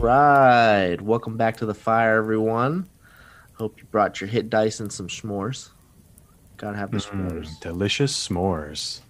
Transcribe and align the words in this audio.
right. 0.00 0.98
Welcome 1.00 1.36
back 1.36 1.58
to 1.58 1.66
the 1.66 1.74
fire, 1.74 2.16
everyone. 2.16 2.88
Hope 3.54 3.78
you 3.78 3.84
brought 3.90 4.20
your 4.20 4.28
hit 4.28 4.48
dice 4.48 4.80
and 4.80 4.90
some 4.90 5.08
s'mores. 5.08 5.68
Gotta 6.56 6.78
have 6.78 6.90
the 6.90 6.98
s'mores. 6.98 7.48
Mm, 7.48 7.60
delicious 7.60 8.28
s'mores. 8.28 9.00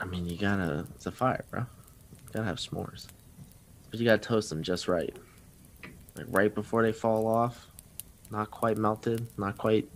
I 0.00 0.06
mean, 0.06 0.26
you 0.26 0.38
gotta. 0.38 0.86
It's 0.94 1.06
a 1.06 1.12
fire, 1.12 1.44
bro. 1.50 1.60
You 1.60 2.32
gotta 2.32 2.46
have 2.46 2.56
s'mores. 2.56 3.06
But 3.90 4.00
you 4.00 4.06
gotta 4.06 4.18
toast 4.18 4.48
them 4.48 4.62
just 4.62 4.88
right. 4.88 5.14
Like 6.16 6.26
right 6.30 6.54
before 6.54 6.82
they 6.82 6.92
fall 6.92 7.26
off. 7.26 7.66
Not 8.30 8.50
quite 8.50 8.78
melted. 8.78 9.26
Not 9.36 9.58
quite. 9.58 9.88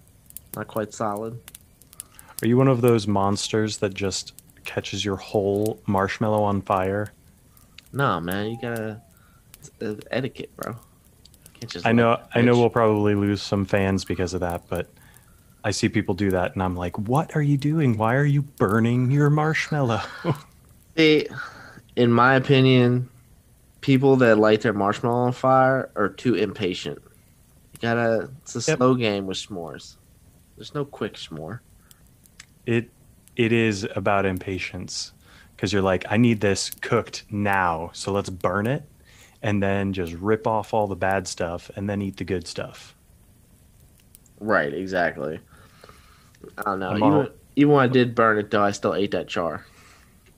Not 0.55 0.69
quite 0.69 0.92
solid. 0.92 1.41
Are 2.42 2.47
you 2.47 2.56
one 2.56 2.69
of 2.69 2.83
those 2.83 3.06
monsters 3.06 3.79
that 3.79 3.95
just 3.95 4.34
catches 4.65 5.05
your 5.05 5.17
whole 5.17 5.81
marshmallow 5.87 6.42
on 6.42 6.61
fire? 6.61 7.12
No, 7.92 8.20
man. 8.20 8.51
You 8.51 8.59
gotta. 8.61 9.03
Uh, 9.81 9.95
etiquette, 10.11 10.55
bro. 10.57 10.77
Can't 11.55 11.71
just 11.71 11.87
I 11.87 11.93
know 11.93 12.21
I 12.35 12.41
know 12.43 12.57
we'll 12.59 12.71
probably 12.71 13.15
lose 13.15 13.43
some 13.43 13.65
fans 13.65 14.05
because 14.05 14.35
of 14.35 14.41
that, 14.41 14.63
but 14.69 14.89
I 15.65 15.71
see 15.73 15.89
people 15.89 16.15
do 16.15 16.31
that 16.31 16.55
and 16.55 16.63
I'm 16.63 16.77
like, 16.77 16.99
"What 16.99 17.35
are 17.37 17.43
you 17.43 17.57
doing? 17.57 17.97
Why 17.97 18.15
are 18.17 18.25
you 18.25 18.43
burning 18.43 19.11
your 19.11 19.31
marshmallow?" 19.31 20.03
See, 20.97 21.27
in 21.97 22.13
my 22.13 22.35
opinion, 22.35 23.09
people 23.81 24.17
that 24.17 24.39
light 24.39 24.63
their 24.63 24.73
marshmallow 24.73 25.27
on 25.27 25.33
fire 25.33 25.91
are 25.97 26.09
too 26.09 26.35
impatient. 26.35 27.01
You 27.73 27.79
gotta. 27.81 28.31
It's 28.43 28.57
a 28.57 28.71
Yep. 28.71 28.79
slow 28.79 28.95
game 28.95 29.27
with 29.27 29.37
s'mores. 29.39 29.97
There's 30.57 30.75
no 30.75 30.85
quick 30.85 31.15
s'more. 31.15 31.61
it 32.67 32.91
it 33.37 33.53
is 33.53 33.87
about 33.95 34.27
impatience 34.27 35.13
because 35.55 35.73
you're 35.73 35.83
like, 35.83 36.05
"I 36.11 36.17
need 36.17 36.41
this 36.41 36.70
cooked 36.70 37.25
now, 37.31 37.91
so 37.92 38.13
let's 38.13 38.31
burn 38.31 38.67
it." 38.67 38.83
And 39.42 39.62
then 39.62 39.92
just 39.92 40.12
rip 40.14 40.47
off 40.47 40.75
all 40.75 40.86
the 40.89 40.97
bad 40.97 41.28
stuff 41.28 41.70
and 41.77 41.89
then 41.89 42.03
eat 42.03 42.17
the 42.17 42.25
good 42.25 42.47
stuff. 42.47 42.94
Right, 44.41 44.72
exactly. 44.72 45.41
I 46.58 46.62
don't 46.62 46.80
know. 46.80 46.91
I'm 46.91 46.97
Even, 46.97 47.12
all- 47.12 47.28
even 47.56 47.72
when 47.75 47.84
I 47.84 47.89
did 47.89 48.14
burn 48.14 48.39
it, 48.39 48.50
though, 48.50 48.62
I 48.62 48.70
still 48.72 48.95
ate 48.95 49.11
that 49.12 49.28
char. 49.28 49.64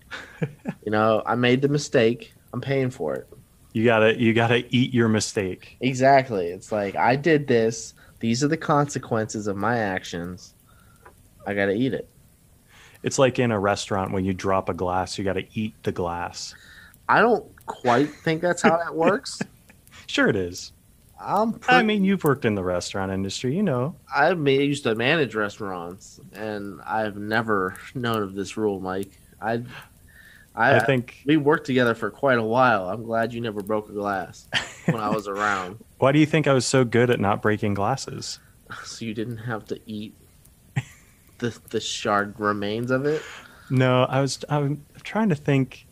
you 0.84 0.90
know, 0.90 1.22
I 1.26 1.34
made 1.34 1.62
the 1.62 1.68
mistake. 1.68 2.34
I'm 2.52 2.60
paying 2.60 2.90
for 2.90 3.14
it. 3.14 3.28
You 3.72 3.84
gotta 3.84 4.18
you 4.18 4.32
gotta 4.34 4.64
eat 4.74 4.92
your 4.92 5.08
mistake. 5.08 5.76
Exactly. 5.80 6.46
It's 6.48 6.72
like 6.72 6.96
I 6.96 7.14
did 7.14 7.46
this. 7.46 7.94
These 8.18 8.42
are 8.42 8.48
the 8.48 8.56
consequences 8.56 9.46
of 9.46 9.56
my 9.56 9.78
actions. 9.78 10.54
I 11.46 11.54
gotta 11.54 11.72
eat 11.72 11.94
it. 11.94 12.08
It's 13.02 13.18
like 13.18 13.38
in 13.38 13.52
a 13.52 13.60
restaurant 13.60 14.12
when 14.12 14.24
you 14.24 14.34
drop 14.34 14.68
a 14.68 14.74
glass, 14.74 15.16
you 15.18 15.24
gotta 15.24 15.44
eat 15.54 15.74
the 15.84 15.92
glass. 15.92 16.54
I 17.08 17.20
don't 17.20 17.44
quite 17.70 18.10
think 18.10 18.42
that's 18.42 18.62
how 18.62 18.76
that 18.76 18.94
works. 18.94 19.40
Sure, 20.06 20.26
it 20.26 20.34
is. 20.34 20.72
I'm 21.20 21.60
I 21.68 21.84
mean, 21.84 22.04
you've 22.04 22.24
worked 22.24 22.44
in 22.44 22.56
the 22.56 22.64
restaurant 22.64 23.12
industry, 23.12 23.54
you 23.54 23.62
know. 23.62 23.94
I 24.12 24.32
used 24.32 24.82
to 24.82 24.96
manage 24.96 25.36
restaurants, 25.36 26.18
and 26.32 26.80
I've 26.84 27.16
never 27.16 27.76
known 27.94 28.24
of 28.24 28.34
this 28.34 28.56
rule, 28.56 28.80
Mike. 28.80 29.12
I, 29.40 29.62
I, 30.52 30.78
I 30.78 30.80
think. 30.80 31.22
we 31.26 31.36
worked 31.36 31.66
together 31.66 31.94
for 31.94 32.10
quite 32.10 32.38
a 32.38 32.42
while. 32.42 32.88
I'm 32.88 33.04
glad 33.04 33.32
you 33.32 33.40
never 33.40 33.62
broke 33.62 33.88
a 33.88 33.92
glass 33.92 34.48
when 34.86 35.00
I 35.00 35.10
was 35.10 35.28
around, 35.28 35.78
Why 35.98 36.10
do 36.10 36.18
you 36.18 36.26
think 36.26 36.48
I 36.48 36.52
was 36.52 36.66
so 36.66 36.84
good 36.84 37.08
at 37.08 37.20
not 37.20 37.40
breaking 37.40 37.74
glasses? 37.74 38.40
so 38.84 39.04
you 39.04 39.14
didn't 39.14 39.38
have 39.38 39.64
to 39.66 39.78
eat 39.86 40.14
the 41.38 41.56
the 41.70 41.80
shard 41.80 42.38
remains 42.38 42.90
of 42.90 43.06
it. 43.06 43.22
No, 43.70 44.04
I 44.04 44.20
was 44.20 44.44
I'm 44.48 44.84
trying 45.02 45.28
to 45.30 45.34
think. 45.34 45.86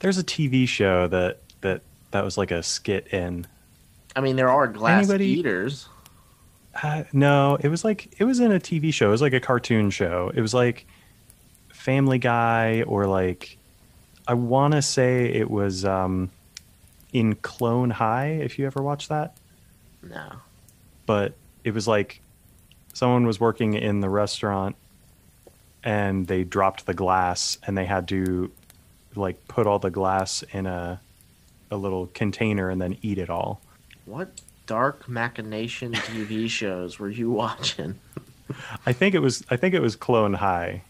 There's 0.00 0.18
a 0.18 0.24
TV 0.24 0.66
show 0.66 1.06
that 1.08 1.38
that 1.60 1.82
that 2.10 2.24
was 2.24 2.36
like 2.36 2.50
a 2.50 2.62
skit 2.62 3.08
in. 3.08 3.46
I 4.16 4.20
mean, 4.20 4.36
there 4.36 4.50
are 4.50 4.66
glass 4.66 5.04
Anybody- 5.04 5.26
eaters. 5.26 5.88
Uh, 6.82 7.02
no, 7.12 7.56
it 7.60 7.68
was 7.68 7.84
like 7.84 8.14
it 8.18 8.24
was 8.24 8.40
in 8.40 8.52
a 8.52 8.60
TV 8.60 8.92
show. 8.92 9.08
It 9.08 9.10
was 9.10 9.22
like 9.22 9.32
a 9.32 9.40
cartoon 9.40 9.90
show. 9.90 10.30
It 10.34 10.40
was 10.40 10.54
like 10.54 10.86
Family 11.72 12.18
Guy 12.18 12.82
or 12.82 13.06
like 13.06 13.58
I 14.26 14.34
want 14.34 14.74
to 14.74 14.82
say 14.82 15.26
it 15.26 15.50
was 15.50 15.84
um, 15.84 16.30
in 17.12 17.34
Clone 17.34 17.90
High. 17.90 18.28
If 18.42 18.58
you 18.58 18.66
ever 18.66 18.82
watched 18.82 19.08
that. 19.08 19.36
No, 20.02 20.30
but 21.06 21.34
it 21.64 21.74
was 21.74 21.88
like 21.88 22.20
someone 22.94 23.26
was 23.26 23.40
working 23.40 23.74
in 23.74 24.00
the 24.00 24.08
restaurant 24.08 24.76
and 25.82 26.26
they 26.26 26.44
dropped 26.44 26.86
the 26.86 26.94
glass 26.94 27.58
and 27.66 27.76
they 27.76 27.84
had 27.84 28.08
to 28.08 28.50
like 29.14 29.46
put 29.48 29.66
all 29.66 29.78
the 29.78 29.90
glass 29.90 30.42
in 30.52 30.66
a 30.66 31.00
a 31.70 31.76
little 31.76 32.06
container 32.08 32.68
and 32.70 32.80
then 32.80 32.96
eat 33.02 33.18
it 33.18 33.30
all. 33.30 33.60
what 34.04 34.28
dark 34.66 35.08
machination 35.08 35.92
TV 35.92 36.48
shows 36.60 36.98
were 36.98 37.10
you 37.10 37.30
watching? 37.30 37.98
I 38.86 38.92
think 38.92 39.14
it 39.14 39.20
was 39.20 39.44
I 39.50 39.56
think 39.56 39.74
it 39.74 39.82
was 39.82 39.96
Clone 39.96 40.34
High, 40.34 40.82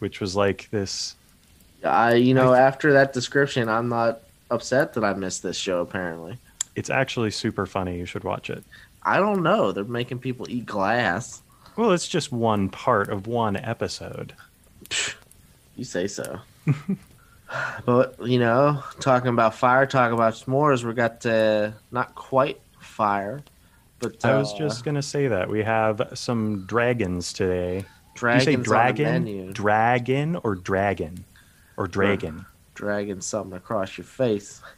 which 0.00 0.20
was 0.20 0.34
like 0.36 0.68
this 0.70 1.14
I, 1.84 2.14
you 2.14 2.34
know, 2.34 2.52
I 2.52 2.60
after 2.60 2.92
that 2.94 3.12
description, 3.12 3.68
I'm 3.68 3.88
not 3.88 4.20
upset 4.50 4.94
that 4.94 5.04
I 5.04 5.12
missed 5.14 5.42
this 5.42 5.56
show. 5.56 5.80
Apparently, 5.80 6.38
it's 6.74 6.90
actually 6.90 7.30
super 7.30 7.66
funny. 7.66 7.98
You 7.98 8.06
should 8.06 8.24
watch 8.24 8.50
it. 8.50 8.64
I 9.02 9.18
don't 9.18 9.42
know. 9.42 9.72
They're 9.72 9.84
making 9.84 10.18
people 10.18 10.46
eat 10.48 10.66
glass. 10.66 11.42
Well, 11.76 11.92
it's 11.92 12.08
just 12.08 12.32
one 12.32 12.68
part 12.68 13.08
of 13.08 13.26
one 13.26 13.56
episode. 13.56 14.34
You 15.78 15.84
say 15.84 16.06
so. 16.06 16.40
but 17.84 18.16
you 18.26 18.38
know, 18.38 18.82
talking 19.00 19.28
about 19.28 19.54
fire, 19.54 19.86
talking 19.86 20.14
about 20.14 20.34
s'mores, 20.34 20.84
we 20.84 20.92
got 20.94 21.24
uh, 21.26 21.70
not 21.90 22.14
quite 22.14 22.60
fire, 22.80 23.42
but 23.98 24.24
uh, 24.24 24.28
I 24.28 24.36
was 24.38 24.52
just 24.54 24.84
gonna 24.84 25.02
say 25.02 25.28
that 25.28 25.48
we 25.48 25.62
have 25.62 26.10
some 26.14 26.64
dragons 26.66 27.32
today. 27.32 27.84
dragons 28.14 28.46
you 28.46 28.52
say 28.52 28.54
on 28.54 28.60
the 28.60 28.64
dragon, 28.64 29.24
menu. 29.24 29.52
dragon, 29.52 30.36
or 30.42 30.54
dragon, 30.56 31.24
or 31.76 31.86
dragon? 31.86 33.20
something 33.20 33.56
across 33.56 33.96
your 33.98 34.04
face. 34.04 34.60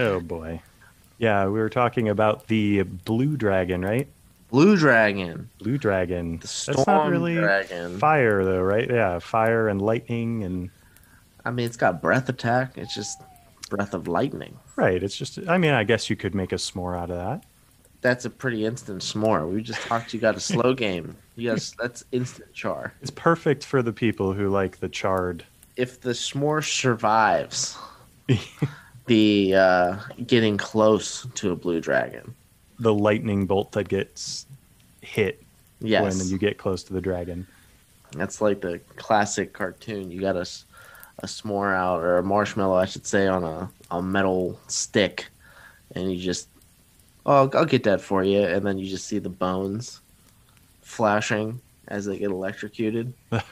Oh 0.00 0.18
boy. 0.20 0.60
Yeah, 1.18 1.44
we 1.46 1.52
were 1.60 1.68
talking 1.68 2.08
about 2.08 2.48
the 2.48 2.82
blue 2.82 3.36
dragon, 3.36 3.82
right? 3.82 4.08
Blue 4.50 4.76
dragon, 4.76 5.48
Blue 5.60 5.78
dragon. 5.78 6.38
the 6.38 6.46
That's 6.66 6.86
not 6.86 7.08
really 7.08 7.36
dragon. 7.36 7.98
fire 7.98 8.44
though, 8.44 8.60
right? 8.60 8.90
Yeah, 8.90 9.18
fire 9.20 9.68
and 9.68 9.80
lightning 9.80 10.42
and 10.42 10.70
I 11.44 11.50
mean, 11.50 11.66
it's 11.66 11.76
got 11.76 12.00
breath 12.00 12.28
attack. 12.28 12.76
It's 12.78 12.94
just 12.94 13.20
breath 13.70 13.94
of 13.94 14.06
lightning. 14.08 14.58
right. 14.76 15.02
It's 15.02 15.16
just 15.16 15.38
I 15.48 15.58
mean, 15.58 15.72
I 15.72 15.84
guess 15.84 16.08
you 16.10 16.16
could 16.16 16.34
make 16.34 16.52
a 16.52 16.56
s'more 16.56 16.96
out 16.98 17.10
of 17.10 17.16
that. 17.16 17.44
That's 18.00 18.24
a 18.24 18.30
pretty 18.30 18.64
instant 18.66 19.00
s'more. 19.02 19.48
We 19.50 19.62
just 19.62 19.80
talked. 19.82 20.12
You 20.12 20.20
got 20.20 20.36
a 20.36 20.40
slow 20.40 20.74
game. 20.86 21.16
Yes, 21.36 21.72
that's 21.78 22.04
instant 22.12 22.52
char. 22.52 22.92
It's 23.00 23.10
perfect 23.10 23.64
for 23.64 23.80
the 23.82 23.92
people 23.92 24.32
who 24.32 24.48
like 24.50 24.78
the 24.80 24.88
charred. 24.88 25.44
If 25.76 26.00
the 26.00 26.10
s'more 26.10 26.62
survives 26.64 27.78
the 29.06 29.54
uh, 29.54 29.96
getting 30.26 30.56
close 30.56 31.26
to 31.34 31.50
a 31.52 31.56
blue 31.56 31.80
dragon, 31.80 32.34
the 32.78 32.92
lightning 32.94 33.46
bolt 33.46 33.72
that 33.72 33.88
gets 33.88 34.46
hit 35.00 35.42
yes, 35.80 36.18
when 36.18 36.28
you 36.28 36.38
get 36.38 36.58
close 36.58 36.82
to 36.84 36.92
the 36.92 37.00
dragon. 37.00 37.46
that's 38.12 38.40
like 38.40 38.60
the 38.60 38.80
classic 38.96 39.52
cartoon. 39.52 40.10
You 40.10 40.20
got 40.20 40.36
a, 40.36 40.40
s- 40.40 40.64
a 41.18 41.26
s'more 41.26 41.74
out 41.74 42.00
or 42.00 42.18
a 42.18 42.22
marshmallow, 42.22 42.76
I 42.76 42.86
should 42.86 43.06
say, 43.06 43.26
on 43.26 43.44
a, 43.44 43.70
a 43.90 44.02
metal 44.02 44.58
stick, 44.68 45.26
and 45.94 46.12
you 46.12 46.18
just, 46.20 46.48
oh, 47.26 47.50
I'll, 47.52 47.64
get 47.64 47.84
that 47.84 48.00
for 48.00 48.24
you, 48.24 48.40
and 48.42 48.64
then 48.66 48.78
you 48.78 48.88
just 48.88 49.06
see 49.06 49.18
the 49.18 49.28
bones 49.28 50.00
flashing 50.80 51.60
as 51.88 52.06
they 52.06 52.18
get 52.18 52.30
electrocuted. 52.30 53.12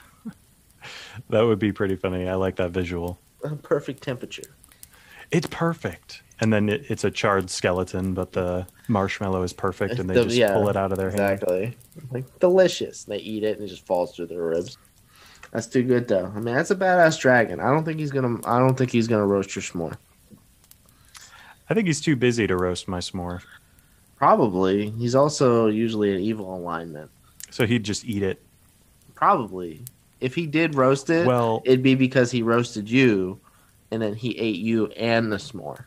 That 1.28 1.42
would 1.42 1.58
be 1.58 1.72
pretty 1.72 1.96
funny. 1.96 2.28
I 2.28 2.34
like 2.34 2.56
that 2.56 2.70
visual. 2.70 3.18
Perfect 3.62 4.02
temperature. 4.02 4.54
It's 5.30 5.46
perfect. 5.48 6.22
And 6.40 6.52
then 6.52 6.68
it, 6.68 6.86
it's 6.88 7.04
a 7.04 7.10
charred 7.10 7.50
skeleton, 7.50 8.14
but 8.14 8.32
the 8.32 8.66
marshmallow 8.88 9.42
is 9.42 9.52
perfect, 9.52 9.98
and 9.98 10.08
they 10.08 10.14
The- 10.14 10.24
just 10.24 10.36
yeah, 10.36 10.54
pull 10.54 10.68
it 10.68 10.76
out 10.76 10.92
of 10.92 10.98
their 10.98 11.10
hand. 11.10 11.20
Exactly. 11.20 11.76
Like 12.10 12.38
delicious. 12.40 13.04
They 13.04 13.18
eat 13.18 13.44
it 13.44 13.58
and 13.58 13.66
it 13.66 13.68
just 13.68 13.84
falls 13.86 14.14
through 14.14 14.26
their 14.26 14.42
ribs. 14.42 14.78
That's 15.52 15.66
too 15.66 15.82
good 15.82 16.06
though. 16.08 16.26
I 16.34 16.38
mean, 16.40 16.54
that's 16.54 16.70
a 16.70 16.76
badass 16.76 17.18
dragon. 17.20 17.58
I 17.60 17.70
don't 17.70 17.84
think 17.84 17.98
he's 17.98 18.10
gonna. 18.12 18.38
I 18.44 18.58
don't 18.58 18.76
think 18.78 18.90
he's 18.92 19.08
gonna 19.08 19.26
roast 19.26 19.54
your 19.56 19.62
s'more. 19.62 19.96
I 21.68 21.74
think 21.74 21.86
he's 21.86 22.00
too 22.00 22.16
busy 22.16 22.46
to 22.46 22.56
roast 22.56 22.88
my 22.88 22.98
s'more, 22.98 23.42
Probably. 24.16 24.90
He's 24.90 25.14
also 25.14 25.68
usually 25.68 26.14
an 26.14 26.20
evil 26.20 26.54
alignment. 26.54 27.10
so 27.50 27.66
he'd 27.66 27.84
just 27.84 28.04
eat 28.04 28.22
it. 28.22 28.42
Probably. 29.14 29.82
If 30.20 30.34
he 30.34 30.46
did 30.46 30.74
roast 30.74 31.08
it, 31.10 31.26
Well, 31.26 31.62
it'd 31.64 31.82
be 31.82 31.94
because 31.94 32.30
he 32.30 32.42
roasted 32.42 32.90
you, 32.90 33.40
and 33.90 34.02
then 34.02 34.14
he 34.14 34.36
ate 34.38 34.56
you 34.58 34.86
and 34.88 35.32
the 35.32 35.36
s'more. 35.36 35.84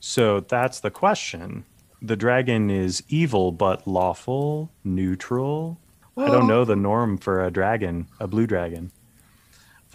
so 0.00 0.40
that's 0.40 0.80
the 0.80 0.90
question. 0.90 1.64
The 2.02 2.16
dragon 2.16 2.68
is 2.70 3.02
evil 3.08 3.52
but 3.52 3.86
lawful, 3.86 4.70
neutral. 4.84 5.78
I 6.18 6.26
don't 6.28 6.46
know 6.46 6.64
the 6.64 6.76
norm 6.76 7.18
for 7.18 7.44
a 7.44 7.50
dragon, 7.50 8.06
a 8.20 8.26
blue 8.26 8.46
dragon. 8.46 8.90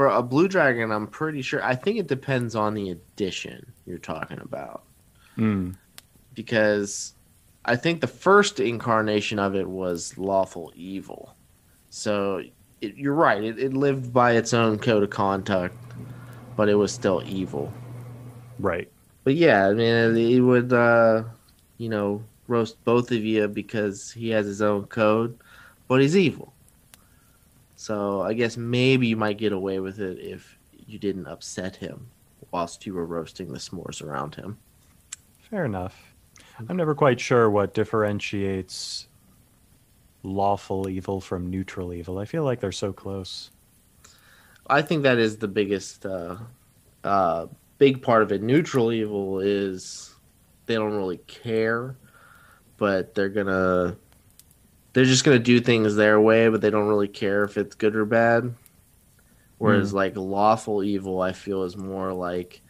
For 0.01 0.07
a 0.07 0.23
blue 0.23 0.47
dragon, 0.47 0.91
I'm 0.91 1.05
pretty 1.05 1.43
sure. 1.43 1.63
I 1.63 1.75
think 1.75 1.99
it 1.99 2.07
depends 2.07 2.55
on 2.55 2.73
the 2.73 2.89
edition 2.89 3.71
you're 3.85 3.99
talking 3.99 4.39
about. 4.39 4.81
Mm. 5.37 5.75
because 6.33 7.13
I 7.65 7.75
think 7.75 8.01
the 8.01 8.07
first 8.07 8.59
incarnation 8.59 9.37
of 9.37 9.53
it 9.53 9.69
was 9.69 10.17
lawful 10.17 10.73
evil. 10.75 11.35
So 11.91 12.41
it, 12.81 12.95
you're 12.95 13.13
right. 13.13 13.43
It, 13.43 13.59
it 13.59 13.73
lived 13.75 14.11
by 14.11 14.31
its 14.31 14.55
own 14.55 14.79
code 14.79 15.03
of 15.03 15.11
conduct, 15.11 15.75
but 16.55 16.67
it 16.67 16.73
was 16.73 16.91
still 16.91 17.21
evil. 17.23 17.71
Right. 18.57 18.89
But 19.23 19.35
yeah, 19.35 19.67
I 19.67 19.73
mean, 19.75 20.15
he 20.15 20.41
would, 20.41 20.73
uh, 20.73 21.25
you 21.77 21.89
know, 21.89 22.23
roast 22.47 22.83
both 22.85 23.11
of 23.11 23.23
you 23.23 23.47
because 23.47 24.11
he 24.11 24.31
has 24.31 24.47
his 24.47 24.63
own 24.63 24.85
code, 24.87 25.37
but 25.87 26.01
he's 26.01 26.17
evil. 26.17 26.53
So 27.81 28.21
I 28.21 28.33
guess 28.33 28.57
maybe 28.57 29.07
you 29.07 29.17
might 29.17 29.39
get 29.39 29.53
away 29.53 29.79
with 29.79 29.99
it 29.99 30.19
if 30.19 30.59
you 30.85 30.99
didn't 30.99 31.25
upset 31.25 31.75
him 31.75 32.11
whilst 32.51 32.85
you 32.85 32.93
were 32.93 33.07
roasting 33.07 33.51
the 33.51 33.57
s'mores 33.57 34.03
around 34.03 34.35
him. 34.35 34.59
Fair 35.49 35.65
enough. 35.65 36.13
I'm 36.69 36.77
never 36.77 36.93
quite 36.93 37.19
sure 37.19 37.49
what 37.49 37.73
differentiates 37.73 39.07
lawful 40.21 40.89
evil 40.89 41.19
from 41.19 41.49
neutral 41.49 41.91
evil. 41.91 42.19
I 42.19 42.25
feel 42.25 42.43
like 42.43 42.59
they're 42.59 42.71
so 42.71 42.93
close. 42.93 43.49
I 44.67 44.83
think 44.83 45.01
that 45.01 45.17
is 45.17 45.37
the 45.37 45.47
biggest, 45.47 46.05
uh, 46.05 46.35
uh, 47.03 47.47
big 47.79 48.03
part 48.03 48.21
of 48.21 48.31
it. 48.31 48.43
Neutral 48.43 48.91
evil 48.91 49.39
is 49.39 50.13
they 50.67 50.75
don't 50.75 50.93
really 50.93 51.17
care, 51.17 51.95
but 52.77 53.15
they're 53.15 53.29
gonna, 53.29 53.97
they're 54.93 55.05
just 55.05 55.23
gonna 55.23 55.39
do 55.39 55.59
things 55.59 55.95
their 55.95 56.19
way, 56.19 56.47
but 56.49 56.61
they 56.61 56.69
don't 56.69 56.87
really 56.87 57.07
care 57.07 57.43
if 57.43 57.57
it's 57.57 57.75
good 57.75 57.95
or 57.95 58.05
bad. 58.05 58.53
Whereas 59.57 59.91
Hmm. 59.91 59.97
like 59.97 60.17
lawful 60.17 60.83
evil, 60.83 61.21
I 61.21 61.31
feel 61.33 61.63
is 61.63 61.77
more 61.77 62.11
like 62.13 62.61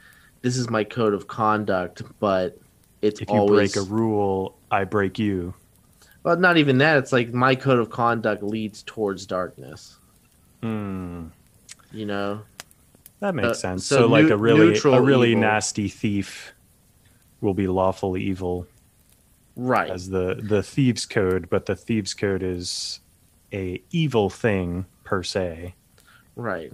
this 0.41 0.57
is 0.57 0.69
my 0.69 0.83
code 0.83 1.13
of 1.13 1.27
conduct, 1.27 2.03
but 2.19 2.57
it's 3.01 3.21
If 3.21 3.29
you 3.29 3.35
always 3.35 3.73
break 3.73 3.85
a 3.85 3.87
rule, 3.89 4.57
I 4.69 4.83
break 4.83 5.17
you. 5.17 5.53
well, 6.23 6.37
not 6.37 6.57
even 6.57 6.77
that. 6.79 6.97
It's 6.97 7.11
like 7.11 7.33
my 7.33 7.55
code 7.55 7.79
of 7.79 7.89
conduct 7.89 8.43
leads 8.43 8.83
towards 8.83 9.25
darkness. 9.25 9.97
Hmm. 10.61 11.27
You 11.91 12.05
know, 12.05 12.41
That 13.19 13.35
makes 13.35 13.47
Uh, 13.49 13.53
sense. 13.53 13.85
so 13.85 13.97
So, 13.97 14.07
like 14.07 14.25
neu- 14.25 14.33
a 14.33 14.37
really 14.37 14.75
a 14.83 15.01
really 15.01 15.31
evil. 15.31 15.41
nasty 15.41 15.87
thief 15.87 16.53
will 17.39 17.53
be 17.53 17.67
lawful 17.67 18.17
evil 18.17 18.65
right? 19.55 19.89
as 19.89 20.09
the 20.09 20.39
the 20.41 20.63
thieves 20.63 21.05
code, 21.05 21.49
but 21.49 21.65
the 21.65 21.75
thieves 21.75 22.13
code 22.13 22.43
is 22.43 22.99
a 23.53 23.81
evil 23.91 24.29
thing 24.29 24.85
per 25.03 25.23
se. 25.23 25.75
Right. 26.35 26.71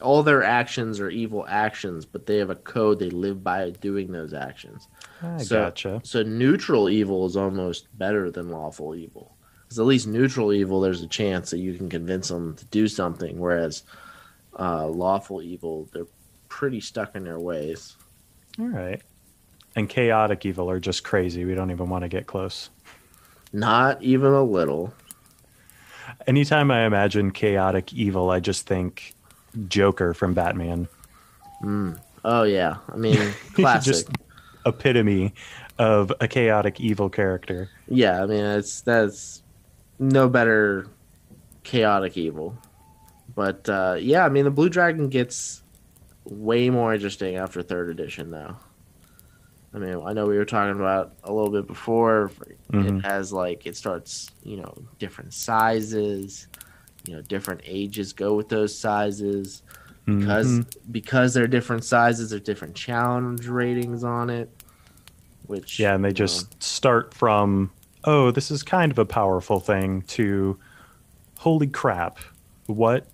All 0.00 0.22
their 0.22 0.42
actions 0.42 1.00
are 1.00 1.08
evil 1.08 1.46
actions, 1.48 2.04
but 2.04 2.26
they 2.26 2.38
have 2.38 2.50
a 2.50 2.54
code 2.56 2.98
they 2.98 3.10
live 3.10 3.42
by 3.44 3.70
doing 3.70 4.12
those 4.12 4.34
actions. 4.34 4.88
I 5.22 5.38
So- 5.42 5.56
gotcha. 5.62 6.00
So 6.04 6.22
neutral 6.22 6.88
evil 6.88 7.24
is 7.26 7.36
almost 7.36 7.86
better 7.96 8.30
than 8.30 8.50
lawful 8.50 8.94
evil. 8.94 9.36
Because 9.62 9.78
at 9.78 9.86
least 9.86 10.06
neutral 10.06 10.52
evil, 10.52 10.80
there's 10.80 11.02
a 11.02 11.06
chance 11.06 11.50
that 11.50 11.58
you 11.58 11.74
can 11.74 11.88
convince 11.88 12.28
them 12.28 12.54
to 12.56 12.64
do 12.66 12.86
something, 12.88 13.38
whereas 13.38 13.82
uh, 14.58 14.86
lawful 14.88 15.42
evil, 15.42 15.88
they're 15.92 16.06
pretty 16.48 16.80
stuck 16.80 17.16
in 17.16 17.24
their 17.24 17.38
ways. 17.40 17.96
All 18.58 18.66
right. 18.68 19.02
And 19.76 19.88
chaotic 19.88 20.46
evil 20.46 20.70
are 20.70 20.78
just 20.78 21.02
crazy. 21.04 21.44
We 21.44 21.54
don't 21.54 21.70
even 21.70 21.88
want 21.88 22.02
to 22.02 22.08
get 22.08 22.26
close. 22.26 22.70
Not 23.52 24.02
even 24.02 24.32
a 24.32 24.42
little. 24.42 24.92
Anytime 26.26 26.70
I 26.70 26.86
imagine 26.86 27.30
chaotic 27.30 27.92
evil, 27.92 28.30
I 28.30 28.40
just 28.40 28.66
think 28.66 29.14
Joker 29.68 30.14
from 30.14 30.34
Batman. 30.34 30.88
Oh 32.24 32.42
yeah, 32.42 32.76
I 32.92 32.96
mean 32.96 33.32
classic. 33.54 33.92
just 33.92 34.08
epitome 34.66 35.34
of 35.78 36.12
a 36.20 36.28
chaotic 36.28 36.80
evil 36.80 37.08
character. 37.08 37.70
Yeah, 37.88 38.22
I 38.22 38.26
mean 38.26 38.44
it's 38.44 38.80
that's 38.82 39.42
no 39.98 40.28
better 40.28 40.86
chaotic 41.62 42.16
evil. 42.16 42.56
But 43.34 43.68
uh, 43.68 43.96
yeah, 43.98 44.24
I 44.24 44.28
mean 44.28 44.44
the 44.44 44.50
Blue 44.50 44.68
Dragon 44.68 45.08
gets 45.08 45.62
way 46.24 46.70
more 46.70 46.94
interesting 46.94 47.36
after 47.36 47.62
third 47.62 47.90
edition 47.90 48.30
now. 48.30 48.58
I 49.74 49.78
mean, 49.78 50.00
I 50.04 50.12
know 50.12 50.26
we 50.26 50.36
were 50.38 50.44
talking 50.44 50.76
about 50.80 51.14
a 51.24 51.32
little 51.32 51.50
bit 51.50 51.66
before. 51.66 52.30
Mhm. 52.72 52.98
It 52.98 53.04
has 53.04 53.32
like 53.32 53.66
it 53.66 53.76
starts, 53.76 54.30
you 54.44 54.56
know, 54.56 54.72
different 54.98 55.34
sizes. 55.34 56.46
You 57.06 57.16
know, 57.16 57.22
different 57.22 57.60
ages 57.66 58.12
go 58.12 58.34
with 58.34 58.48
those 58.48 58.76
sizes 58.76 59.62
because 60.06 60.46
Mhm. 60.60 60.66
because 60.92 61.34
they're 61.34 61.46
different 61.46 61.84
sizes. 61.84 62.30
There's 62.30 62.42
different 62.42 62.74
challenge 62.74 63.46
ratings 63.48 64.04
on 64.04 64.30
it. 64.30 64.48
Which 65.46 65.78
Yeah, 65.78 65.94
and 65.94 66.04
they 66.04 66.08
you 66.08 66.12
know, 66.12 66.16
just 66.16 66.62
start 66.62 67.12
from, 67.12 67.70
oh, 68.04 68.30
this 68.30 68.50
is 68.50 68.62
kind 68.62 68.90
of 68.90 68.98
a 68.98 69.04
powerful 69.04 69.60
thing 69.60 70.02
to, 70.02 70.56
holy 71.38 71.66
crap, 71.66 72.18
what 72.66 73.06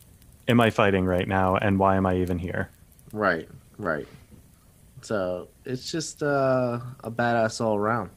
am 0.47 0.61
I 0.61 0.71
fighting 0.71 1.07
right 1.07 1.27
now 1.27 1.57
and 1.57 1.79
why 1.79 1.97
am 1.97 2.07
I 2.07 2.17
even 2.19 2.39
here? 2.39 2.71
Right, 3.13 3.49
right. 3.79 4.07
So 5.03 5.49
it's 5.65 5.91
just 5.91 6.23
uh, 6.23 6.81
a 7.03 7.11
badass 7.11 7.61
all 7.61 7.77
around. 7.77 8.11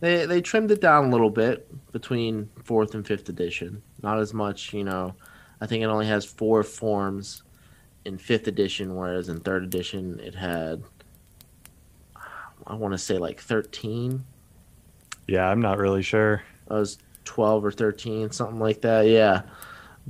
They 0.00 0.26
they 0.26 0.40
trimmed 0.40 0.70
it 0.70 0.80
down 0.80 1.06
a 1.06 1.10
little 1.10 1.30
bit 1.30 1.66
between 1.92 2.48
fourth 2.64 2.94
and 2.94 3.06
fifth 3.06 3.28
edition. 3.28 3.82
Not 4.02 4.18
as 4.18 4.32
much, 4.32 4.72
you 4.72 4.84
know. 4.84 5.14
I 5.60 5.66
think 5.66 5.82
it 5.82 5.86
only 5.86 6.06
has 6.06 6.24
four 6.24 6.62
forms 6.62 7.42
in 8.04 8.16
fifth 8.16 8.46
edition, 8.46 8.94
whereas 8.94 9.28
in 9.28 9.40
third 9.40 9.64
edition 9.64 10.20
it 10.20 10.34
had 10.34 10.82
I 12.66 12.74
want 12.74 12.92
to 12.92 12.98
say 12.98 13.18
like 13.18 13.40
thirteen. 13.40 14.24
Yeah, 15.26 15.48
I'm 15.48 15.60
not 15.60 15.78
really 15.78 16.02
sure. 16.02 16.42
I 16.70 16.74
was 16.74 16.98
twelve 17.24 17.64
or 17.64 17.72
thirteen, 17.72 18.30
something 18.30 18.60
like 18.60 18.82
that. 18.82 19.06
Yeah, 19.06 19.42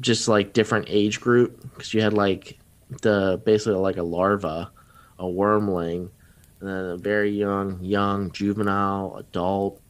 just 0.01 0.29
like 0.29 0.53
different 0.53 0.87
age 0.89 1.21
group 1.21 1.63
because 1.63 1.95
you 1.95 2.03
had 2.03 2.13
like 2.13 2.59
the 3.03 3.41
basically 3.45 3.79
like 3.79 3.97
a 3.97 4.03
larva, 4.03 4.71
a 5.19 5.25
wormling, 5.25 6.11
and 6.61 6.69
then 6.69 6.85
a 6.87 6.97
very 6.97 7.31
young, 7.31 7.83
young, 7.83 8.31
juvenile, 8.33 9.17
adult, 9.17 9.83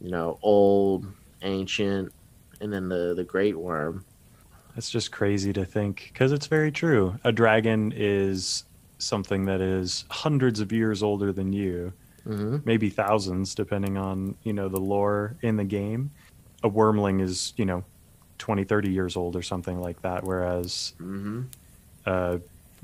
you 0.00 0.10
know, 0.10 0.38
old, 0.42 1.06
ancient, 1.42 2.12
and 2.60 2.72
then 2.72 2.88
the 2.88 3.14
the 3.16 3.24
great 3.24 3.58
worm. 3.58 4.04
That's 4.74 4.90
just 4.90 5.10
crazy 5.10 5.52
to 5.52 5.64
think 5.64 6.10
because 6.12 6.32
it's 6.32 6.46
very 6.46 6.70
true. 6.70 7.18
A 7.24 7.32
dragon 7.32 7.92
is 7.94 8.64
something 8.98 9.46
that 9.46 9.60
is 9.60 10.04
hundreds 10.10 10.60
of 10.60 10.72
years 10.72 11.02
older 11.02 11.32
than 11.32 11.52
you, 11.52 11.92
hmm 12.24 12.58
maybe 12.64 12.90
thousands, 12.90 13.54
depending 13.54 13.96
on, 13.96 14.36
you 14.42 14.52
know, 14.52 14.68
the 14.68 14.80
lore 14.80 15.38
in 15.42 15.56
the 15.56 15.64
game. 15.64 16.12
A 16.62 16.70
wormling 16.70 17.20
is, 17.22 17.52
you 17.56 17.64
know, 17.64 17.84
20, 18.38 18.64
30 18.64 18.90
years 18.90 19.16
old 19.16 19.36
or 19.36 19.42
something 19.42 19.80
like 19.80 20.02
that, 20.02 20.24
whereas 20.24 20.94
hmm 20.98 21.42
a 22.06 22.40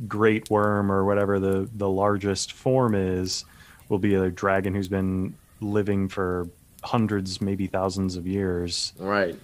great 0.07 0.51
worm 0.51 0.91
or 0.93 1.05
whatever 1.05 1.39
the, 1.39 1.69
the 1.75 1.89
largest 1.89 2.53
form 2.53 2.95
is 2.95 3.45
will 3.89 3.99
be 3.99 4.15
a 4.15 4.31
dragon 4.31 4.75
who's 4.75 4.89
been 4.89 5.35
living 5.61 6.09
for 6.09 6.49
hundreds, 6.83 7.41
maybe 7.41 7.67
thousands 7.67 8.17
of 8.17 8.27
years. 8.27 8.93
Right. 8.99 9.39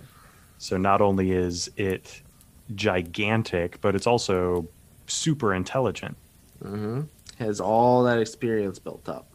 So 0.58 0.76
not 0.76 1.00
only 1.00 1.32
is 1.32 1.70
it 1.76 2.22
gigantic, 2.74 3.80
but 3.80 3.94
it's 3.94 4.06
also 4.06 4.66
super 5.06 5.54
intelligent. 5.54 6.16
hmm 6.62 7.02
Has 7.38 7.60
all 7.60 8.04
that 8.04 8.18
experience 8.18 8.78
built 8.78 9.08
up. 9.08 9.26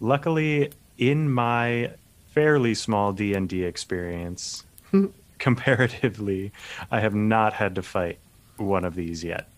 Luckily, 0.00 0.70
in 0.96 1.30
my 1.30 1.90
fairly 2.30 2.74
small 2.74 3.12
D&D 3.12 3.64
experience, 3.64 4.64
comparatively, 5.38 6.52
I 6.90 7.00
have 7.00 7.14
not 7.14 7.52
had 7.54 7.74
to 7.74 7.82
fight 7.82 8.18
one 8.60 8.84
of 8.84 8.94
these 8.94 9.22
yet. 9.24 9.48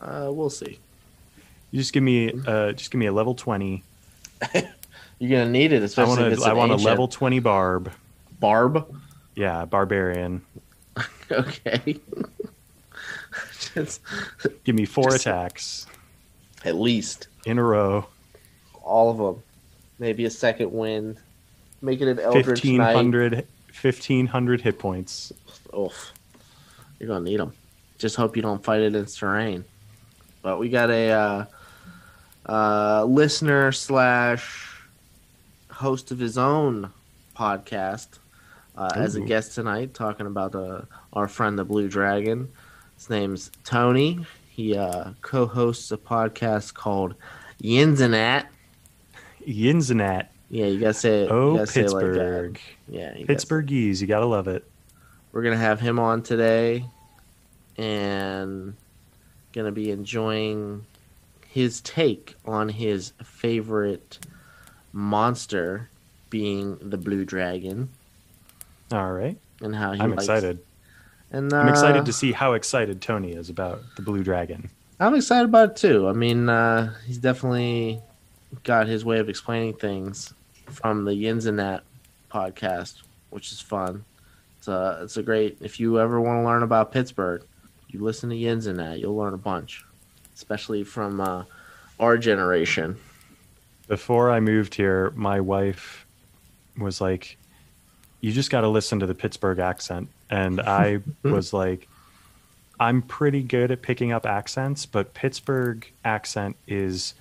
Uh, 0.00 0.28
we'll 0.32 0.50
see. 0.50 0.78
You 1.70 1.80
just 1.80 1.92
give 1.92 2.02
me 2.02 2.32
uh, 2.46 2.72
just 2.72 2.90
give 2.90 2.98
me 2.98 3.06
a 3.06 3.12
level 3.12 3.34
20. 3.34 3.82
You're 5.18 5.30
gonna 5.40 5.50
need 5.50 5.72
it, 5.72 5.82
I 5.82 5.84
especially 5.84 6.08
want 6.10 6.20
if 6.22 6.26
to 6.28 6.32
it's 6.34 6.44
I 6.44 6.50
an 6.50 6.56
want 6.56 6.70
a 6.70 6.74
ancient 6.74 6.86
level 6.88 7.08
20 7.08 7.38
barb. 7.40 7.92
barb. 8.40 8.94
Yeah, 9.34 9.64
barbarian. 9.64 10.42
Okay. 11.30 11.98
Just- 13.74 14.00
Give 14.64 14.74
me 14.76 14.84
four 14.84 15.10
Just- 15.10 15.26
attacks 15.26 15.86
at 16.64 16.76
least 16.76 17.28
in 17.46 17.58
a 17.58 17.62
row. 17.62 18.06
all 18.82 19.10
of 19.10 19.18
them. 19.18 19.42
Maybe 19.98 20.24
a 20.26 20.30
second 20.30 20.70
wind. 20.72 21.16
Make 21.82 22.00
it 22.00 22.08
an 22.08 22.18
Eldritch 22.18 22.64
Knight. 22.64 22.94
1500 22.94 23.46
1500 23.80 24.60
hit 24.60 24.78
points. 24.78 25.32
Oof. 25.76 26.12
You're 27.00 27.08
gonna 27.08 27.24
need 27.24 27.40
them. 27.40 27.52
Just 28.04 28.16
hope 28.16 28.36
you 28.36 28.42
don't 28.42 28.62
fight 28.62 28.82
it 28.82 28.94
in 28.94 29.06
terrain. 29.06 29.64
But 30.42 30.58
we 30.58 30.68
got 30.68 30.90
a 30.90 31.10
uh, 31.10 31.44
uh, 32.44 33.04
listener 33.06 33.72
slash 33.72 34.68
host 35.70 36.10
of 36.10 36.18
his 36.18 36.36
own 36.36 36.90
podcast 37.34 38.08
uh, 38.76 38.90
as 38.94 39.14
a 39.14 39.22
guest 39.22 39.54
tonight, 39.54 39.94
talking 39.94 40.26
about 40.26 40.54
uh, 40.54 40.82
our 41.14 41.28
friend 41.28 41.58
the 41.58 41.64
Blue 41.64 41.88
Dragon. 41.88 42.50
His 42.98 43.08
name's 43.08 43.50
Tony. 43.64 44.26
He 44.50 44.76
uh, 44.76 45.12
co-hosts 45.22 45.90
a 45.90 45.96
podcast 45.96 46.74
called 46.74 47.14
Yinzinat. 47.62 48.44
Yinzenat. 49.48 50.26
Yeah, 50.50 50.66
you 50.66 50.78
gotta 50.78 50.92
say 50.92 51.22
it. 51.22 51.30
you 51.30 51.34
Oh, 51.34 51.54
gotta 51.56 51.66
say 51.68 51.80
it 51.84 51.90
like. 51.90 52.04
Pittsburgh. 52.04 52.60
yeah, 52.86 53.16
you 53.16 53.24
gotta 53.24 53.32
Pittsburghese. 53.46 54.02
You 54.02 54.06
gotta 54.06 54.26
love 54.26 54.46
it. 54.46 54.62
We're 55.32 55.42
gonna 55.42 55.56
have 55.56 55.80
him 55.80 55.98
on 55.98 56.22
today, 56.22 56.84
and 57.76 58.74
gonna 59.52 59.72
be 59.72 59.90
enjoying 59.90 60.84
his 61.48 61.80
take 61.80 62.34
on 62.44 62.68
his 62.68 63.12
favorite 63.22 64.18
monster, 64.92 65.88
being 66.30 66.76
the 66.80 66.96
blue 66.96 67.24
dragon, 67.24 67.88
All 68.92 69.12
right. 69.12 69.38
and 69.60 69.74
how 69.74 69.92
he. 69.92 70.00
I'm 70.00 70.10
likes- 70.10 70.24
excited. 70.24 70.58
And 71.30 71.52
I'm 71.52 71.66
uh, 71.66 71.70
excited 71.70 72.06
to 72.06 72.12
see 72.12 72.30
how 72.32 72.52
excited 72.52 73.00
Tony 73.00 73.32
is 73.32 73.50
about 73.50 73.82
the 73.96 74.02
blue 74.02 74.22
dragon. 74.22 74.70
I'm 75.00 75.16
excited 75.16 75.46
about 75.46 75.70
it 75.70 75.76
too. 75.76 76.08
I 76.08 76.12
mean, 76.12 76.48
uh, 76.48 76.94
he's 77.06 77.18
definitely 77.18 78.00
got 78.62 78.86
his 78.86 79.04
way 79.04 79.18
of 79.18 79.28
explaining 79.28 79.74
things 79.74 80.32
from 80.70 81.04
the 81.04 81.14
Yins 81.14 81.46
and 81.46 81.58
That 81.58 81.82
podcast, 82.30 83.02
which 83.30 83.50
is 83.50 83.60
fun. 83.60 84.04
It's 84.58 84.68
a, 84.68 85.00
it's 85.02 85.16
a 85.16 85.22
great. 85.24 85.58
If 85.60 85.80
you 85.80 85.98
ever 85.98 86.20
want 86.20 86.40
to 86.40 86.44
learn 86.44 86.62
about 86.62 86.92
Pittsburgh, 86.92 87.42
you 87.94 88.00
listen 88.00 88.28
to 88.30 88.36
Yins 88.36 88.66
and 88.66 88.78
That. 88.80 88.98
You'll 88.98 89.16
learn 89.16 89.34
a 89.34 89.38
bunch, 89.38 89.84
especially 90.34 90.82
from 90.82 91.20
uh, 91.20 91.44
our 92.00 92.18
generation. 92.18 92.98
Before 93.86 94.30
I 94.30 94.40
moved 94.40 94.74
here, 94.74 95.12
my 95.14 95.40
wife 95.40 96.04
was 96.76 97.00
like, 97.00 97.38
"You 98.20 98.32
just 98.32 98.50
got 98.50 98.62
to 98.62 98.68
listen 98.68 98.98
to 98.98 99.06
the 99.06 99.14
Pittsburgh 99.14 99.60
accent," 99.60 100.08
and 100.28 100.60
I 100.66 101.02
was 101.22 101.52
like, 101.52 101.86
"I'm 102.80 103.00
pretty 103.00 103.44
good 103.44 103.70
at 103.70 103.80
picking 103.80 104.10
up 104.10 104.26
accents, 104.26 104.86
but 104.86 105.14
Pittsburgh 105.14 105.86
accent 106.04 106.56
is 106.66 107.14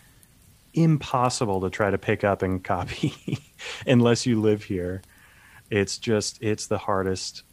impossible 0.74 1.62
to 1.62 1.70
try 1.70 1.92
to 1.92 2.00
pick 2.00 2.24
up 2.24 2.42
and 2.42 2.64
copy 2.64 3.38
unless 3.86 4.26
you 4.26 4.42
live 4.42 4.64
here. 4.64 5.04
It's 5.70 6.00
just 6.00 6.42
it's 6.42 6.66
the 6.66 6.80
hardest 6.80 7.44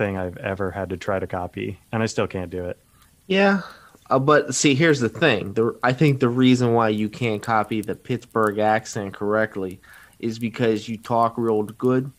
thing 0.00 0.16
I've 0.16 0.38
ever 0.38 0.70
had 0.70 0.88
to 0.90 0.96
try 0.96 1.18
to 1.18 1.26
copy, 1.26 1.78
and 1.92 2.02
I 2.02 2.06
still 2.06 2.26
can't 2.26 2.50
do 2.50 2.64
it." 2.64 2.78
Yeah, 3.26 3.60
uh, 4.08 4.18
but 4.18 4.54
see, 4.54 4.74
here's 4.74 4.98
the 4.98 5.08
thing. 5.08 5.52
The, 5.52 5.78
I 5.82 5.92
think 5.92 6.20
the 6.20 6.28
reason 6.28 6.72
why 6.72 6.88
you 6.88 7.08
can't 7.08 7.42
copy 7.42 7.82
the 7.82 7.94
Pittsburgh 7.94 8.58
accent 8.58 9.14
correctly 9.14 9.80
is 10.18 10.38
because 10.38 10.88
you 10.88 10.96
talk 10.96 11.34
real 11.36 11.62
good. 11.62 12.10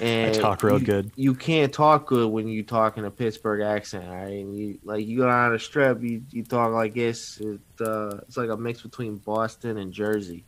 And 0.00 0.34
I 0.34 0.38
talk 0.38 0.62
real 0.62 0.80
you- 0.80 0.86
good. 0.86 1.10
You 1.16 1.34
can't 1.34 1.72
talk 1.72 2.06
good 2.06 2.28
when 2.30 2.48
you 2.48 2.62
talk 2.64 2.98
in 2.98 3.04
a 3.04 3.10
Pittsburgh 3.10 3.62
accent, 3.62 4.08
right? 4.08 4.40
And 4.42 4.56
you 4.56 4.78
like 4.84 5.06
you 5.06 5.18
go 5.18 5.26
down 5.26 5.52
the 5.52 5.58
strip, 5.58 6.02
you, 6.02 6.22
you 6.30 6.42
talk 6.42 6.72
like 6.72 6.94
this. 6.94 7.38
It, 7.40 7.60
uh, 7.80 8.18
it's 8.26 8.36
like 8.36 8.50
a 8.50 8.56
mix 8.56 8.82
between 8.82 9.16
Boston 9.16 9.78
and 9.78 9.92
Jersey. 9.92 10.44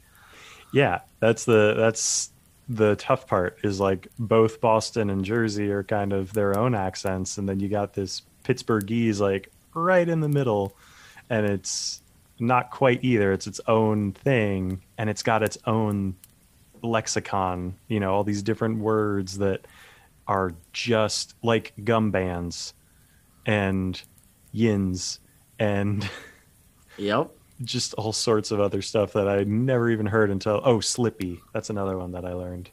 Yeah, 0.73 1.01
that's 1.21 1.45
the 1.45 1.75
that's 1.77 2.31
the 2.69 2.97
tough 2.97 3.27
part 3.27 3.59
is 3.63 3.81
like 3.81 4.09
both 4.19 4.61
Boston 4.61 5.11
and 5.11 5.25
Jersey 5.25 5.71
are 5.71 5.83
kind 5.83 6.13
of 6.13 6.33
their 6.33 6.59
own 6.59 6.75
accents, 6.75 7.39
and 7.39 7.49
then 7.49 7.61
you 7.61 7.69
got 7.69 7.95
this 7.95 8.23
Pittsburghese 8.45 9.21
like 9.21 9.51
right 9.75 10.09
in 10.09 10.21
the 10.21 10.29
middle, 10.29 10.77
and 11.31 11.47
it's 11.47 12.01
not 12.39 12.71
quite 12.71 13.05
either. 13.05 13.33
It's 13.33 13.47
its 13.47 13.61
own 13.67 14.13
thing, 14.13 14.83
and 14.99 15.11
it's 15.11 15.23
got 15.23 15.43
its 15.43 15.59
own 15.67 16.17
lexicon. 16.83 17.75
You 17.89 18.01
know, 18.01 18.15
all 18.15 18.25
these 18.25 18.43
different 18.43 18.79
words 18.79 19.39
that 19.39 19.67
are 20.27 20.55
just 20.73 21.35
like 21.43 21.73
gum 21.85 22.11
bands 22.11 22.73
and 23.47 24.01
yins 24.53 25.21
and 25.59 26.09
Yep. 26.97 27.31
Just 27.63 27.95
all 27.95 28.13
sorts 28.13 28.51
of 28.51 28.61
other 28.61 28.83
stuff 28.83 29.13
that 29.13 29.29
I 29.29 29.45
never 29.45 29.91
even 29.91 30.07
heard 30.07 30.31
until 30.31 30.61
oh 30.65 30.81
Slippy. 30.81 31.41
That's 31.53 31.71
another 31.71 31.97
one 31.99 32.13
that 32.13 32.25
I 32.25 32.33
learned. 32.33 32.71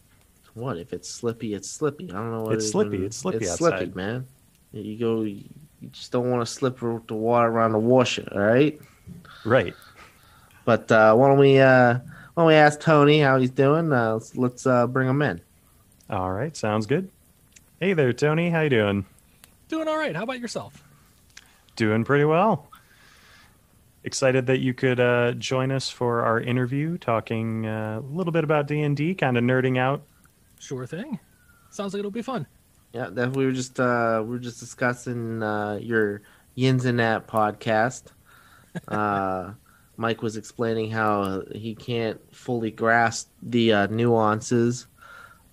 What 0.54 0.78
if 0.78 0.92
it's 0.92 1.10
slippy? 1.10 1.54
It's 1.54 1.70
slippy. 1.70 2.10
I 2.10 2.14
don't 2.16 2.32
know 2.32 2.42
what 2.42 2.54
It's 2.56 2.66
it 2.66 2.70
slippy, 2.72 2.96
even- 2.96 3.06
it's 3.06 3.18
slippy 3.18 3.46
It's 3.46 3.56
slippy, 3.56 3.92
man. 3.96 4.26
You 4.74 4.98
go. 4.98 5.22
You 5.22 5.44
just 5.92 6.12
don't 6.12 6.30
want 6.30 6.46
to 6.46 6.52
slip 6.52 6.82
with 6.82 7.08
the 7.08 7.14
water 7.16 7.48
around 7.48 7.72
the 7.74 7.80
washer. 7.80 8.28
All 8.34 8.40
right. 8.42 8.80
Right. 9.46 9.74
But 10.66 10.92
uh, 10.92 11.16
why 11.16 11.28
don't 11.30 11.40
we 11.40 11.60
uh, 11.60 11.96
why 12.34 12.44
don't 12.44 12.48
we 12.48 12.54
ask 12.54 12.80
Tony 12.80 13.20
how 13.20 13.40
he's 13.40 13.50
doing? 13.52 13.92
Uh, 13.92 14.14
let's 14.14 14.36
let's 14.36 14.66
uh, 14.68 14.88
bring 14.88 15.08
him 15.10 15.22
in. 15.22 15.42
All 16.10 16.32
right. 16.32 16.56
Sounds 16.56 16.86
good. 16.86 17.10
Hey 17.80 17.94
there, 17.94 18.14
Tony. 18.14 18.50
How 18.50 18.62
you 18.62 18.70
doing? 18.70 19.06
Doing 19.70 19.88
all 19.88 19.98
right. 19.98 20.16
How 20.16 20.24
about 20.24 20.40
yourself? 20.40 20.84
Doing 21.76 22.04
pretty 22.04 22.26
well. 22.26 22.68
Excited 24.04 24.48
that 24.48 24.60
you 24.60 24.74
could 24.74 25.00
uh, 25.00 25.34
join 25.34 25.72
us 25.72 25.90
for 25.90 26.22
our 26.24 26.40
interview, 26.40 26.98
talking 26.98 27.68
uh, 27.68 28.00
a 28.04 28.06
little 28.14 28.34
bit 28.34 28.44
about 28.44 28.68
D 28.68 28.82
and 28.82 28.98
D, 28.98 29.14
kind 29.14 29.38
of 29.38 29.44
nerding 29.44 29.78
out. 29.78 30.02
Sure 30.60 30.88
thing. 30.88 31.20
Sounds 31.70 31.94
like 31.94 32.00
it'll 32.00 32.10
be 32.12 32.24
fun. 32.24 32.48
Yeah, 32.94 33.10
that 33.12 33.36
we 33.36 33.46
were 33.46 33.52
just 33.52 33.80
uh, 33.80 34.22
we 34.24 34.30
were 34.32 34.40
just 34.40 34.60
discussing 34.60 35.42
uh, 35.44 35.78
your 35.82 36.22
Yins 36.56 36.86
and 36.86 37.00
That 37.00 37.28
podcast. 37.28 38.04
Uh, 38.88 39.52
Mike 39.98 40.22
was 40.22 40.38
explaining 40.38 40.90
how 40.92 41.44
he 41.54 41.76
can't 41.76 42.22
fully 42.34 42.72
grasp 42.72 43.30
the 43.44 43.74
uh, 43.74 43.88
nuances 43.88 44.88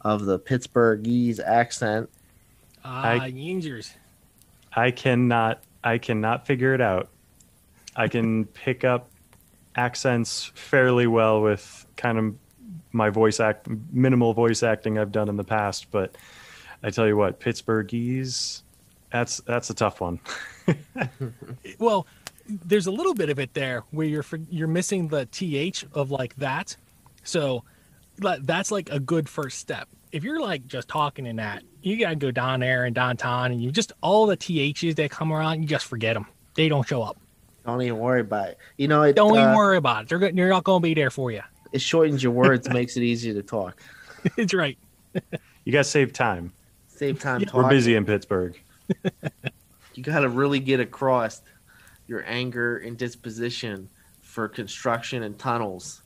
of 0.03 0.25
the 0.25 0.39
Pittsburghese 0.39 1.41
accent. 1.45 2.09
Ah, 2.85 3.15
I- 3.23 3.33
Yingers. 3.33 3.91
I 4.73 4.93
cannot. 4.93 5.65
I 5.83 5.99
cannot 5.99 6.47
figure 6.47 6.75
it 6.75 6.81
out. 6.81 7.09
I 7.99 8.07
can 8.07 8.45
pick 8.47 8.85
up 8.85 9.11
accents 9.75 10.53
fairly 10.55 11.09
well 11.09 11.43
with 11.43 11.85
kind 11.97 12.17
of 12.17 12.35
my 12.93 13.11
voice 13.11 13.41
act, 13.41 13.69
minimal 13.93 14.33
voice 14.33 14.63
acting 14.63 14.99
I've 14.99 15.13
done 15.13 15.29
in 15.29 15.37
the 15.37 15.45
past. 15.45 15.91
But 15.91 16.17
I 16.83 16.91
tell 16.91 17.09
you 17.09 17.17
what, 17.17 17.41
Pittsburghese, 17.41 18.63
that's 19.13 19.39
that's 19.41 19.69
a 19.69 19.75
tough 19.75 20.01
one. 20.01 20.21
Well, 21.79 22.07
there's 22.47 22.87
a 22.87 22.91
little 22.91 23.15
bit 23.15 23.31
of 23.31 23.39
it 23.39 23.55
there 23.55 23.85
where 23.91 24.07
you're 24.07 24.25
you're 24.51 24.69
missing 24.69 25.09
the 25.09 25.25
th 25.27 25.85
of 25.95 26.11
like 26.11 26.37
that. 26.37 26.77
So 27.25 27.65
that's 28.19 28.71
like 28.71 28.91
a 28.91 29.01
good 29.01 29.29
first 29.29 29.59
step. 29.59 29.89
If 30.13 30.25
you're 30.25 30.41
like 30.41 30.67
just 30.67 30.89
talking 30.89 31.25
in 31.25 31.37
that, 31.37 31.63
you 31.81 31.99
gotta 31.99 32.17
go 32.17 32.31
down 32.31 32.61
there 32.61 32.85
and 32.85 32.95
downtown, 32.95 33.53
and 33.53 33.63
you 33.63 33.71
just 33.71 33.93
all 34.03 34.27
the 34.27 34.37
ths 34.37 34.95
that 34.97 35.11
come 35.11 35.33
around, 35.33 35.63
you 35.63 35.69
just 35.69 35.87
forget 35.87 36.15
them. 36.15 36.27
They 36.55 36.69
don't 36.69 36.87
show 36.87 37.03
up. 37.03 37.17
Don't 37.69 37.83
even 37.83 37.99
worry 37.99 38.23
about 38.23 38.49
it. 38.49 38.59
You 38.79 38.89
know, 38.89 39.03
it, 39.03 39.15
Don't 39.15 39.37
uh, 39.37 39.43
even 39.43 39.55
worry 39.55 39.77
about 39.77 40.05
it. 40.05 40.09
They're 40.09 40.19
go- 40.19 40.31
they're 40.33 40.49
not 40.49 40.65
gonna 40.65 40.81
be 40.81 40.95
there 40.95 41.11
for 41.11 41.31
you. 41.31 41.43
it 41.73 41.81
shortens 41.83 42.23
your 42.23 42.33
words, 42.33 42.67
makes 42.73 42.97
it 42.97 43.03
easier 43.03 43.35
to 43.35 43.43
talk. 43.43 43.81
it's 44.37 44.55
right. 44.55 44.79
You 45.65 45.73
got 45.73 45.81
to 45.81 45.85
save 45.85 46.15
time. 46.15 46.55
Save 46.87 47.21
time 47.21 47.41
Yeah. 47.41 47.47
talking. 47.49 47.63
We're 47.63 47.69
busy 47.69 47.95
in 47.95 48.07
Pittsburgh. 48.07 48.59
You 49.95 50.03
got 50.03 50.21
to 50.21 50.29
really 50.31 50.61
get 50.61 50.79
across 50.81 51.43
your 52.07 52.25
anger 52.27 52.79
and 52.79 52.97
disposition 52.97 53.89
for 54.23 54.49
construction 54.49 55.25
and 55.25 55.37
tunnels. 55.39 56.01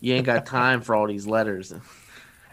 You 0.00 0.14
ain't 0.14 0.24
got 0.26 0.46
time 0.46 0.80
for 0.80 0.94
all 0.96 1.06
these 1.06 1.26
letters. 1.26 1.72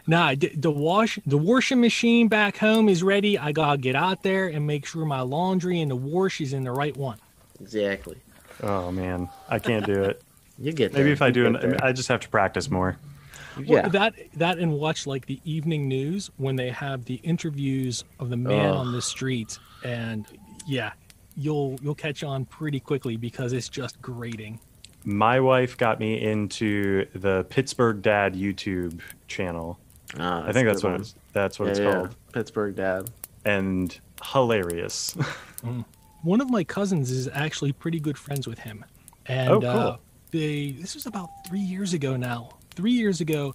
Nah, 0.06 0.34
the 0.36 0.70
wash 0.70 1.18
the 1.26 1.38
washing 1.38 1.80
machine 1.80 2.28
back 2.28 2.56
home 2.58 2.88
is 2.88 3.02
ready. 3.02 3.36
I 3.38 3.50
gotta 3.52 3.78
get 3.78 3.96
out 3.96 4.22
there 4.22 4.46
and 4.46 4.66
make 4.66 4.84
sure 4.86 5.04
my 5.06 5.22
laundry 5.22 5.80
and 5.80 5.90
the 5.90 5.96
wash 5.96 6.40
is 6.40 6.52
in 6.52 6.62
the 6.64 6.72
right 6.72 6.96
one. 6.96 7.18
Exactly. 7.60 8.18
Oh 8.62 8.90
man, 8.92 9.28
I 9.48 9.58
can't 9.58 9.84
do 9.86 10.02
it. 10.04 10.22
You 10.60 10.72
get 10.72 10.92
there. 10.92 11.04
Maybe 11.04 11.12
if 11.12 11.22
I 11.22 11.28
You 11.28 11.32
do, 11.32 11.46
an, 11.46 11.52
there. 11.52 11.76
I 11.84 11.92
just 11.92 12.08
have 12.08 12.18
to 12.18 12.28
practice 12.28 12.68
more. 12.68 12.98
yeah. 13.60 13.82
Well, 13.82 13.90
that 13.90 14.14
that 14.34 14.58
and 14.58 14.72
watch 14.72 15.06
like 15.06 15.24
the 15.26 15.40
evening 15.44 15.86
news 15.86 16.32
when 16.36 16.56
they 16.56 16.70
have 16.70 17.04
the 17.04 17.20
interviews 17.22 18.02
of 18.18 18.28
the 18.28 18.36
man 18.36 18.66
Ugh. 18.70 18.74
on 18.76 18.90
the 18.92 19.00
street, 19.00 19.56
and 19.84 20.26
yeah, 20.66 20.90
you'll 21.36 21.78
you'll 21.80 21.94
catch 21.94 22.24
on 22.24 22.44
pretty 22.44 22.80
quickly 22.80 23.16
because 23.16 23.52
it's 23.52 23.68
just 23.68 24.02
grating. 24.02 24.58
My 25.04 25.38
wife 25.38 25.76
got 25.76 26.00
me 26.00 26.20
into 26.20 27.06
the 27.14 27.44
Pittsburgh 27.50 28.02
Dad 28.02 28.34
YouTube 28.34 29.00
channel. 29.28 29.78
Ah, 30.18 30.44
I 30.44 30.50
think 30.52 30.66
that's 30.66 30.82
what 30.82 30.90
one. 30.92 31.00
it's, 31.02 31.14
that's 31.32 31.60
what 31.60 31.66
Yeah, 31.66 31.70
it's 31.70 31.80
yeah. 31.80 31.92
called, 31.92 32.16
Pittsburgh 32.32 32.74
Dad. 32.74 33.10
and 33.44 33.96
hilarious. 34.24 35.16
One 36.22 36.40
of 36.40 36.50
my 36.50 36.64
cousins 36.64 37.10
is 37.10 37.28
actually 37.32 37.72
pretty 37.72 38.00
good 38.00 38.18
friends 38.18 38.46
with 38.46 38.58
him, 38.58 38.84
and 39.26 39.50
Oh, 39.50 39.60
cool. 39.60 39.68
uh, 39.68 39.96
they 40.30 40.72
this 40.72 40.94
was 40.94 41.06
about 41.06 41.30
three 41.46 41.60
years 41.60 41.92
ago 41.94 42.16
now. 42.16 42.50
Three 42.74 42.92
years 42.92 43.20
ago, 43.20 43.54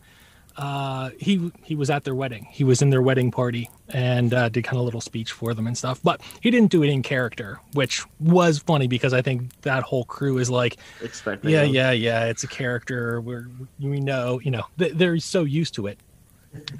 uh, 0.58 1.10
he 1.20 1.51
he 1.63 1.75
was 1.75 1.89
at 1.89 2.03
their 2.03 2.15
wedding. 2.15 2.48
He 2.51 2.63
was 2.63 2.82
in 2.82 2.89
their 2.89 3.01
wedding 3.01 3.32
party 3.32 3.70
and 3.89 4.34
uh, 4.34 4.50
did 4.50 4.63
kind 4.63 4.75
of 4.77 4.82
a 4.82 4.84
little 4.84 5.01
speech 5.01 5.32
for 5.32 5.53
them 5.53 5.67
and 5.67 5.77
stuff. 5.77 6.00
But 6.03 6.22
he 6.41 6.51
didn't 6.51 6.72
do 6.72 6.84
it 6.84 6.89
in 6.89 7.03
character, 7.03 7.60
which 7.74 8.03
was 8.20 8.60
funny 8.60 8.88
because 8.88 9.13
I 9.13 9.22
think 9.22 9.62
that 9.62 9.84
whole 9.84 10.05
crew 10.05 10.38
is 10.39 10.50
like, 10.50 10.77
Expecting. 11.01 11.51
yeah, 11.51 11.63
him. 11.63 11.74
yeah, 11.75 11.91
yeah, 11.91 12.25
it's 12.25 12.43
a 12.43 12.48
character. 12.48 13.20
We're 13.22 13.48
we 13.79 14.00
know, 14.00 14.39
you 14.41 14.51
know, 14.51 14.63
they- 14.77 14.91
they're 14.91 15.17
so 15.20 15.43
used 15.43 15.74
to 15.75 15.88
it. 15.88 16.00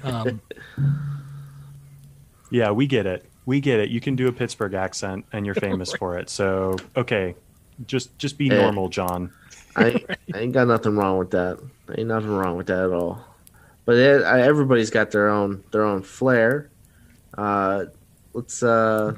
Um, 0.02 0.40
yeah, 2.50 2.70
we 2.70 2.86
get 2.86 3.06
it. 3.06 3.24
We 3.46 3.60
get 3.60 3.78
it. 3.80 3.90
You 3.90 4.00
can 4.00 4.16
do 4.16 4.28
a 4.28 4.32
Pittsburgh 4.32 4.74
accent, 4.74 5.26
and 5.32 5.44
you're 5.44 5.54
famous 5.54 5.92
for 5.98 6.18
it. 6.18 6.30
So 6.30 6.76
okay, 6.96 7.34
Just 7.86 8.16
just 8.18 8.38
be 8.38 8.50
Eh. 8.50 8.60
normal, 8.60 8.88
John. 8.88 9.30
I, 9.76 10.04
I 10.32 10.38
ain't 10.38 10.52
got 10.52 10.68
nothing 10.68 10.96
wrong 10.96 11.18
with 11.18 11.32
that. 11.32 11.58
Ain't 11.98 12.06
nothing 12.08 12.30
wrong 12.30 12.56
with 12.56 12.68
that 12.68 12.84
at 12.84 12.92
all. 12.92 13.24
But 13.84 13.96
it, 13.96 14.22
I, 14.24 14.42
everybody's 14.42 14.90
got 14.90 15.10
their 15.10 15.28
own 15.28 15.62
their 15.72 15.82
own 15.84 16.02
flair. 16.02 16.70
Uh, 17.36 17.86
let's 18.32 18.62
uh, 18.62 19.16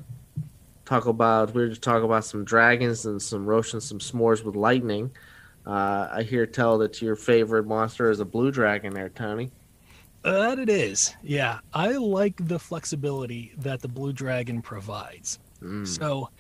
talk 0.87 1.07
about 1.07 1.55
we 1.55 1.63
were 1.63 1.69
just 1.69 1.83
talking 1.83 2.05
about 2.05 2.25
some 2.25 2.45
dragons 2.45 3.05
and 3.07 3.21
some 3.21 3.45
roasting 3.47 3.81
some 3.81 3.99
s'mores 3.99 4.43
with 4.45 4.57
lightning. 4.57 5.11
Uh, 5.67 6.09
I 6.11 6.23
hear 6.23 6.47
tell 6.47 6.79
that 6.79 7.03
your 7.03 7.17
favorite 7.17 7.67
monster 7.67 8.09
is 8.11 8.21
a 8.21 8.25
blue 8.25 8.51
dragon 8.51 8.95
there, 8.95 9.09
Tony. 9.11 9.51
That 10.27 10.59
it 10.59 10.69
is. 10.69 11.15
Yeah, 11.23 11.61
I 11.73 11.93
like 11.93 12.49
the 12.49 12.59
flexibility 12.59 13.53
that 13.59 13.81
the 13.81 13.87
Blue 13.87 14.13
Dragon 14.13 14.61
provides. 14.61 15.39
Mm. 15.63 15.87
So 15.87 16.31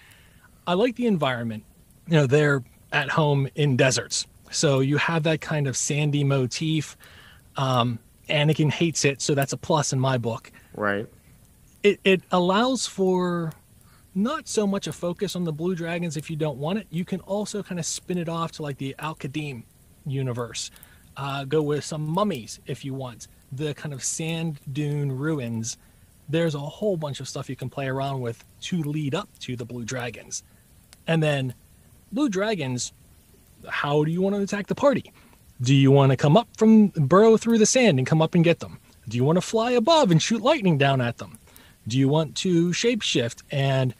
I 0.66 0.74
like 0.74 0.96
the 0.96 1.06
environment. 1.06 1.62
You 2.08 2.16
know, 2.16 2.26
they're 2.26 2.64
at 2.90 3.10
home 3.10 3.48
in 3.54 3.76
deserts. 3.76 4.26
So 4.50 4.80
you 4.80 4.96
have 4.96 5.22
that 5.22 5.40
kind 5.40 5.68
of 5.68 5.76
sandy 5.76 6.24
motif. 6.24 6.96
Um, 7.56 8.00
Anakin 8.28 8.72
hates 8.72 9.04
it, 9.04 9.22
so 9.22 9.36
that's 9.36 9.52
a 9.52 9.56
plus 9.56 9.92
in 9.92 10.00
my 10.00 10.18
book. 10.18 10.50
Right. 10.74 11.06
It, 11.84 12.00
it 12.02 12.22
allows 12.32 12.88
for 12.88 13.52
not 14.16 14.48
so 14.48 14.66
much 14.66 14.88
a 14.88 14.92
focus 14.92 15.36
on 15.36 15.44
the 15.44 15.52
blue 15.52 15.76
dragons 15.76 16.16
if 16.16 16.28
you 16.28 16.34
don't 16.34 16.58
want 16.58 16.80
it. 16.80 16.88
You 16.90 17.04
can 17.04 17.20
also 17.20 17.62
kind 17.62 17.78
of 17.78 17.86
spin 17.86 18.18
it 18.18 18.28
off 18.28 18.50
to 18.52 18.62
like 18.62 18.78
the 18.78 18.96
Al 18.98 19.14
Qadim 19.14 19.62
universe. 20.04 20.72
Uh, 21.16 21.44
go 21.44 21.62
with 21.62 21.84
some 21.84 22.04
mummies 22.04 22.58
if 22.66 22.84
you 22.84 22.92
want. 22.92 23.28
The 23.52 23.74
kind 23.74 23.94
of 23.94 24.02
sand 24.02 24.60
dune 24.72 25.12
ruins. 25.12 25.78
There's 26.28 26.54
a 26.54 26.58
whole 26.58 26.96
bunch 26.96 27.20
of 27.20 27.28
stuff 27.28 27.48
you 27.48 27.56
can 27.56 27.70
play 27.70 27.86
around 27.86 28.20
with 28.20 28.44
to 28.62 28.82
lead 28.82 29.14
up 29.14 29.28
to 29.40 29.56
the 29.56 29.64
blue 29.64 29.84
dragons. 29.84 30.42
And 31.06 31.22
then 31.22 31.54
blue 32.12 32.28
dragons, 32.28 32.92
how 33.68 34.04
do 34.04 34.10
you 34.10 34.20
want 34.20 34.34
to 34.34 34.42
attack 34.42 34.66
the 34.66 34.74
party? 34.74 35.12
Do 35.60 35.74
you 35.74 35.90
want 35.90 36.10
to 36.10 36.16
come 36.16 36.36
up 36.36 36.48
from 36.58 36.88
burrow 36.88 37.36
through 37.36 37.58
the 37.58 37.66
sand 37.66 37.98
and 37.98 38.06
come 38.06 38.20
up 38.20 38.34
and 38.34 38.44
get 38.44 38.60
them? 38.60 38.78
Do 39.08 39.16
you 39.16 39.24
want 39.24 39.36
to 39.36 39.42
fly 39.42 39.70
above 39.70 40.10
and 40.10 40.20
shoot 40.20 40.42
lightning 40.42 40.78
down 40.78 41.00
at 41.00 41.18
them? 41.18 41.38
Do 41.86 41.96
you 41.98 42.08
want 42.08 42.34
to 42.38 42.70
shapeshift 42.70 43.42
and, 43.50 43.94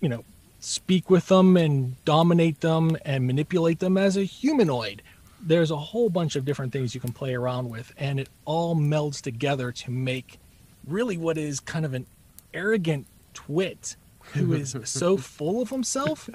you 0.00 0.08
know, 0.08 0.24
speak 0.60 1.10
with 1.10 1.28
them 1.28 1.56
and 1.56 2.02
dominate 2.04 2.60
them 2.60 2.96
and 3.04 3.26
manipulate 3.26 3.78
them 3.78 3.98
as 3.98 4.16
a 4.16 4.24
humanoid? 4.24 5.02
There's 5.40 5.70
a 5.70 5.76
whole 5.76 6.10
bunch 6.10 6.36
of 6.36 6.44
different 6.44 6.72
things 6.72 6.94
you 6.94 7.00
can 7.00 7.12
play 7.12 7.34
around 7.34 7.70
with, 7.70 7.92
and 7.96 8.18
it 8.18 8.28
all 8.44 8.74
melds 8.74 9.20
together 9.20 9.72
to 9.72 9.90
make 9.90 10.38
really 10.86 11.16
what 11.16 11.38
is 11.38 11.60
kind 11.60 11.84
of 11.84 11.94
an 11.94 12.06
arrogant 12.52 13.06
twit 13.34 13.96
who 14.32 14.52
is 14.54 14.76
so 14.84 15.16
full 15.16 15.62
of 15.62 15.70
himself. 15.70 16.28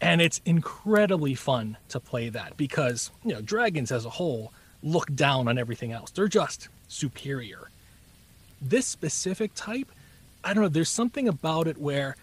And 0.00 0.22
it's 0.22 0.40
incredibly 0.44 1.34
fun 1.34 1.76
to 1.90 2.00
play 2.00 2.30
that 2.30 2.56
because, 2.56 3.10
you 3.22 3.32
know, 3.32 3.42
dragons 3.42 3.92
as 3.92 4.06
a 4.06 4.10
whole 4.10 4.52
look 4.82 5.14
down 5.14 5.46
on 5.46 5.58
everything 5.58 5.92
else. 5.92 6.10
They're 6.10 6.28
just 6.28 6.68
superior. 6.88 7.68
This 8.62 8.86
specific 8.86 9.52
type, 9.54 9.88
I 10.42 10.54
don't 10.54 10.62
know, 10.62 10.68
there's 10.68 10.88
something 10.88 11.28
about 11.28 11.66
it 11.66 11.76
where, 11.76 12.16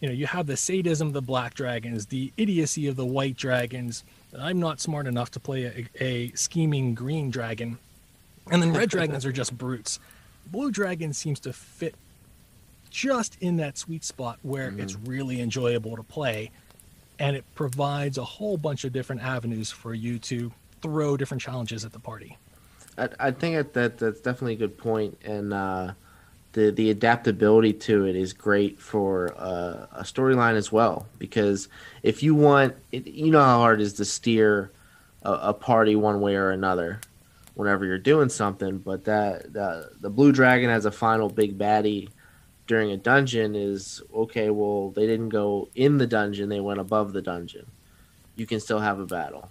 you 0.00 0.08
know, 0.08 0.14
you 0.14 0.26
have 0.26 0.46
the 0.46 0.56
sadism 0.56 1.08
of 1.08 1.12
the 1.12 1.22
black 1.22 1.54
dragons, 1.54 2.06
the 2.06 2.32
idiocy 2.36 2.86
of 2.86 2.94
the 2.96 3.06
white 3.06 3.36
dragons. 3.36 4.04
I'm 4.38 4.60
not 4.60 4.80
smart 4.80 5.06
enough 5.06 5.30
to 5.32 5.40
play 5.40 5.88
a, 6.00 6.04
a 6.04 6.30
scheming 6.32 6.94
green 6.94 7.30
dragon. 7.30 7.78
And 8.50 8.62
then 8.62 8.72
red 8.72 8.88
dragons 8.90 9.24
are 9.24 9.32
just 9.32 9.56
brutes. 9.56 10.00
Blue 10.46 10.70
dragon 10.70 11.12
seems 11.12 11.40
to 11.40 11.52
fit 11.52 11.94
just 12.90 13.36
in 13.40 13.56
that 13.56 13.76
sweet 13.76 14.04
spot 14.04 14.38
where 14.42 14.72
it's 14.78 14.94
really 14.94 15.40
enjoyable 15.40 15.96
to 15.96 16.02
play 16.02 16.50
and 17.18 17.36
it 17.36 17.44
provides 17.54 18.18
a 18.18 18.24
whole 18.24 18.56
bunch 18.56 18.84
of 18.84 18.92
different 18.92 19.22
avenues 19.22 19.70
for 19.70 19.94
you 19.94 20.18
to 20.18 20.52
throw 20.82 21.16
different 21.16 21.40
challenges 21.40 21.84
at 21.84 21.92
the 21.92 21.98
party. 21.98 22.36
I, 22.98 23.08
I 23.18 23.30
think 23.30 23.56
that, 23.56 23.72
that 23.74 23.98
that's 23.98 24.20
definitely 24.20 24.54
a 24.54 24.58
good 24.58 24.78
point, 24.78 25.18
and 25.24 25.52
uh, 25.52 25.92
the 26.54 26.70
the 26.70 26.90
adaptability 26.90 27.74
to 27.74 28.06
it 28.06 28.16
is 28.16 28.32
great 28.32 28.78
for 28.78 29.34
uh, 29.36 29.86
a 29.92 30.02
storyline 30.02 30.54
as 30.54 30.72
well. 30.72 31.06
Because 31.18 31.68
if 32.02 32.22
you 32.22 32.34
want, 32.34 32.74
it, 32.90 33.06
you 33.06 33.30
know 33.30 33.42
how 33.42 33.58
hard 33.58 33.80
it 33.80 33.84
is 33.84 33.92
to 33.94 34.04
steer 34.04 34.70
a, 35.22 35.32
a 35.32 35.54
party 35.54 35.94
one 35.94 36.20
way 36.20 36.36
or 36.36 36.50
another 36.50 37.00
whenever 37.54 37.84
you're 37.84 37.98
doing 37.98 38.30
something. 38.30 38.78
But 38.78 39.04
that 39.04 39.52
the, 39.52 39.90
the 40.00 40.10
blue 40.10 40.32
dragon 40.32 40.70
as 40.70 40.86
a 40.86 40.90
final 40.90 41.28
big 41.28 41.58
baddie 41.58 42.08
during 42.66 42.90
a 42.90 42.96
dungeon 42.96 43.54
is 43.54 44.02
okay. 44.14 44.48
Well, 44.48 44.90
they 44.90 45.06
didn't 45.06 45.28
go 45.28 45.68
in 45.74 45.98
the 45.98 46.06
dungeon; 46.06 46.48
they 46.48 46.60
went 46.60 46.80
above 46.80 47.12
the 47.12 47.22
dungeon. 47.22 47.66
You 48.36 48.46
can 48.46 48.60
still 48.60 48.80
have 48.80 48.98
a 48.98 49.06
battle 49.06 49.50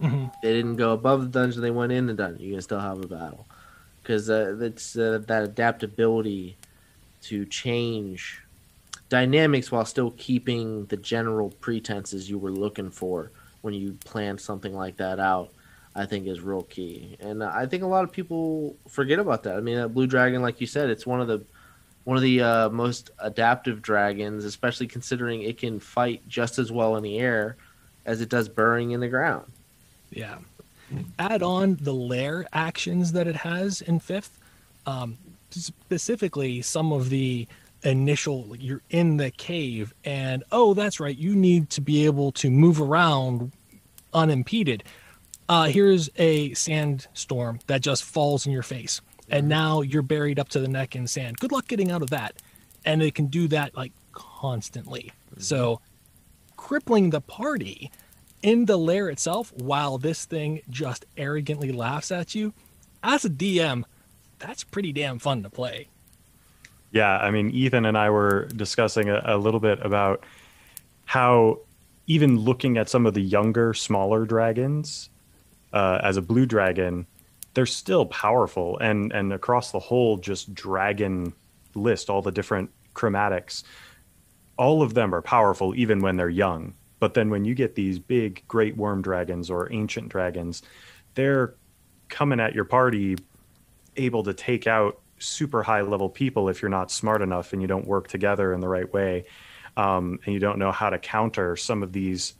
they 0.00 0.52
didn't 0.52 0.76
go 0.76 0.92
above 0.92 1.20
the 1.20 1.28
dungeon 1.28 1.60
they 1.60 1.70
went 1.70 1.92
in 1.92 2.06
the 2.06 2.14
dungeon 2.14 2.44
you 2.44 2.52
can 2.52 2.62
still 2.62 2.80
have 2.80 3.02
a 3.02 3.06
battle 3.06 3.46
because 4.10 4.28
uh, 4.28 4.56
it's 4.60 4.96
uh, 4.96 5.20
that 5.28 5.44
adaptability 5.44 6.56
to 7.22 7.46
change 7.46 8.42
dynamics 9.08 9.70
while 9.70 9.84
still 9.84 10.12
keeping 10.16 10.84
the 10.86 10.96
general 10.96 11.50
pretenses 11.60 12.28
you 12.28 12.36
were 12.36 12.50
looking 12.50 12.90
for 12.90 13.30
when 13.60 13.72
you 13.72 13.96
planned 14.04 14.40
something 14.40 14.74
like 14.74 14.96
that 14.96 15.20
out 15.20 15.50
i 15.94 16.04
think 16.04 16.26
is 16.26 16.40
real 16.40 16.62
key. 16.64 17.16
And 17.20 17.44
i 17.44 17.66
think 17.66 17.84
a 17.84 17.86
lot 17.86 18.02
of 18.02 18.10
people 18.10 18.74
forget 18.88 19.20
about 19.20 19.44
that. 19.44 19.56
I 19.56 19.60
mean 19.60 19.76
that 19.76 19.90
blue 19.90 20.08
dragon 20.08 20.42
like 20.42 20.60
you 20.60 20.66
said 20.66 20.90
it's 20.90 21.06
one 21.06 21.20
of 21.20 21.28
the 21.28 21.44
one 22.02 22.16
of 22.16 22.22
the 22.24 22.42
uh, 22.42 22.68
most 22.70 23.10
adaptive 23.20 23.80
dragons 23.80 24.44
especially 24.44 24.88
considering 24.88 25.42
it 25.42 25.56
can 25.56 25.78
fight 25.78 26.26
just 26.26 26.58
as 26.58 26.72
well 26.72 26.96
in 26.96 27.04
the 27.04 27.20
air 27.20 27.56
as 28.04 28.20
it 28.20 28.28
does 28.28 28.48
burrowing 28.48 28.90
in 28.90 28.98
the 28.98 29.08
ground. 29.08 29.46
Yeah. 30.10 30.38
Add 31.18 31.42
on 31.42 31.76
the 31.80 31.94
lair 31.94 32.46
actions 32.52 33.12
that 33.12 33.26
it 33.26 33.36
has 33.36 33.80
in 33.80 34.00
fifth. 34.00 34.38
Um, 34.86 35.18
specifically, 35.50 36.62
some 36.62 36.92
of 36.92 37.10
the 37.10 37.46
initial, 37.82 38.44
like, 38.44 38.62
you're 38.62 38.82
in 38.90 39.16
the 39.16 39.30
cave, 39.30 39.94
and 40.04 40.44
oh, 40.52 40.74
that's 40.74 41.00
right, 41.00 41.16
you 41.16 41.34
need 41.34 41.70
to 41.70 41.80
be 41.80 42.04
able 42.04 42.32
to 42.32 42.50
move 42.50 42.80
around 42.80 43.52
unimpeded. 44.12 44.84
Uh, 45.48 45.64
here's 45.64 46.10
a 46.16 46.52
sandstorm 46.54 47.58
that 47.66 47.80
just 47.80 48.04
falls 48.04 48.46
in 48.46 48.52
your 48.52 48.62
face, 48.62 49.00
and 49.28 49.48
now 49.48 49.80
you're 49.80 50.02
buried 50.02 50.38
up 50.38 50.48
to 50.50 50.60
the 50.60 50.68
neck 50.68 50.94
in 50.94 51.06
sand. 51.06 51.38
Good 51.38 51.52
luck 51.52 51.66
getting 51.68 51.90
out 51.90 52.02
of 52.02 52.10
that. 52.10 52.34
And 52.84 53.02
it 53.02 53.14
can 53.14 53.26
do 53.26 53.46
that 53.48 53.76
like 53.76 53.92
constantly. 54.12 55.12
So, 55.38 55.80
crippling 56.56 57.10
the 57.10 57.20
party 57.20 57.90
in 58.42 58.66
the 58.66 58.76
lair 58.76 59.08
itself 59.08 59.52
while 59.54 59.98
this 59.98 60.24
thing 60.24 60.60
just 60.70 61.04
arrogantly 61.16 61.72
laughs 61.72 62.10
at 62.10 62.34
you 62.34 62.52
as 63.02 63.24
a 63.24 63.30
dm 63.30 63.84
that's 64.38 64.64
pretty 64.64 64.92
damn 64.92 65.18
fun 65.18 65.42
to 65.42 65.50
play 65.50 65.88
Yeah, 66.92 67.18
I 67.18 67.30
mean, 67.30 67.50
Ethan 67.50 67.86
and 67.86 67.96
I 67.96 68.10
were 68.10 68.46
discussing 68.46 69.08
a, 69.08 69.22
a 69.24 69.38
little 69.38 69.60
bit 69.60 69.78
about 69.80 70.24
how 71.04 71.60
even 72.06 72.36
looking 72.38 72.76
at 72.78 72.88
some 72.88 73.06
of 73.06 73.14
the 73.14 73.22
younger, 73.22 73.74
smaller 73.74 74.24
dragons 74.24 75.08
uh, 75.72 76.00
as 76.02 76.16
a 76.16 76.22
blue 76.22 76.46
dragon, 76.46 77.06
they're 77.54 77.66
still 77.66 78.06
powerful, 78.06 78.76
and 78.78 79.12
and 79.12 79.32
across 79.32 79.70
the 79.70 79.78
whole 79.78 80.16
just 80.16 80.52
dragon 80.52 81.32
list, 81.74 82.10
all 82.10 82.22
the 82.22 82.32
different 82.32 82.70
chromatics, 82.94 83.62
all 84.56 84.82
of 84.82 84.94
them 84.94 85.14
are 85.14 85.22
powerful 85.22 85.74
even 85.76 86.00
when 86.00 86.16
they're 86.16 86.28
young. 86.28 86.74
But 87.00 87.14
then 87.14 87.30
when 87.30 87.44
you 87.44 87.54
get 87.54 87.74
these 87.74 87.98
big, 87.98 88.44
great 88.46 88.76
worm 88.76 89.02
dragons 89.02 89.50
or 89.50 89.72
ancient 89.72 90.10
dragons, 90.10 90.62
they're 91.14 91.54
coming 92.08 92.38
at 92.38 92.54
your 92.54 92.64
party 92.64 93.16
able 93.96 94.22
to 94.24 94.34
take 94.34 94.66
out 94.66 95.00
super 95.18 95.62
high 95.62 95.82
level 95.82 96.08
people 96.08 96.48
if 96.48 96.62
you're 96.62 96.70
not 96.70 96.90
smart 96.90 97.22
enough 97.22 97.52
and 97.52 97.60
you 97.60 97.68
don't 97.68 97.86
work 97.86 98.08
together 98.08 98.52
in 98.52 98.60
the 98.60 98.68
right 98.68 98.92
way 98.92 99.24
um, 99.76 100.18
and 100.24 100.34
you 100.34 100.40
don't 100.40 100.58
know 100.58 100.72
how 100.72 100.90
to 100.90 100.98
counter 100.98 101.56
some 101.56 101.82
of 101.82 101.92
these 101.92 102.34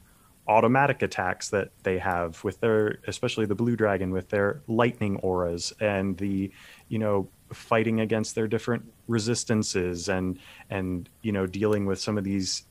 automatic 0.48 1.02
attacks 1.02 1.50
that 1.50 1.70
they 1.82 1.98
have 1.98 2.42
with 2.42 2.58
their 2.60 2.98
especially 3.06 3.46
the 3.46 3.54
blue 3.54 3.76
dragon 3.76 4.10
with 4.10 4.28
their 4.30 4.62
lightning 4.66 5.16
auras 5.16 5.72
and 5.80 6.16
the 6.16 6.50
you 6.88 6.98
know 6.98 7.28
fighting 7.52 8.00
against 8.00 8.34
their 8.34 8.48
different 8.48 8.82
resistances 9.06 10.08
and 10.08 10.38
and 10.70 11.08
you 11.22 11.30
know 11.30 11.46
dealing 11.46 11.86
with 11.86 12.00
some 12.00 12.16
of 12.16 12.24
these 12.24 12.64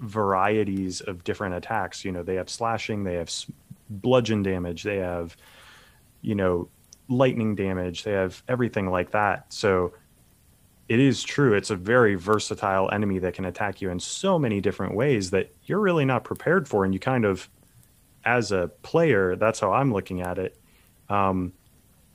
varieties 0.00 1.00
of 1.00 1.24
different 1.24 1.54
attacks. 1.54 2.04
You 2.04 2.12
know 2.12 2.22
they 2.22 2.36
have 2.36 2.50
slashing 2.50 3.04
they 3.04 3.14
have 3.14 3.30
bludgeon 3.88 4.42
damage 4.42 4.84
they 4.84 4.98
have 4.98 5.36
you 6.22 6.34
know 6.34 6.68
lightning 7.08 7.56
damage 7.56 8.04
they 8.04 8.12
have 8.12 8.42
everything 8.48 8.90
like 8.90 9.12
that. 9.12 9.52
So 9.52 9.92
it 10.90 10.98
is 10.98 11.22
true 11.22 11.54
it's 11.54 11.70
a 11.70 11.76
very 11.76 12.16
versatile 12.16 12.90
enemy 12.92 13.20
that 13.20 13.32
can 13.32 13.44
attack 13.44 13.80
you 13.80 13.90
in 13.90 14.00
so 14.00 14.38
many 14.38 14.60
different 14.60 14.94
ways 14.94 15.30
that 15.30 15.54
you're 15.64 15.78
really 15.78 16.04
not 16.04 16.24
prepared 16.24 16.66
for 16.66 16.84
and 16.84 16.92
you 16.92 16.98
kind 16.98 17.24
of 17.24 17.48
as 18.24 18.50
a 18.50 18.68
player 18.82 19.36
that's 19.36 19.60
how 19.60 19.72
i'm 19.72 19.92
looking 19.92 20.20
at 20.20 20.36
it 20.36 20.58
um, 21.08 21.52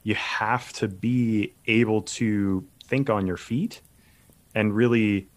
you 0.04 0.14
have 0.16 0.72
to 0.74 0.88
be 0.88 1.54
able 1.68 2.02
to 2.02 2.66
think 2.86 3.10
on 3.10 3.26
your 3.26 3.38
feet 3.38 3.82
and 4.54 4.76
really 4.76 5.28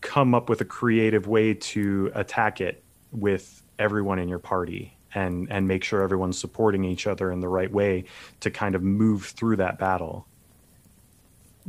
come 0.00 0.34
up 0.34 0.48
with 0.48 0.60
a 0.60 0.64
creative 0.64 1.26
way 1.26 1.54
to 1.54 2.10
attack 2.14 2.60
it 2.60 2.82
with 3.12 3.62
everyone 3.78 4.18
in 4.18 4.28
your 4.28 4.38
party 4.38 4.96
and 5.14 5.50
and 5.50 5.66
make 5.66 5.82
sure 5.84 6.02
everyone's 6.02 6.38
supporting 6.38 6.84
each 6.84 7.06
other 7.06 7.32
in 7.32 7.40
the 7.40 7.48
right 7.48 7.72
way 7.72 8.04
to 8.40 8.50
kind 8.50 8.74
of 8.74 8.82
move 8.82 9.24
through 9.24 9.56
that 9.56 9.78
battle. 9.78 10.26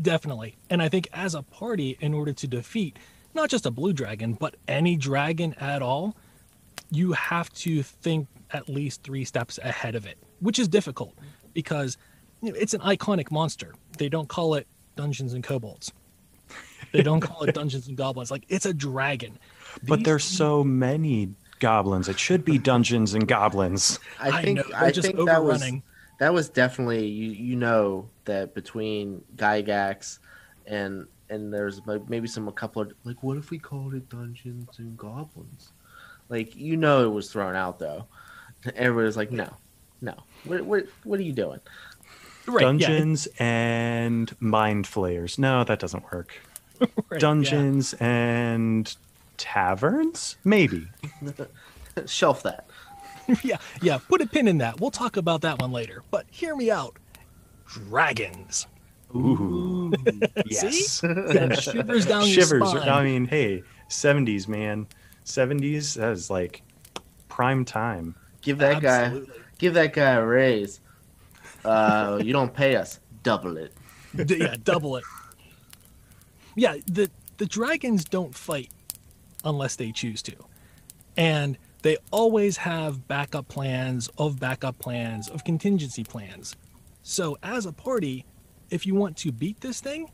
Definitely. 0.01 0.55
And 0.69 0.81
I 0.81 0.89
think 0.89 1.07
as 1.13 1.35
a 1.35 1.41
party, 1.41 1.97
in 1.99 2.13
order 2.13 2.33
to 2.33 2.47
defeat 2.47 2.97
not 3.33 3.49
just 3.49 3.65
a 3.65 3.71
blue 3.71 3.93
dragon, 3.93 4.33
but 4.33 4.55
any 4.67 4.95
dragon 4.95 5.53
at 5.59 5.81
all, 5.81 6.15
you 6.91 7.13
have 7.13 7.51
to 7.53 7.83
think 7.83 8.27
at 8.51 8.67
least 8.67 9.03
three 9.03 9.25
steps 9.25 9.59
ahead 9.59 9.95
of 9.95 10.05
it, 10.05 10.17
which 10.39 10.57
is 10.57 10.67
difficult 10.67 11.13
because 11.53 11.97
it's 12.41 12.73
an 12.73 12.81
iconic 12.81 13.31
monster. 13.31 13.75
They 13.97 14.09
don't 14.09 14.27
call 14.27 14.55
it 14.55 14.67
Dungeons 14.95 15.33
and 15.33 15.43
Kobolds. 15.43 15.91
They 16.91 17.03
don't 17.03 17.21
call 17.21 17.43
it 17.43 17.53
Dungeons 17.55 17.87
and 17.87 17.97
Goblins. 17.97 18.31
Like 18.31 18.45
it's 18.49 18.65
a 18.65 18.73
dragon. 18.73 19.37
But 19.87 19.97
These 19.97 20.05
there's 20.05 20.23
so 20.23 20.63
many 20.63 21.29
goblins. 21.59 22.09
It 22.09 22.19
should 22.19 22.43
be 22.43 22.57
Dungeons 22.57 23.13
and 23.13 23.27
Goblins. 23.27 23.99
I 24.19 24.29
I 24.29 24.41
think 24.41 24.57
know, 24.57 24.63
I 24.75 24.91
just 24.91 25.05
think 25.07 25.25
that 25.25 25.43
was 25.43 25.63
that 26.19 26.33
was 26.33 26.49
definitely 26.49 27.05
you 27.07 27.31
you 27.31 27.55
know 27.55 28.09
that 28.25 28.53
between 28.53 29.23
Gygax 29.35 30.19
and 30.65 31.07
and 31.29 31.53
there's 31.53 31.81
maybe 32.07 32.27
some 32.27 32.47
a 32.47 32.51
couple 32.51 32.81
of 32.81 32.91
like 33.03 33.21
what 33.21 33.37
if 33.37 33.51
we 33.51 33.59
called 33.59 33.93
it 33.93 34.09
Dungeons 34.09 34.79
and 34.79 34.97
Goblins? 34.97 35.71
Like 36.27 36.55
you 36.55 36.77
know 36.77 37.05
it 37.05 37.11
was 37.13 37.31
thrown 37.31 37.55
out 37.55 37.79
though. 37.79 38.05
Everybody 38.75 39.05
was 39.05 39.17
like 39.17 39.31
no, 39.31 39.49
no. 40.01 40.15
What 40.45 40.65
what 40.65 40.85
what 41.03 41.19
are 41.19 41.23
you 41.23 41.33
doing? 41.33 41.59
Right, 42.47 42.61
yeah, 42.61 42.67
Dungeons 42.67 43.27
and 43.37 44.35
mind 44.39 44.87
flayers. 44.87 45.37
No, 45.37 45.63
that 45.63 45.79
doesn't 45.79 46.11
work. 46.11 46.33
right, 46.81 46.91
yeah. 47.11 47.17
Dungeons 47.17 47.93
and 47.99 48.95
taverns? 49.37 50.37
Maybe. 50.43 50.87
Shelf 52.05 52.43
that. 52.43 52.67
yeah, 53.43 53.57
yeah. 53.81 53.97
Put 53.97 54.21
a 54.21 54.27
pin 54.27 54.47
in 54.47 54.59
that. 54.59 54.79
We'll 54.79 54.91
talk 54.91 55.17
about 55.17 55.41
that 55.41 55.59
one 55.59 55.71
later. 55.71 56.03
But 56.11 56.25
hear 56.29 56.55
me 56.55 56.71
out. 56.71 56.97
Dragons. 57.67 58.67
Ooh. 59.15 59.91
yes. 60.45 61.01
See? 61.01 61.07
Yeah, 61.07 61.53
shivers 61.55 62.05
down 62.05 62.25
your 62.27 62.41
Shivers. 62.41 62.69
spine. 62.69 62.89
I 62.89 63.03
mean, 63.03 63.25
hey, 63.25 63.63
70s, 63.89 64.47
man. 64.47 64.87
70s, 65.25 65.95
that 65.95 66.11
is 66.11 66.29
like 66.29 66.61
prime 67.27 67.65
time. 67.65 68.15
Give 68.41 68.57
that 68.59 68.81
guy 68.81 69.21
give 69.59 69.75
that 69.75 69.93
guy 69.93 70.13
a 70.13 70.25
raise. 70.25 70.79
Uh, 71.63 72.19
you 72.23 72.33
don't 72.33 72.53
pay 72.53 72.75
us, 72.75 72.99
double 73.21 73.57
it. 73.57 73.73
D- 74.25 74.37
yeah, 74.37 74.55
double 74.63 74.95
it. 74.95 75.03
Yeah, 76.59 76.75
the 76.87 77.09
the 77.37 77.45
dragons 77.45 78.03
don't 78.03 78.35
fight 78.35 78.69
unless 79.45 79.77
they 79.77 79.93
choose 79.93 80.21
to. 80.23 80.35
And 81.15 81.57
they 81.83 81.95
always 82.11 82.57
have 82.57 83.07
backup 83.07 83.47
plans 83.47 84.09
of 84.17 84.41
backup 84.41 84.77
plans 84.77 85.29
of 85.29 85.45
contingency 85.45 86.03
plans. 86.03 86.57
So 87.01 87.37
as 87.43 87.65
a 87.65 87.71
party, 87.71 88.25
if 88.69 88.85
you 88.85 88.93
want 88.93 89.15
to 89.17 89.31
beat 89.31 89.61
this 89.61 89.79
thing, 89.79 90.11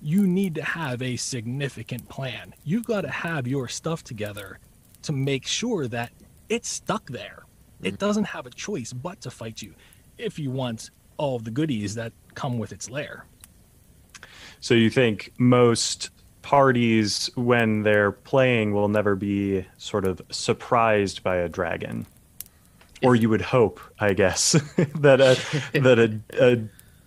you 0.00 0.26
need 0.26 0.54
to 0.54 0.64
have 0.64 1.02
a 1.02 1.16
significant 1.16 2.08
plan. 2.08 2.54
You've 2.64 2.86
got 2.86 3.02
to 3.02 3.10
have 3.10 3.46
your 3.46 3.68
stuff 3.68 4.02
together 4.02 4.58
to 5.02 5.12
make 5.12 5.46
sure 5.46 5.88
that 5.88 6.10
it's 6.48 6.70
stuck 6.70 7.10
there. 7.10 7.44
It 7.82 7.94
mm. 7.94 7.98
doesn't 7.98 8.24
have 8.24 8.46
a 8.46 8.50
choice 8.50 8.94
but 8.94 9.20
to 9.20 9.30
fight 9.30 9.60
you 9.60 9.74
if 10.16 10.38
you 10.38 10.50
want 10.50 10.90
all 11.18 11.38
the 11.38 11.50
goodies 11.50 11.94
that 11.96 12.14
come 12.34 12.56
with 12.56 12.72
its 12.72 12.88
lair. 12.88 13.26
So 14.66 14.74
you 14.74 14.90
think 14.90 15.32
most 15.38 16.10
parties, 16.42 17.30
when 17.36 17.84
they're 17.84 18.10
playing, 18.10 18.74
will 18.74 18.88
never 18.88 19.14
be 19.14 19.64
sort 19.76 20.04
of 20.04 20.20
surprised 20.30 21.22
by 21.22 21.36
a 21.36 21.48
dragon? 21.48 22.04
Or 23.00 23.14
you 23.14 23.28
would 23.28 23.42
hope, 23.42 23.78
I 24.00 24.12
guess, 24.12 24.52
that 24.96 25.20
a, 25.20 25.38
that 25.78 26.00
a, 26.00 26.20
a 26.44 26.64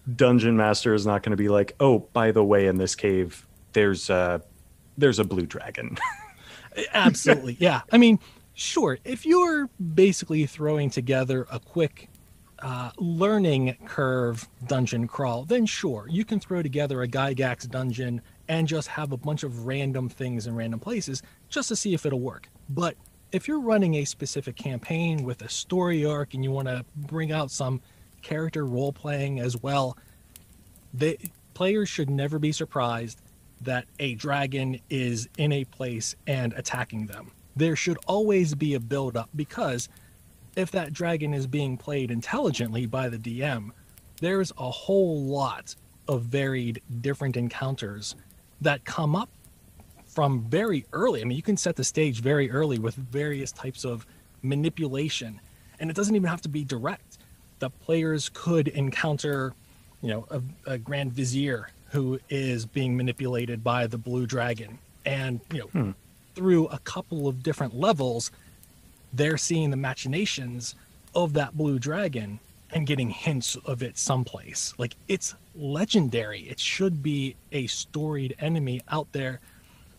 dungeon 0.09 0.55
master 0.55 0.93
is 0.93 1.05
not 1.05 1.21
going 1.21 1.31
to 1.31 1.35
be 1.35 1.49
like, 1.49 1.75
oh, 1.81 1.99
by 2.13 2.31
the 2.31 2.45
way, 2.45 2.65
in 2.65 2.77
this 2.77 2.95
cave, 2.95 3.45
there's 3.73 4.09
a 4.09 4.41
there's 4.97 5.19
a 5.19 5.25
blue 5.25 5.45
dragon. 5.45 5.97
Absolutely. 6.93 7.57
yeah. 7.59 7.81
I 7.91 7.97
mean, 7.97 8.19
sure, 8.53 8.99
if 9.03 9.25
you're 9.25 9.69
basically 9.93 10.45
throwing 10.45 10.89
together 10.89 11.45
a 11.51 11.59
quick 11.59 12.07
uh, 12.61 12.91
learning 12.97 13.77
curve 13.85 14.47
dungeon 14.67 15.07
crawl, 15.07 15.45
then 15.45 15.65
sure, 15.65 16.07
you 16.09 16.25
can 16.25 16.39
throw 16.39 16.61
together 16.61 17.01
a 17.01 17.07
Gygax 17.07 17.69
dungeon 17.69 18.21
and 18.47 18.67
just 18.67 18.87
have 18.87 19.11
a 19.11 19.17
bunch 19.17 19.43
of 19.43 19.65
random 19.65 20.09
things 20.09 20.47
in 20.47 20.55
random 20.55 20.79
places 20.79 21.21
just 21.49 21.69
to 21.69 21.75
see 21.75 21.93
if 21.93 22.05
it'll 22.05 22.19
work. 22.19 22.49
But 22.69 22.95
if 23.31 23.47
you're 23.47 23.59
running 23.59 23.95
a 23.95 24.05
specific 24.05 24.55
campaign 24.55 25.23
with 25.23 25.41
a 25.41 25.49
story 25.49 26.05
arc 26.05 26.33
and 26.33 26.43
you 26.43 26.51
want 26.51 26.67
to 26.67 26.83
bring 26.95 27.31
out 27.31 27.51
some 27.51 27.81
character 28.21 28.65
role 28.65 28.91
playing 28.91 29.39
as 29.39 29.61
well, 29.61 29.97
the 30.93 31.17
players 31.53 31.89
should 31.89 32.09
never 32.09 32.39
be 32.39 32.51
surprised 32.51 33.21
that 33.61 33.85
a 33.99 34.15
dragon 34.15 34.79
is 34.89 35.27
in 35.37 35.51
a 35.51 35.65
place 35.65 36.15
and 36.27 36.53
attacking 36.53 37.05
them. 37.05 37.31
There 37.55 37.75
should 37.75 37.97
always 38.07 38.55
be 38.55 38.73
a 38.73 38.79
build 38.79 39.17
up 39.17 39.29
because 39.35 39.89
if 40.55 40.71
that 40.71 40.93
dragon 40.93 41.33
is 41.33 41.47
being 41.47 41.77
played 41.77 42.11
intelligently 42.11 42.85
by 42.85 43.09
the 43.09 43.17
DM, 43.17 43.69
there's 44.21 44.51
a 44.57 44.69
whole 44.69 45.23
lot 45.23 45.75
of 46.07 46.23
varied 46.23 46.81
different 47.01 47.37
encounters 47.37 48.15
that 48.61 48.83
come 48.83 49.15
up 49.15 49.29
from 50.05 50.43
very 50.49 50.85
early. 50.91 51.21
I 51.21 51.23
mean, 51.23 51.37
you 51.37 51.43
can 51.43 51.55
set 51.55 51.75
the 51.75 51.83
stage 51.83 52.21
very 52.21 52.49
early 52.51 52.79
with 52.79 52.95
various 52.95 53.51
types 53.51 53.85
of 53.85 54.05
manipulation, 54.41 55.39
and 55.79 55.89
it 55.89 55.95
doesn't 55.95 56.15
even 56.15 56.27
have 56.29 56.41
to 56.41 56.49
be 56.49 56.63
direct. 56.63 57.19
The 57.59 57.69
players 57.69 58.29
could 58.33 58.67
encounter, 58.69 59.53
you 60.01 60.09
know, 60.09 60.25
a, 60.31 60.41
a 60.71 60.77
grand 60.77 61.13
vizier 61.13 61.69
who 61.91 62.19
is 62.29 62.65
being 62.65 62.97
manipulated 62.97 63.63
by 63.63 63.87
the 63.87 63.97
blue 63.97 64.25
dragon, 64.25 64.77
and 65.05 65.39
you 65.53 65.59
know, 65.59 65.67
Hmm. 65.67 65.91
through 66.35 66.67
a 66.67 66.79
couple 66.79 67.27
of 67.27 67.41
different 67.43 67.75
levels, 67.75 68.31
they're 69.13 69.37
seeing 69.37 69.69
the 69.69 69.77
machinations 69.77 70.75
of 71.15 71.33
that 71.33 71.57
blue 71.57 71.79
dragon 71.79 72.39
and 72.71 72.85
getting 72.85 73.09
hints 73.09 73.55
of 73.65 73.81
it 73.81 73.97
someplace. 73.97 74.73
Like 74.77 74.95
it's 75.07 75.35
legendary. 75.55 76.41
It 76.41 76.59
should 76.59 77.01
be 77.01 77.35
a 77.51 77.67
storied 77.67 78.35
enemy 78.39 78.81
out 78.89 79.11
there, 79.11 79.39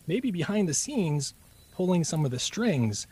maybe 0.07 0.31
behind 0.31 0.67
the 0.69 0.73
scenes, 0.73 1.33
pulling 1.73 2.03
some 2.03 2.25
of 2.25 2.31
the 2.31 2.39
strings, 2.39 3.07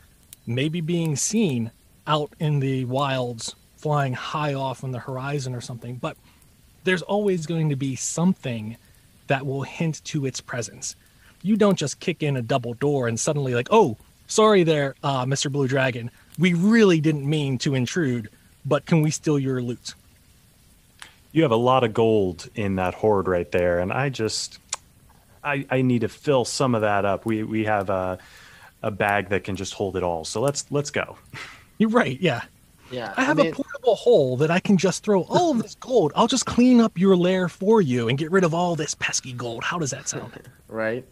maybe 0.48 0.82
being 0.82 1.16
seen 1.16 1.72
out 2.08 2.34
in 2.40 2.60
the 2.60 2.86
wilds, 2.86 3.56
flying 3.78 4.14
high 4.14 4.54
off 4.54 4.84
on 4.84 4.92
the 4.92 5.00
horizon 5.00 5.54
or 5.54 5.62
something. 5.62 5.96
But 5.96 6.18
there's 6.84 7.02
always 7.02 7.46
going 7.46 7.70
to 7.70 7.76
be 7.76 7.96
something 7.96 8.78
that 9.28 9.46
will 9.46 9.64
hint 9.64 10.04
to 10.06 10.26
its 10.26 10.42
presence. 10.42 10.96
You 11.42 11.56
don't 11.56 11.78
just 11.78 12.00
kick 12.00 12.24
in 12.24 12.36
a 12.36 12.42
double 12.42 12.74
door 12.74 13.08
and 13.08 13.20
suddenly 13.20 13.54
like, 13.54 13.68
oh, 13.72 13.98
sorry 14.30 14.64
there, 14.64 14.96
uh, 15.04 15.26
Mr. 15.26 15.52
Blue 15.52 15.68
Dragon. 15.68 16.10
We 16.38 16.54
really 16.54 17.02
didn't 17.02 17.30
mean 17.30 17.58
to 17.60 17.76
intrude, 17.76 18.30
but 18.66 18.86
can 18.86 19.02
we 19.02 19.12
steal 19.12 19.38
your 19.38 19.62
loot? 19.62 19.94
you 21.32 21.44
have 21.44 21.52
a 21.52 21.58
lot 21.58 21.84
of 21.84 21.94
gold 21.94 22.50
in 22.56 22.76
that 22.78 22.94
hoard 22.96 23.28
right 23.28 23.52
there, 23.52 23.80
and 23.80 23.92
I 23.92 24.10
just 24.10 24.60
I, 25.44 25.66
I 25.70 25.82
need 25.82 26.02
to 26.02 26.10
fill 26.10 26.46
some 26.46 26.76
of 26.76 26.82
that 26.82 27.06
up. 27.06 27.26
We 27.26 27.44
we 27.44 27.66
have 27.66 27.90
a 27.90 28.18
a 28.82 28.92
bag 28.92 29.30
that 29.30 29.44
can 29.44 29.56
just 29.56 29.74
hold 29.74 29.96
it 29.96 30.04
all. 30.04 30.26
So 30.26 30.42
let's 30.42 30.66
let's 30.72 30.90
go. 30.90 31.18
You're 31.78 31.90
right, 31.90 32.20
yeah. 32.20 32.42
Yeah, 32.92 33.14
I 33.18 33.24
have 33.24 33.38
mean, 33.38 33.52
a 33.52 33.52
portable 33.52 33.96
hole 33.96 34.38
that 34.38 34.50
I 34.50 34.60
can 34.60 34.76
just 34.76 35.04
throw 35.04 35.22
all 35.30 35.52
of 35.52 35.62
this 35.62 35.76
gold. 35.76 36.12
I'll 36.16 36.28
just 36.28 36.48
clean 36.48 36.82
up 36.82 36.98
your 36.98 37.16
lair 37.16 37.48
for 37.48 37.82
you 37.82 38.10
and 38.10 38.18
get 38.18 38.32
rid 38.32 38.44
of 38.44 38.56
all 38.56 38.76
this 38.76 38.96
pesky 38.96 39.32
gold. 39.32 39.64
How 39.64 39.78
does 39.78 39.92
that 39.92 40.08
sound? 40.08 40.32
right? 40.68 41.06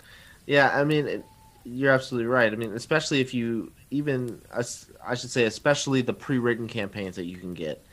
Yeah, 0.47 0.71
I 0.73 0.83
mean, 0.83 1.05
it, 1.07 1.25
you're 1.67 1.91
absolutely 1.91 2.27
right. 2.27 2.51
I 2.51 2.55
mean, 2.55 2.73
especially 2.73 3.19
if 3.19 3.33
you 3.33 3.71
even 3.91 4.41
I 4.51 5.15
should 5.15 5.29
say, 5.29 5.45
especially 5.45 6.01
the 6.01 6.13
pre-written 6.13 6.67
campaigns 6.67 7.15
that 7.17 7.25
you 7.25 7.37
can 7.37 7.53
get. 7.53 7.83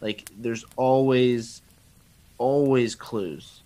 Like, 0.00 0.30
there's 0.38 0.64
always, 0.76 1.60
always 2.38 2.94
clues. 2.94 3.62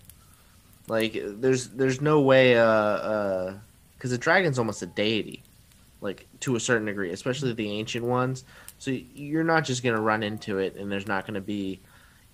Like, 0.87 1.15
there's 1.15 1.69
there's 1.69 2.01
no 2.01 2.21
way, 2.21 2.57
uh, 2.57 2.65
uh, 2.65 3.53
because 3.95 4.11
the 4.11 4.17
dragon's 4.17 4.59
almost 4.59 4.81
a 4.81 4.85
deity, 4.85 5.43
like 6.01 6.27
to 6.41 6.55
a 6.55 6.59
certain 6.59 6.85
degree, 6.85 7.11
especially 7.11 7.53
the 7.53 7.71
ancient 7.71 8.03
ones. 8.03 8.43
So 8.79 8.91
you're 8.91 9.45
not 9.45 9.63
just 9.63 9.83
gonna 9.83 10.01
run 10.01 10.23
into 10.23 10.57
it, 10.57 10.75
and 10.75 10.91
there's 10.91 11.07
not 11.07 11.25
gonna 11.25 11.39
be 11.39 11.79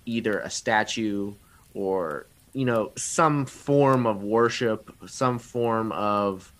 either 0.06 0.40
a 0.40 0.50
statue 0.50 1.32
or 1.74 2.26
you 2.52 2.64
know 2.64 2.90
some 2.96 3.46
form 3.46 4.06
of 4.06 4.24
worship 4.24 4.92
some 5.06 5.38
form 5.38 5.92
of 5.92 6.52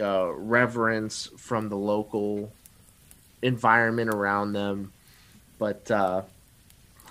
uh, 0.00 0.30
reverence 0.32 1.28
from 1.36 1.68
the 1.68 1.76
local 1.76 2.50
environment 3.42 4.10
around 4.14 4.52
them 4.52 4.92
but 5.58 5.90
uh, 5.90 6.22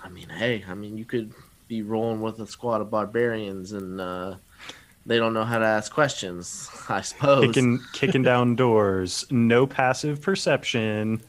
i 0.04 0.08
mean 0.08 0.28
hey 0.28 0.64
i 0.68 0.74
mean 0.74 0.96
you 0.96 1.04
could 1.04 1.32
be 1.68 1.82
rolling 1.82 2.20
with 2.20 2.38
a 2.40 2.46
squad 2.46 2.80
of 2.80 2.90
barbarians 2.90 3.72
and 3.72 4.00
uh, 4.00 4.34
they 5.06 5.18
don't 5.18 5.32
know 5.34 5.44
how 5.44 5.58
to 5.58 5.64
ask 5.64 5.90
questions. 5.92 6.68
I 6.88 7.00
suppose. 7.00 7.46
Kicking 7.46 7.80
kicking 7.92 8.22
down 8.22 8.54
doors, 8.56 9.24
no 9.30 9.66
passive 9.66 10.20
perception, 10.20 11.22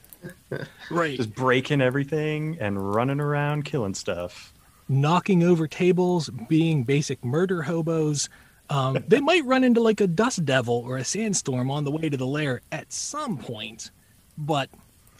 Right. 0.89 1.15
just 1.15 1.33
breaking 1.33 1.79
everything 1.79 2.57
and 2.59 2.93
running 2.93 3.19
around 3.21 3.63
killing 3.65 3.93
stuff. 3.93 4.51
knocking 4.89 5.41
over 5.43 5.67
tables, 5.67 6.29
being 6.49 6.83
basic 6.83 7.23
murder 7.23 7.61
hobos. 7.61 8.27
Um, 8.71 9.03
they 9.07 9.19
might 9.19 9.43
run 9.45 9.63
into 9.65 9.81
like 9.81 9.99
a 10.01 10.07
dust 10.07 10.45
devil 10.45 10.83
or 10.87 10.97
a 10.97 11.03
sandstorm 11.03 11.69
on 11.69 11.83
the 11.83 11.91
way 11.91 12.09
to 12.09 12.15
the 12.17 12.25
lair 12.25 12.61
at 12.71 12.91
some 12.93 13.37
point, 13.37 13.91
but 14.37 14.69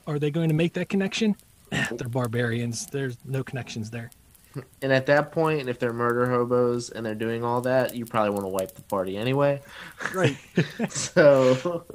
are 0.07 0.19
they 0.19 0.31
going 0.31 0.49
to 0.49 0.55
make 0.55 0.73
that 0.73 0.89
connection? 0.89 1.35
Eh, 1.71 1.85
They're 1.91 2.07
barbarians. 2.09 2.87
There's 2.87 3.17
no 3.25 3.43
connections 3.43 3.89
there. 3.91 4.09
And 4.81 4.91
at 4.91 5.05
that 5.05 5.31
point, 5.31 5.69
if 5.69 5.79
they're 5.79 5.93
murder 5.93 6.29
hobos 6.29 6.89
and 6.89 7.05
they're 7.05 7.15
doing 7.15 7.43
all 7.43 7.61
that, 7.61 7.95
you 7.95 8.05
probably 8.05 8.31
want 8.31 8.43
to 8.43 8.49
wipe 8.49 8.73
the 8.75 8.81
party 8.83 9.17
anyway. 9.17 9.61
Right. 10.13 10.37
So 10.89 11.85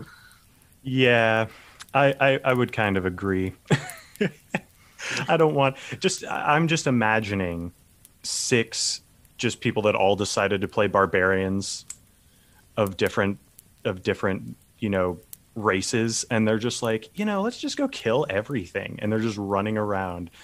Yeah, 0.82 1.46
I, 1.94 2.14
I, 2.20 2.40
I 2.44 2.52
would 2.54 2.72
kind 2.72 2.96
of 2.96 3.06
agree. 3.06 3.54
I 5.28 5.36
don't 5.36 5.54
want 5.54 5.76
just 6.00 6.24
I'm 6.28 6.68
just 6.68 6.86
imagining 6.86 7.72
six 8.22 9.02
just 9.36 9.60
people 9.60 9.82
that 9.82 9.94
all 9.94 10.16
decided 10.16 10.60
to 10.62 10.68
play 10.68 10.86
barbarians 10.86 11.84
of 12.76 12.96
different 12.96 13.38
of 13.84 14.02
different, 14.02 14.56
you 14.78 14.90
know, 14.90 15.18
races. 15.56 16.24
And 16.30 16.46
they're 16.46 16.58
just 16.58 16.82
like, 16.82 17.10
you 17.18 17.24
know, 17.24 17.42
let's 17.42 17.58
just 17.58 17.76
go 17.76 17.88
kill 17.88 18.26
everything. 18.28 18.98
And 19.00 19.10
they're 19.10 19.18
just 19.18 19.38
running 19.38 19.78
around. 19.78 20.30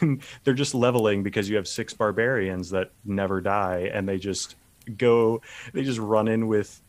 And 0.00 0.22
they're 0.42 0.54
just 0.54 0.74
leveling 0.74 1.22
because 1.22 1.50
you 1.50 1.56
have 1.56 1.68
six 1.68 1.92
barbarians 1.92 2.70
that 2.70 2.92
never 3.04 3.42
die. 3.42 3.90
And 3.92 4.08
they 4.08 4.16
just 4.16 4.56
go 4.96 5.42
they 5.74 5.82
just 5.82 5.98
run 5.98 6.28
in 6.28 6.46
with 6.46 6.80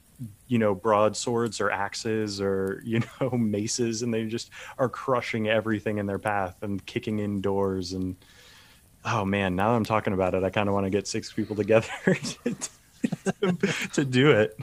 you 0.47 0.57
know 0.57 0.73
broadswords 0.73 1.59
or 1.59 1.69
axes 1.69 2.39
or 2.39 2.81
you 2.85 3.01
know 3.19 3.31
maces. 3.31 4.03
And 4.03 4.13
they 4.13 4.25
just 4.25 4.51
are 4.77 4.87
crushing 4.87 5.49
everything 5.49 5.97
in 5.97 6.05
their 6.05 6.19
path 6.19 6.55
and 6.61 6.85
kicking 6.85 7.19
in 7.19 7.41
doors 7.41 7.91
and 7.91 8.15
oh 9.07 9.25
man 9.25 9.55
now 9.55 9.71
that 9.71 9.75
i'm 9.75 9.85
talking 9.85 10.13
about 10.13 10.33
it 10.33 10.43
i 10.43 10.49
kind 10.49 10.69
of 10.69 10.75
want 10.75 10.85
to 10.85 10.89
get 10.89 11.07
six 11.07 11.31
people 11.31 11.55
together 11.55 11.87
to, 12.05 12.55
to, 13.41 13.73
to 13.93 14.05
do 14.05 14.31
it 14.31 14.57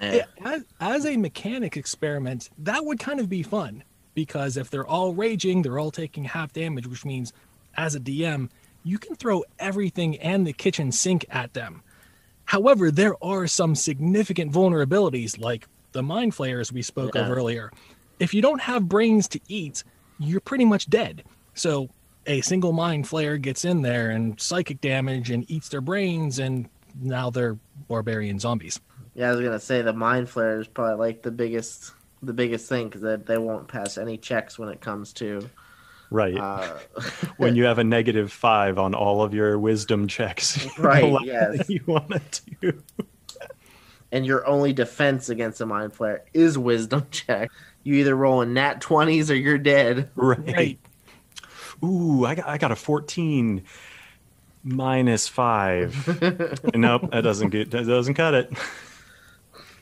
eh, 0.00 0.22
as, 0.44 0.64
as 0.80 1.06
a 1.06 1.16
mechanic 1.16 1.76
experiment, 1.76 2.50
that 2.58 2.84
would 2.84 2.98
kind 2.98 3.20
of 3.20 3.28
be 3.28 3.42
fun 3.42 3.82
because 4.14 4.56
if 4.56 4.70
they're 4.70 4.86
all 4.86 5.14
raging, 5.14 5.62
they're 5.62 5.78
all 5.78 5.90
taking 5.90 6.24
half 6.24 6.52
damage, 6.52 6.86
which 6.86 7.04
means 7.04 7.32
as 7.76 7.94
a 7.94 8.00
DM, 8.00 8.48
you 8.82 8.98
can 8.98 9.14
throw 9.14 9.44
everything 9.58 10.18
and 10.18 10.46
the 10.46 10.52
kitchen 10.52 10.92
sink 10.92 11.24
at 11.30 11.54
them. 11.54 11.82
However, 12.44 12.90
there 12.90 13.14
are 13.22 13.46
some 13.46 13.74
significant 13.74 14.52
vulnerabilities 14.52 15.38
like 15.38 15.68
the 15.92 16.02
mind 16.02 16.34
flayers 16.34 16.72
we 16.72 16.82
spoke 16.82 17.14
of 17.14 17.30
earlier. 17.30 17.70
If 18.18 18.34
you 18.34 18.42
don't 18.42 18.60
have 18.60 18.88
brains 18.88 19.28
to 19.28 19.40
eat, 19.48 19.84
you're 20.18 20.40
pretty 20.40 20.64
much 20.64 20.88
dead. 20.90 21.24
So 21.54 21.90
a 22.30 22.40
single 22.42 22.72
mind 22.72 23.04
flayer 23.06 23.40
gets 23.40 23.64
in 23.64 23.82
there 23.82 24.10
and 24.10 24.40
psychic 24.40 24.80
damage 24.80 25.30
and 25.30 25.50
eats 25.50 25.68
their 25.68 25.80
brains, 25.80 26.38
and 26.38 26.68
now 27.00 27.30
they're 27.30 27.58
barbarian 27.88 28.38
zombies. 28.38 28.80
yeah, 29.14 29.28
I 29.28 29.32
was 29.32 29.40
gonna 29.40 29.58
say 29.60 29.82
the 29.82 29.92
mind 29.92 30.28
flayer 30.28 30.60
is 30.60 30.68
probably 30.68 30.96
like 30.96 31.22
the 31.22 31.30
biggest 31.30 31.92
the 32.22 32.32
biggest 32.32 32.68
thing 32.68 32.86
because 32.88 33.00
they, 33.00 33.16
they 33.16 33.38
won't 33.38 33.66
pass 33.68 33.96
any 33.98 34.16
checks 34.18 34.58
when 34.58 34.68
it 34.68 34.80
comes 34.80 35.12
to 35.14 35.48
right 36.10 36.36
uh, 36.36 36.76
when 37.38 37.56
you 37.56 37.64
have 37.64 37.78
a 37.78 37.84
negative 37.84 38.30
five 38.30 38.78
on 38.78 38.94
all 38.94 39.22
of 39.22 39.32
your 39.32 39.58
wisdom 39.58 40.06
checks 40.06 40.66
Right, 40.78 41.10
yes. 41.24 41.68
you 41.70 41.80
want 41.86 42.10
to 42.32 42.42
do 42.60 42.82
and 44.12 44.26
your 44.26 44.46
only 44.46 44.72
defense 44.72 45.28
against 45.30 45.60
a 45.60 45.66
mind 45.66 45.94
flayer 45.94 46.20
is 46.34 46.58
wisdom 46.58 47.06
check. 47.10 47.50
You 47.84 47.94
either 47.94 48.14
roll 48.14 48.42
in 48.42 48.52
nat 48.54 48.80
twenties 48.82 49.30
or 49.30 49.34
you're 49.36 49.56
dead. 49.58 50.10
right, 50.16 50.38
Right. 50.56 50.78
Ooh 51.84 52.24
I 52.24 52.34
got, 52.34 52.48
I 52.48 52.58
got 52.58 52.72
a 52.72 52.76
14 52.76 53.62
minus 54.62 55.26
five 55.26 55.94
nope 56.74 57.10
that 57.10 57.22
doesn't 57.22 57.50
get 57.50 57.70
that 57.70 57.86
doesn't 57.86 58.14
cut 58.14 58.34
it 58.34 58.52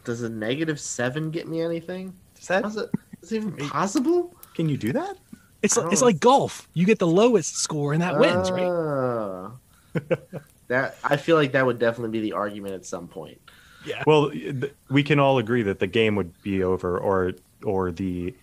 Does 0.04 0.22
a 0.22 0.28
negative 0.30 0.80
seven 0.80 1.30
get 1.30 1.48
me 1.48 1.60
anything? 1.60 2.14
Is 2.40 2.46
that, 2.46 2.64
it, 2.64 2.90
is 3.20 3.32
it 3.32 3.36
even 3.36 3.68
possible? 3.68 4.34
can 4.54 4.66
you 4.66 4.78
do 4.78 4.92
that 4.92 5.18
It's 5.62 5.76
I 5.76 5.90
it's 5.90 6.00
like 6.00 6.18
golf. 6.18 6.66
You 6.72 6.86
get 6.86 6.98
the 6.98 7.06
lowest 7.06 7.58
score 7.58 7.92
and 7.92 8.00
that 8.00 8.14
ah. 8.14 8.18
wins, 8.18 8.50
right? 8.50 10.18
That 10.68 10.96
I 11.02 11.16
feel 11.16 11.36
like 11.36 11.52
that 11.52 11.64
would 11.64 11.78
definitely 11.78 12.10
be 12.10 12.20
the 12.20 12.34
argument 12.34 12.74
at 12.74 12.84
some 12.84 13.08
point. 13.08 13.40
Yeah. 13.86 14.02
Well, 14.06 14.30
th- 14.30 14.74
we 14.90 15.02
can 15.02 15.18
all 15.18 15.38
agree 15.38 15.62
that 15.62 15.78
the 15.78 15.86
game 15.86 16.14
would 16.16 16.42
be 16.42 16.62
over, 16.62 16.98
or 16.98 17.32
or 17.64 17.90
the, 17.90 18.34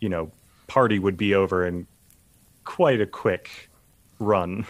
you 0.00 0.08
know, 0.08 0.30
party 0.68 1.00
would 1.00 1.16
be 1.16 1.34
over 1.34 1.66
in 1.66 1.86
quite 2.64 3.00
a 3.00 3.06
quick 3.06 3.70
run. 4.18 4.66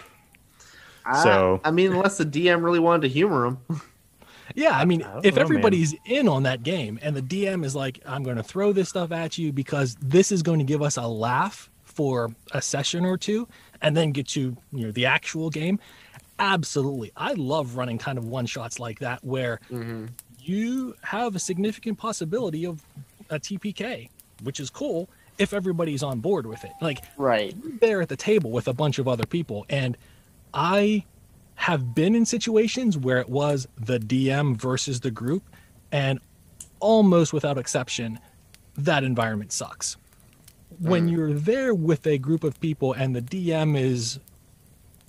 I, 1.04 1.22
So- 1.22 1.60
I 1.64 1.70
mean, 1.70 1.92
unless 1.92 2.18
the 2.18 2.26
DM 2.26 2.62
really 2.62 2.78
wanted 2.78 3.02
to 3.02 3.08
humor 3.08 3.46
him. 3.46 3.58
Yeah, 4.54 4.76
I 4.76 4.84
mean, 4.84 5.02
I 5.02 5.18
if 5.18 5.24
know, 5.24 5.30
man. 5.30 5.38
everybody's 5.38 5.94
in 6.04 6.28
on 6.28 6.42
that 6.42 6.62
game 6.62 6.98
and 7.02 7.16
the 7.16 7.22
DM 7.22 7.64
is 7.64 7.74
like, 7.74 8.00
I'm 8.04 8.22
going 8.22 8.36
to 8.36 8.42
throw 8.42 8.72
this 8.72 8.88
stuff 8.88 9.12
at 9.12 9.38
you 9.38 9.52
because 9.52 9.96
this 10.00 10.32
is 10.32 10.42
going 10.42 10.58
to 10.58 10.64
give 10.64 10.82
us 10.82 10.96
a 10.96 11.06
laugh 11.06 11.70
for 11.84 12.34
a 12.52 12.60
session 12.60 13.04
or 13.04 13.16
two 13.16 13.48
and 13.80 13.96
then 13.96 14.12
get 14.12 14.36
you, 14.36 14.56
you 14.72 14.86
know, 14.86 14.92
the 14.92 15.06
actual 15.06 15.50
game. 15.50 15.78
Absolutely. 16.38 17.12
I 17.16 17.32
love 17.34 17.76
running 17.76 17.98
kind 17.98 18.18
of 18.18 18.26
one 18.26 18.46
shots 18.46 18.80
like 18.80 18.98
that 18.98 19.22
where 19.24 19.60
mm-hmm. 19.70 20.06
you 20.40 20.94
have 21.02 21.36
a 21.36 21.38
significant 21.38 21.98
possibility 21.98 22.66
of 22.66 22.82
a 23.30 23.38
TPK, 23.38 24.08
which 24.42 24.60
is 24.60 24.70
cool 24.70 25.08
if 25.38 25.52
everybody's 25.52 26.02
on 26.02 26.20
board 26.20 26.46
with 26.46 26.64
it. 26.64 26.72
Like, 26.80 26.98
Right. 27.16 27.54
there 27.80 28.00
at 28.02 28.08
the 28.08 28.16
table 28.16 28.50
with 28.50 28.68
a 28.68 28.72
bunch 28.72 28.98
of 28.98 29.08
other 29.08 29.26
people 29.26 29.64
and 29.68 29.96
i 30.54 31.04
have 31.54 31.94
been 31.94 32.14
in 32.14 32.24
situations 32.24 32.98
where 32.98 33.18
it 33.18 33.28
was 33.28 33.66
the 33.78 33.98
dm 33.98 34.56
versus 34.56 35.00
the 35.00 35.10
group 35.10 35.42
and 35.90 36.18
almost 36.80 37.32
without 37.32 37.58
exception 37.58 38.18
that 38.76 39.04
environment 39.04 39.52
sucks 39.52 39.96
when 40.78 41.08
mm. 41.08 41.12
you're 41.12 41.34
there 41.34 41.74
with 41.74 42.06
a 42.06 42.18
group 42.18 42.44
of 42.44 42.58
people 42.60 42.92
and 42.92 43.14
the 43.14 43.22
dm 43.22 43.78
is 43.78 44.18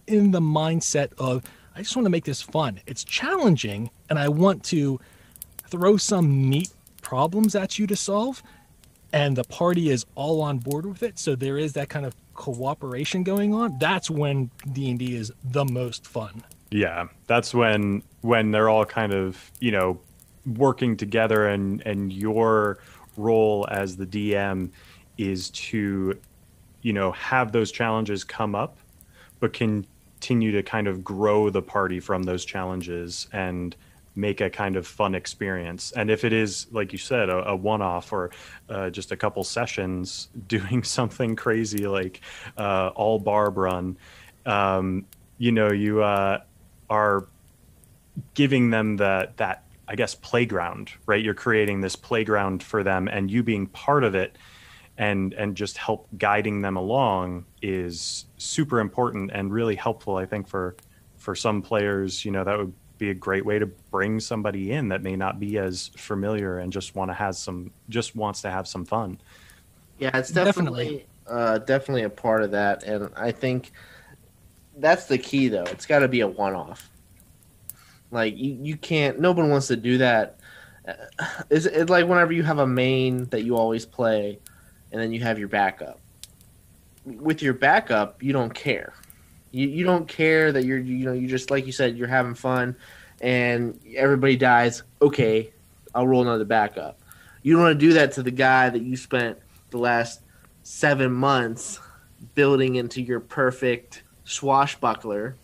in 0.07 0.31
the 0.31 0.41
mindset 0.41 1.12
of 1.17 1.43
i 1.75 1.79
just 1.81 1.95
want 1.95 2.05
to 2.05 2.09
make 2.09 2.25
this 2.25 2.41
fun 2.41 2.79
it's 2.86 3.03
challenging 3.03 3.89
and 4.09 4.19
i 4.19 4.27
want 4.27 4.63
to 4.63 4.99
throw 5.67 5.97
some 5.97 6.49
neat 6.49 6.69
problems 7.01 7.55
at 7.55 7.79
you 7.79 7.88
to 7.88 7.95
solve 7.95 8.43
and 9.13 9.38
the 9.38 9.43
party 9.45 9.89
is 9.89 10.06
all 10.15 10.41
on 10.41 10.58
board 10.58 10.86
with 10.86 11.04
it 11.04 11.17
so 11.17 11.36
there 11.36 11.58
is 11.58 11.73
that 11.73 11.88
kind 11.88 12.06
of 12.06 12.13
cooperation 12.34 13.23
going 13.23 13.54
on 13.54 13.78
that's 13.80 14.10
when 14.10 14.49
d&d 14.73 15.15
is 15.15 15.32
the 15.43 15.63
most 15.63 16.06
fun. 16.06 16.43
Yeah, 16.73 17.10
that's 17.28 17.54
when 17.54 18.02
when 18.21 18.49
they're 18.49 18.67
all 18.67 18.84
kind 18.84 19.13
of 19.13 19.52
you 19.60 19.69
know 19.69 19.99
working 20.58 20.97
together, 20.97 21.47
and 21.47 21.82
and 21.86 22.12
your 22.12 22.80
role 23.15 23.67
as 23.69 23.95
the 23.95 24.08
DM 24.08 24.71
is 25.19 25.52
to 25.52 26.19
you 26.82 26.93
know 26.93 27.12
have 27.12 27.52
those 27.52 27.71
challenges 27.71 28.23
come 28.23 28.56
up, 28.56 28.80
but 29.39 29.54
continue 29.54 30.52
to 30.52 30.63
kind 30.63 30.88
of 30.88 31.04
grow 31.04 31.52
the 31.52 31.62
party 31.62 31.99
from 31.99 32.23
those 32.23 32.43
challenges 32.43 33.28
and 33.32 33.76
make 34.15 34.41
a 34.41 34.49
kind 34.49 34.76
of 34.76 34.86
fun 34.86 35.15
experience. 35.15 35.91
And 35.91 36.12
if 36.12 36.23
it 36.23 36.34
is, 36.34 36.67
like 36.71 36.91
you 36.91 36.99
said, 36.99 37.30
a, 37.30 37.49
a 37.49 37.56
one-off 37.56 38.13
or 38.13 38.32
uh, 38.69 38.89
just 38.89 39.12
a 39.12 39.17
couple 39.17 39.43
sessions 39.43 40.30
doing 40.47 40.84
something 40.84 41.36
crazy 41.36 41.88
like 41.88 42.21
uh, 42.58 42.91
all 42.95 43.19
barb 43.19 43.58
run, 43.58 43.97
um, 44.45 45.06
you 45.38 45.52
know, 45.52 45.71
you 45.71 46.04
uh, 46.04 46.41
are 46.89 47.28
giving 48.34 48.69
them 48.69 48.97
the 48.97 49.32
that 49.38 49.63
I 49.88 49.95
guess 49.95 50.15
playground, 50.15 50.91
right? 51.06 51.23
You're 51.23 51.34
creating 51.34 51.82
this 51.82 51.95
playground 51.95 52.63
for 52.63 52.84
them, 52.84 53.08
and 53.08 53.30
you 53.30 53.43
being 53.43 53.67
part 53.67 54.04
of 54.04 54.15
it, 54.15 54.38
and 54.97 55.34
and 55.34 55.56
just 55.56 55.78
help 55.78 56.08
guiding 56.17 56.62
them 56.62 56.78
along 56.78 57.45
is 57.62 58.26
super 58.38 58.80
important 58.80 59.32
and 59.34 59.52
really 59.52 59.76
helpful. 59.76 60.17
I 60.17 60.26
think 60.26 60.47
for 60.47 60.76
for 61.17 61.36
some 61.36 61.62
players, 61.62 62.23
you 62.26 62.32
know, 62.32 62.43
that 62.43 62.58
would 62.58 62.73
be 63.04 63.10
a 63.10 63.13
great 63.13 63.46
way 63.46 63.60
to 63.60 63.66
bring 63.66 64.20
somebody 64.20 64.72
in 64.72 64.88
that 64.88 65.04
may 65.04 65.16
not 65.16 65.39
be 65.39 65.58
as 65.58 65.89
familiar 65.98 66.60
and 66.60 66.72
just 66.72 66.96
want 66.96 67.10
to 67.10 67.13
have 67.13 67.36
some 67.36 67.72
just 67.89 68.16
wants 68.16 68.42
to 68.42 68.50
have 68.50 68.66
some 68.68 68.86
fun. 68.86 69.20
Yeah, 70.00 70.18
it's 70.18 70.32
Definitely. 70.32 70.86
definitely 70.86 71.06
uh, 71.28 71.58
definitely 71.60 72.04
a 72.04 72.10
part 72.10 72.44
of 72.44 72.52
that, 72.52 72.84
and 72.84 73.10
I 73.16 73.32
think 73.32 73.72
that's 74.78 75.06
the 75.06 75.18
key. 75.18 75.50
Though 75.50 75.63
it's 75.63 75.86
got 75.86 76.00
to 76.00 76.08
be 76.08 76.22
a 76.22 76.28
one-off. 76.28 76.89
Like 78.12 78.38
you, 78.38 78.58
you 78.62 78.78
can't. 78.78 79.20
No 79.20 79.32
one 79.32 79.50
wants 79.50 79.68
to 79.68 79.76
do 79.76 79.98
that. 80.00 80.39
Uh, 80.88 80.94
It's, 81.50 81.66
it's 81.66 81.89
like 81.89 82.08
whenever 82.08 82.32
you 82.34 82.44
have 82.44 82.60
a 82.60 82.68
main 82.68 83.26
that 83.26 83.44
you 83.44 83.56
always 83.58 83.86
play, 83.86 84.39
and 84.92 85.02
then 85.02 85.12
you 85.12 85.20
have 85.22 85.39
your 85.39 85.48
backup. 85.50 86.00
With 87.06 87.42
your 87.42 87.54
backup, 87.54 88.24
you 88.24 88.32
don't 88.34 88.54
care. 88.54 88.94
You 89.54 89.68
you 89.68 89.84
don't 89.86 90.08
care 90.08 90.52
that 90.52 90.66
you're 90.66 90.80
you 90.80 91.06
know 91.06 91.13
you 91.13 91.28
just 91.28 91.50
like 91.52 91.66
you 91.68 91.72
said 91.72 91.96
you're 91.96 92.08
having 92.08 92.34
fun, 92.34 92.76
and 93.22 93.80
everybody 93.96 94.36
dies. 94.36 94.82
Okay, 95.02 95.54
I'll 95.94 96.08
roll 96.08 96.24
another 96.24 96.44
backup. 96.44 97.00
You 97.44 97.54
don't 97.54 97.62
want 97.62 97.80
to 97.80 97.86
do 97.88 97.94
that 97.94 98.13
to 98.13 98.24
the 98.24 98.32
guy 98.32 98.70
that 98.70 98.82
you 98.82 98.98
spent 98.98 99.38
the 99.70 99.78
last 99.78 100.22
seven 100.63 101.12
months 101.13 101.80
building 102.36 102.76
into 102.76 103.02
your 103.02 103.20
perfect 103.20 104.02
swashbuckler. 104.24 105.36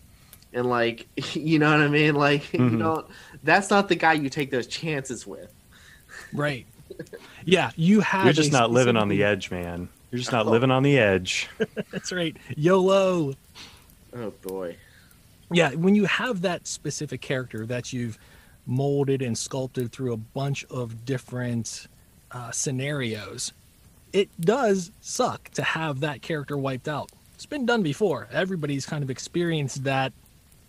And 0.53 0.65
like, 0.67 1.07
you 1.35 1.59
know 1.59 1.69
what 1.71 1.81
I 1.81 1.87
mean? 1.87 2.15
Like, 2.15 2.43
Mhm. 2.45 2.71
you 2.71 2.77
know, 2.77 3.05
that's 3.43 3.69
not 3.69 3.89
the 3.89 3.95
guy 3.95 4.13
you 4.13 4.29
take 4.29 4.49
those 4.49 4.65
chances 4.65 5.27
with. 5.27 5.53
Right. 6.33 6.65
Yeah, 7.45 7.69
you 7.75 7.99
have. 7.99 8.25
You're 8.25 8.33
just 8.33 8.51
not 8.51 8.71
living 8.71 8.97
on 8.97 9.07
the 9.09 9.23
edge, 9.23 9.51
man. 9.51 9.89
You're 10.09 10.17
just 10.19 10.31
not 10.31 10.47
living 10.47 10.71
on 10.71 10.81
the 10.81 10.97
edge. 10.97 11.47
That's 11.91 12.11
right. 12.11 12.35
YOLO. 12.57 13.35
Oh 14.15 14.31
boy. 14.41 14.75
Yeah, 15.51 15.71
when 15.73 15.95
you 15.95 16.05
have 16.05 16.41
that 16.41 16.67
specific 16.67 17.21
character 17.21 17.65
that 17.65 17.91
you've 17.91 18.17
molded 18.67 19.21
and 19.21 19.37
sculpted 19.37 19.91
through 19.91 20.13
a 20.13 20.17
bunch 20.17 20.63
of 20.65 21.05
different 21.05 21.87
uh, 22.31 22.51
scenarios, 22.51 23.51
it 24.13 24.29
does 24.39 24.91
suck 25.01 25.49
to 25.49 25.63
have 25.63 26.01
that 26.01 26.21
character 26.21 26.57
wiped 26.57 26.87
out. 26.87 27.11
It's 27.33 27.45
been 27.47 27.65
done 27.65 27.81
before. 27.83 28.27
Everybody's 28.31 28.85
kind 28.85 29.03
of 29.03 29.09
experienced 29.09 29.83
that 29.85 30.13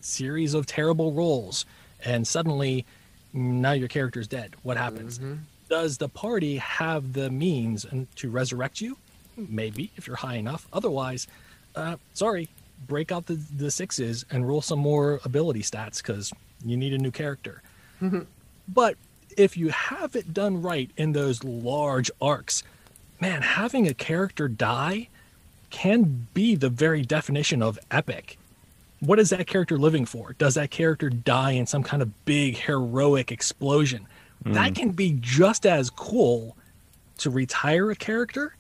series 0.01 0.55
of 0.55 0.67
terrible 0.67 1.13
rolls, 1.13 1.67
and 2.05 2.27
suddenly 2.27 2.87
now 3.35 3.73
your 3.73 3.89
character's 3.89 4.29
dead. 4.29 4.55
What 4.63 4.77
happens? 4.77 5.21
Does 5.69 5.99
the 5.99 6.09
party 6.09 6.57
have 6.57 7.13
the 7.13 7.31
means 7.31 7.85
and- 7.85 8.07
to 8.17 8.31
resurrect 8.31 8.81
you? 8.81 8.97
Maybe, 9.37 9.91
if 9.97 10.07
you're 10.07 10.17
high 10.17 10.37
enough. 10.37 10.67
Otherwise, 10.73 11.27
uh, 11.75 11.97
sorry, 12.15 12.49
break 12.87 13.13
out 13.13 13.27
the, 13.27 13.35
the 13.35 13.71
sixes 13.71 14.25
and 14.31 14.47
roll 14.47 14.63
some 14.63 14.79
more 14.79 15.21
ability 15.25 15.63
stats 15.63 15.99
because 15.99 16.33
you 16.65 16.77
need 16.77 16.93
a 16.93 16.99
new 16.99 17.11
character. 17.11 17.63
Mm-hmm. 18.01 18.21
but 18.67 18.97
if 19.37 19.59
you 19.59 19.69
have 19.69 20.17
it 20.17 20.33
done 20.33 20.63
right 20.63 20.91
in 20.97 21.13
those 21.13 21.45
large 21.45 22.11
arcs, 22.21 22.63
man, 23.21 23.43
having 23.43 23.87
a 23.87 23.95
character 23.95 24.49
die 24.49 25.09
can 25.69 26.27
be 26.35 26.57
the 26.57 26.69
very 26.69 27.03
definition 27.03 27.63
of 27.63 27.79
epic. 27.91 28.39
What 29.01 29.19
is 29.19 29.31
that 29.31 29.47
character 29.47 29.79
living 29.79 30.05
for? 30.05 30.35
Does 30.39 30.55
that 30.55 30.71
character 30.71 31.09
die 31.09 31.53
in 31.53 31.67
some 31.67 31.83
kind 31.83 32.03
of 32.03 32.25
big 32.25 32.57
heroic 32.57 33.31
explosion? 33.31 34.07
That 34.45 34.73
mm. 34.73 34.77
can 34.77 34.91
be 34.91 35.17
just 35.21 35.65
as 35.67 35.91
cool 35.91 36.57
to 37.19 37.31
retire 37.31 37.91
a 37.91 37.97
character 37.97 38.57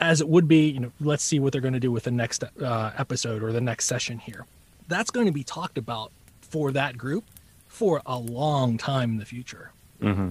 as 0.00 0.20
it 0.20 0.28
would 0.28 0.48
be, 0.48 0.70
you 0.70 0.80
know, 0.80 0.92
let's 1.00 1.22
see 1.22 1.38
what 1.38 1.52
they're 1.52 1.60
going 1.60 1.74
to 1.74 1.80
do 1.80 1.92
with 1.92 2.04
the 2.04 2.10
next 2.10 2.42
uh, 2.42 2.90
episode 2.98 3.42
or 3.42 3.52
the 3.52 3.60
next 3.60 3.84
session 3.86 4.18
here. 4.18 4.46
That's 4.88 5.10
going 5.10 5.26
to 5.26 5.32
be 5.32 5.44
talked 5.44 5.78
about 5.78 6.10
for 6.40 6.72
that 6.72 6.98
group 6.98 7.24
for 7.68 8.02
a 8.06 8.18
long 8.18 8.76
time 8.78 9.10
in 9.10 9.16
the 9.18 9.24
future. 9.24 9.70
hmm 10.00 10.30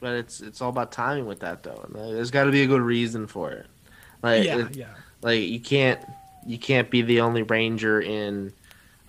But 0.00 0.12
it's 0.14 0.40
it's 0.40 0.62
all 0.62 0.70
about 0.70 0.92
timing 0.92 1.26
with 1.26 1.40
that 1.40 1.62
though. 1.62 1.86
There's 1.92 2.30
got 2.30 2.44
to 2.44 2.50
be 2.50 2.62
a 2.62 2.66
good 2.66 2.80
reason 2.80 3.26
for 3.26 3.50
it. 3.50 3.66
Like 4.22 4.44
yeah, 4.44 4.58
it- 4.66 4.76
yeah. 4.76 4.94
like 5.22 5.40
you 5.42 5.60
can't 5.60 6.00
you 6.46 6.58
can't 6.58 6.88
be 6.90 7.02
the 7.02 7.20
only 7.20 7.42
ranger 7.42 8.00
in 8.00 8.52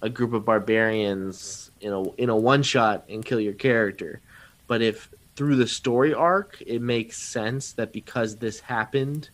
a 0.01 0.09
group 0.09 0.33
of 0.33 0.43
barbarians 0.45 1.71
in 1.81 1.93
a 1.93 2.03
in 2.13 2.29
a 2.29 2.35
one 2.35 2.63
shot 2.63 3.05
and 3.09 3.23
kill 3.23 3.39
your 3.39 3.53
character. 3.53 4.19
But 4.67 4.81
if 4.81 5.09
through 5.35 5.55
the 5.55 5.67
story 5.67 6.13
arc 6.13 6.61
it 6.65 6.81
makes 6.81 7.17
sense 7.17 7.71
that 7.73 7.93
because 7.93 8.35
this 8.37 8.59
happened, 8.59 9.29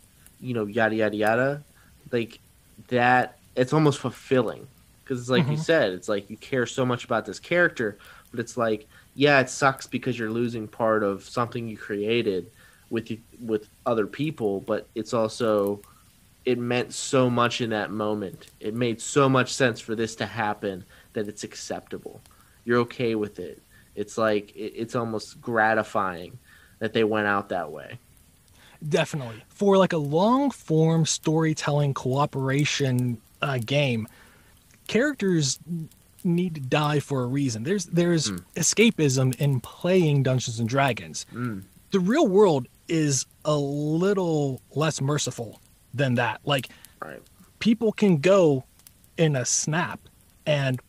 you 0.45 0.53
know, 0.53 0.65
yada 0.67 0.95
yada 0.95 1.15
yada, 1.17 1.65
like 2.11 2.41
that 2.89 3.39
it's 3.55 3.73
almost 3.73 3.99
fulfilling 3.99 4.67
because 5.03 5.21
it's 5.21 5.29
like 5.29 5.49
you 5.49 5.57
Mhm. 5.57 5.57
said, 5.57 5.93
it's 5.93 6.09
like 6.09 6.29
you 6.29 6.37
care 6.37 6.65
so 6.65 6.85
much 6.85 7.05
about 7.05 7.25
this 7.25 7.39
character, 7.39 7.99
but 8.31 8.39
it's 8.39 8.57
like 8.57 8.87
yeah, 9.13 9.39
it 9.39 9.49
sucks 9.49 9.87
because 9.87 10.17
you're 10.19 10.31
losing 10.31 10.67
part 10.67 11.03
of 11.03 11.23
something 11.23 11.67
you 11.67 11.77
created 11.77 12.51
with 12.89 13.09
with 13.39 13.69
other 13.85 14.07
people, 14.07 14.61
but 14.61 14.89
it's 14.95 15.13
also 15.13 15.83
it 16.45 16.59
meant 16.59 16.93
so 16.93 17.29
much 17.29 17.61
in 17.61 17.71
that 17.71 17.91
moment. 17.91 18.49
It 18.59 18.73
made 18.75 19.01
so 19.01 19.27
much 19.29 19.53
sense 19.53 19.79
for 19.81 19.95
this 19.95 20.15
to 20.17 20.25
happen 20.25 20.85
that 21.13 21.27
it's 21.27 21.43
acceptable. 21.43 22.23
You're 22.63 22.79
okay 22.81 23.15
with 23.15 23.39
it. 23.39 23.63
It's 23.95 24.17
like 24.17 24.51
it, 24.55 24.73
it's 24.75 24.95
almost 24.95 25.41
gratifying 25.41 26.39
that 26.79 26.93
they 26.93 27.03
went 27.03 27.27
out 27.27 27.49
that 27.49 27.71
way. 27.71 27.99
Definitely. 28.87 29.43
For 29.49 29.77
like 29.77 29.93
a 29.93 29.97
long 29.97 30.51
form 30.51 31.05
storytelling 31.05 31.93
cooperation 31.93 33.19
uh, 33.41 33.59
game, 33.65 34.07
characters 34.87 35.59
need 36.23 36.55
to 36.55 36.61
die 36.61 36.99
for 36.99 37.23
a 37.23 37.27
reason. 37.27 37.63
There's 37.63 37.85
there's 37.85 38.31
Mm. 38.31 38.43
escapism 38.55 39.35
in 39.39 39.59
playing 39.59 40.23
Dungeons 40.23 40.59
and 40.59 40.67
Dragons. 40.67 41.25
Mm. 41.33 41.63
The 41.91 41.99
real 41.99 42.27
world 42.27 42.67
is 42.87 43.25
a 43.43 43.55
little 43.57 44.61
less 44.73 45.01
merciful 45.01 45.59
than 45.93 46.15
that. 46.15 46.41
Like 46.45 46.69
Right. 47.01 47.21
people 47.59 47.91
can 47.91 48.17
go 48.17 48.63
in 49.17 49.35
a 49.35 49.45
snap 49.45 49.99
and 50.45 50.79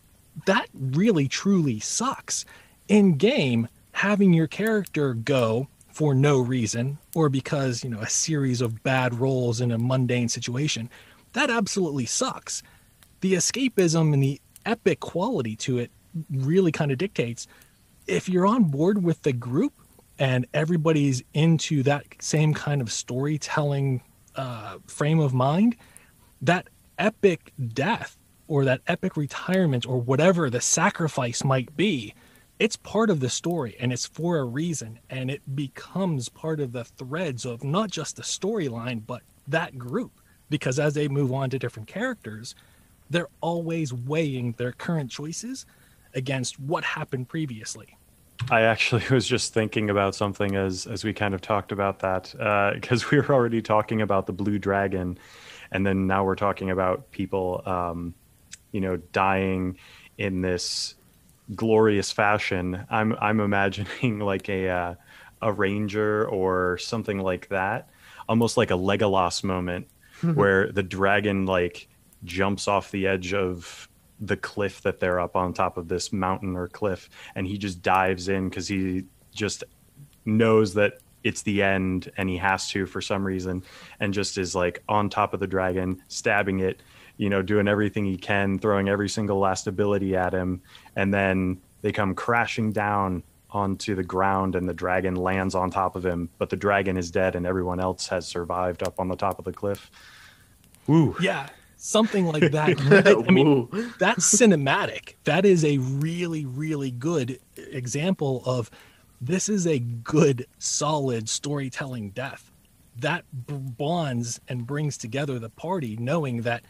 that 0.46 0.68
really 0.74 1.28
truly 1.28 1.80
sucks 1.80 2.44
in 2.88 3.14
game 3.16 3.68
having 3.92 4.32
your 4.34 4.46
character 4.46 5.14
go 5.14 5.68
for 5.96 6.14
no 6.14 6.38
reason 6.38 6.98
or 7.14 7.30
because 7.30 7.82
you 7.82 7.88
know 7.88 8.00
a 8.00 8.08
series 8.08 8.60
of 8.60 8.82
bad 8.82 9.14
rolls 9.14 9.62
in 9.62 9.72
a 9.72 9.78
mundane 9.78 10.28
situation 10.28 10.90
that 11.32 11.48
absolutely 11.48 12.04
sucks. 12.04 12.62
The 13.22 13.32
escapism 13.32 14.12
and 14.12 14.22
the 14.22 14.38
epic 14.66 15.00
quality 15.00 15.56
to 15.56 15.78
it 15.78 15.90
really 16.30 16.70
kind 16.70 16.92
of 16.92 16.98
dictates 16.98 17.46
if 18.06 18.28
you're 18.28 18.46
on 18.46 18.64
board 18.64 19.02
with 19.02 19.22
the 19.22 19.32
group 19.32 19.72
and 20.18 20.46
everybody's 20.52 21.22
into 21.32 21.82
that 21.84 22.04
same 22.20 22.52
kind 22.52 22.82
of 22.82 22.92
storytelling 22.92 24.02
uh, 24.34 24.76
frame 24.86 25.18
of 25.18 25.32
mind, 25.32 25.76
that 26.42 26.68
epic 26.98 27.54
death 27.72 28.18
or 28.48 28.66
that 28.66 28.82
epic 28.86 29.16
retirement 29.16 29.86
or 29.86 29.98
whatever 29.98 30.50
the 30.50 30.60
sacrifice 30.60 31.42
might 31.42 31.74
be, 31.74 32.14
it's 32.58 32.76
part 32.76 33.10
of 33.10 33.20
the 33.20 33.28
story 33.28 33.76
and 33.78 33.92
it's 33.92 34.06
for 34.06 34.38
a 34.38 34.44
reason 34.44 34.98
and 35.10 35.30
it 35.30 35.42
becomes 35.54 36.28
part 36.28 36.60
of 36.60 36.72
the 36.72 36.84
threads 36.84 37.44
of 37.44 37.62
not 37.62 37.90
just 37.90 38.16
the 38.16 38.22
storyline 38.22 39.02
but 39.06 39.22
that 39.48 39.78
group. 39.78 40.12
Because 40.48 40.78
as 40.78 40.94
they 40.94 41.08
move 41.08 41.32
on 41.32 41.50
to 41.50 41.58
different 41.58 41.88
characters 41.88 42.54
they're 43.10 43.28
always 43.40 43.92
weighing 43.92 44.52
their 44.52 44.72
current 44.72 45.10
choices 45.10 45.66
against 46.14 46.58
what 46.58 46.82
happened 46.82 47.28
previously. 47.28 47.96
I 48.50 48.62
actually 48.62 49.04
was 49.10 49.26
just 49.26 49.54
thinking 49.54 49.90
about 49.90 50.14
something 50.14 50.56
as 50.56 50.86
as 50.86 51.04
we 51.04 51.12
kind 51.12 51.34
of 51.34 51.40
talked 51.40 51.72
about 51.72 52.00
that 52.00 52.32
because 52.74 53.10
we 53.10 53.18
were 53.18 53.30
already 53.32 53.62
talking 53.62 54.02
about 54.02 54.26
the 54.26 54.32
blue 54.32 54.58
dragon, 54.58 55.18
and 55.70 55.86
then 55.86 56.06
now 56.06 56.24
we're 56.24 56.36
talking 56.36 56.70
about 56.70 57.10
people, 57.10 57.62
um, 57.66 58.14
you 58.72 58.80
know, 58.80 58.96
dying 59.12 59.78
in 60.18 60.40
this 60.40 60.95
glorious 61.54 62.12
fashion. 62.12 62.84
I'm 62.90 63.14
I'm 63.20 63.40
imagining 63.40 64.18
like 64.20 64.48
a 64.48 64.68
uh, 64.68 64.94
a 65.42 65.52
ranger 65.52 66.26
or 66.28 66.78
something 66.78 67.18
like 67.18 67.48
that, 67.48 67.88
almost 68.28 68.56
like 68.56 68.70
a 68.70 68.74
Legolas 68.74 69.44
moment 69.44 69.88
where 70.34 70.72
the 70.72 70.82
dragon 70.82 71.46
like 71.46 71.88
jumps 72.24 72.68
off 72.68 72.90
the 72.90 73.06
edge 73.06 73.34
of 73.34 73.88
the 74.20 74.36
cliff 74.36 74.80
that 74.82 74.98
they're 74.98 75.20
up 75.20 75.36
on 75.36 75.52
top 75.52 75.76
of 75.76 75.88
this 75.88 76.12
mountain 76.12 76.56
or 76.56 76.68
cliff 76.68 77.10
and 77.34 77.46
he 77.46 77.58
just 77.58 77.82
dives 77.82 78.28
in 78.28 78.48
because 78.48 78.66
he 78.66 79.04
just 79.34 79.62
knows 80.24 80.74
that 80.74 80.94
it's 81.22 81.42
the 81.42 81.62
end 81.62 82.10
and 82.16 82.28
he 82.28 82.36
has 82.36 82.68
to 82.70 82.86
for 82.86 83.00
some 83.00 83.26
reason 83.26 83.62
and 84.00 84.14
just 84.14 84.38
is 84.38 84.54
like 84.54 84.82
on 84.88 85.10
top 85.10 85.34
of 85.34 85.40
the 85.40 85.46
dragon 85.46 86.00
stabbing 86.08 86.60
it 86.60 86.80
you 87.16 87.30
know 87.30 87.42
doing 87.42 87.68
everything 87.68 88.04
he 88.04 88.16
can 88.16 88.58
throwing 88.58 88.88
every 88.88 89.08
single 89.08 89.38
last 89.38 89.66
ability 89.66 90.16
at 90.16 90.32
him. 90.32 90.60
And 90.96 91.12
then 91.12 91.60
they 91.82 91.92
come 91.92 92.14
crashing 92.14 92.72
down 92.72 93.22
onto 93.50 93.94
the 93.94 94.02
ground 94.02 94.54
and 94.54 94.68
the 94.68 94.74
dragon 94.74 95.14
lands 95.16 95.54
on 95.54 95.70
top 95.70 95.96
of 95.96 96.04
him. 96.04 96.28
But 96.38 96.50
the 96.50 96.56
dragon 96.56 96.96
is 96.96 97.10
dead 97.10 97.36
and 97.36 97.46
everyone 97.46 97.80
else 97.80 98.08
has 98.08 98.26
survived 98.26 98.82
up 98.82 99.00
on 99.00 99.08
the 99.08 99.16
top 99.16 99.38
of 99.38 99.44
the 99.44 99.52
cliff. 99.52 99.90
Woo. 100.86 101.16
yeah 101.20 101.48
something 101.78 102.26
like 102.26 102.52
that 102.52 102.80
i 103.28 103.30
mean 103.32 103.68
that's 103.98 104.24
cinematic. 104.34 105.14
That 105.24 105.44
is 105.44 105.64
a 105.64 105.78
really, 105.78 106.46
really 106.46 106.90
good 106.90 107.38
example 107.56 108.42
of 108.46 108.70
this 109.20 109.48
is 109.48 109.66
a 109.66 109.78
good, 109.78 110.46
solid 110.58 111.28
storytelling 111.28 112.10
death 112.10 112.50
that 112.98 113.24
bonds 113.32 114.40
and 114.48 114.66
brings 114.66 114.96
together 114.96 115.38
the 115.38 115.50
party, 115.50 115.96
knowing 115.96 116.42
that 116.42 116.64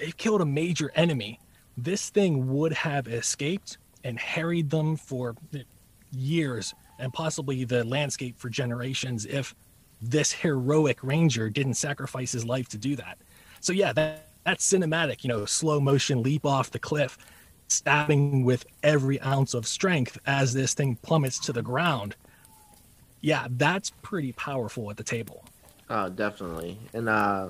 they've 0.00 0.16
killed 0.16 0.40
a 0.40 0.46
major 0.46 0.90
enemy. 0.96 1.38
This 1.76 2.10
thing 2.10 2.48
would 2.52 2.72
have 2.72 3.06
escaped 3.08 3.78
and 4.04 4.18
harried 4.18 4.70
them 4.70 4.96
for 4.96 5.36
years 6.12 6.74
and 6.98 7.12
possibly 7.12 7.64
the 7.64 7.84
landscape 7.84 8.38
for 8.38 8.50
generations 8.50 9.26
if 9.26 9.54
this 10.02 10.32
heroic 10.32 10.98
ranger 11.04 11.50
didn't 11.50 11.74
sacrifice 11.74 12.32
his 12.32 12.44
life 12.44 12.68
to 12.70 12.78
do 12.78 12.96
that. 12.96 13.18
So 13.60 13.72
yeah, 13.72 13.92
that 13.94 14.26
that's 14.44 14.68
cinematic, 14.72 15.22
you 15.24 15.28
know, 15.28 15.44
slow 15.46 15.80
motion 15.80 16.22
leap 16.22 16.46
off 16.46 16.70
the 16.70 16.78
cliff. 16.80 17.18
stabbing 17.68 18.44
with 18.44 18.66
every 18.82 19.20
ounce 19.22 19.54
of 19.54 19.66
strength 19.66 20.18
as 20.26 20.52
this 20.54 20.74
thing 20.74 20.96
plummets 21.02 21.38
to 21.40 21.52
the 21.52 21.62
ground. 21.62 22.16
Yeah, 23.20 23.46
that's 23.50 23.90
pretty 24.02 24.32
powerful 24.32 24.90
at 24.90 24.96
the 24.96 25.04
table. 25.04 25.44
Oh, 25.88 26.08
definitely. 26.08 26.78
And 26.94 27.08
uh 27.08 27.48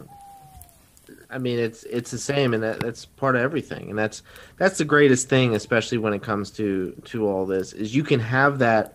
I 1.29 1.39
mean 1.39 1.59
it's 1.59 1.85
it's 1.85 2.11
the 2.11 2.19
same 2.19 2.55
and 2.55 2.63
that, 2.63 2.81
that's 2.81 3.05
part 3.05 3.37
of 3.37 3.43
everything. 3.43 3.91
And 3.91 3.99
that's 3.99 4.23
that's 4.57 4.79
the 4.79 4.85
greatest 4.85 5.29
thing 5.29 5.55
especially 5.55 5.99
when 5.99 6.13
it 6.13 6.23
comes 6.23 6.51
to 6.53 6.93
to 7.07 7.29
all 7.29 7.47
this 7.47 7.73
is 7.73 7.95
you 7.95 8.03
can 8.03 8.21
have 8.21 8.59
that 8.59 8.95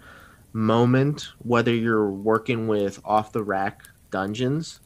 moment 0.53 1.29
whether 1.39 1.73
you're 1.73 2.09
working 2.09 2.67
with 2.67 2.99
off 3.03 3.31
the 3.31 3.43
rack 3.43 3.83
dungeons 4.11 4.79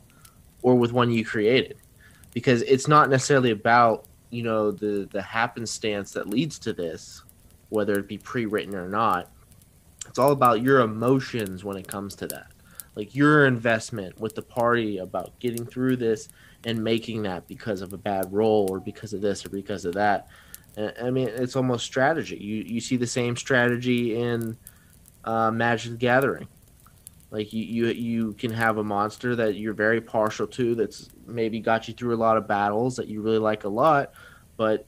or 0.61 0.75
with 0.75 0.91
one 0.91 1.11
you 1.11 1.25
created. 1.25 1.77
Because 2.33 2.61
it's 2.63 2.87
not 2.87 3.09
necessarily 3.09 3.51
about, 3.51 4.05
you 4.29 4.43
know, 4.43 4.71
the 4.71 5.07
the 5.11 5.21
happenstance 5.21 6.11
that 6.11 6.29
leads 6.29 6.59
to 6.59 6.73
this, 6.73 7.23
whether 7.69 7.93
it 7.93 8.07
be 8.07 8.17
pre-written 8.17 8.75
or 8.75 8.87
not. 8.87 9.31
It's 10.07 10.19
all 10.19 10.31
about 10.31 10.61
your 10.61 10.81
emotions 10.81 11.63
when 11.63 11.77
it 11.77 11.87
comes 11.87 12.15
to 12.15 12.27
that 12.27 12.51
like 12.99 13.15
your 13.15 13.45
investment 13.45 14.19
with 14.19 14.35
the 14.35 14.41
party 14.41 14.97
about 14.97 15.31
getting 15.39 15.65
through 15.65 15.95
this 15.95 16.27
and 16.65 16.83
making 16.83 17.23
that 17.23 17.47
because 17.47 17.81
of 17.81 17.93
a 17.93 17.97
bad 17.97 18.31
roll 18.31 18.67
or 18.69 18.79
because 18.79 19.13
of 19.13 19.21
this 19.21 19.45
or 19.45 19.49
because 19.49 19.85
of 19.85 19.93
that. 19.93 20.27
I 21.01 21.09
mean, 21.09 21.27
it's 21.27 21.55
almost 21.55 21.85
strategy. 21.85 22.37
You 22.37 22.63
you 22.63 22.79
see 22.79 22.95
the 22.95 23.07
same 23.07 23.35
strategy 23.35 24.19
in 24.19 24.57
uh, 25.25 25.51
Magic 25.51 25.91
the 25.91 25.97
Gathering. 25.97 26.47
Like 27.31 27.53
you, 27.53 27.63
you 27.63 27.87
you 27.87 28.33
can 28.33 28.51
have 28.51 28.77
a 28.77 28.83
monster 28.83 29.35
that 29.35 29.55
you're 29.55 29.73
very 29.73 30.01
partial 30.01 30.47
to 30.47 30.75
that's 30.75 31.09
maybe 31.27 31.59
got 31.59 31.87
you 31.87 31.93
through 31.93 32.15
a 32.15 32.17
lot 32.17 32.37
of 32.37 32.47
battles 32.47 32.95
that 32.95 33.07
you 33.07 33.21
really 33.21 33.39
like 33.39 33.65
a 33.65 33.69
lot, 33.69 34.11
but 34.57 34.85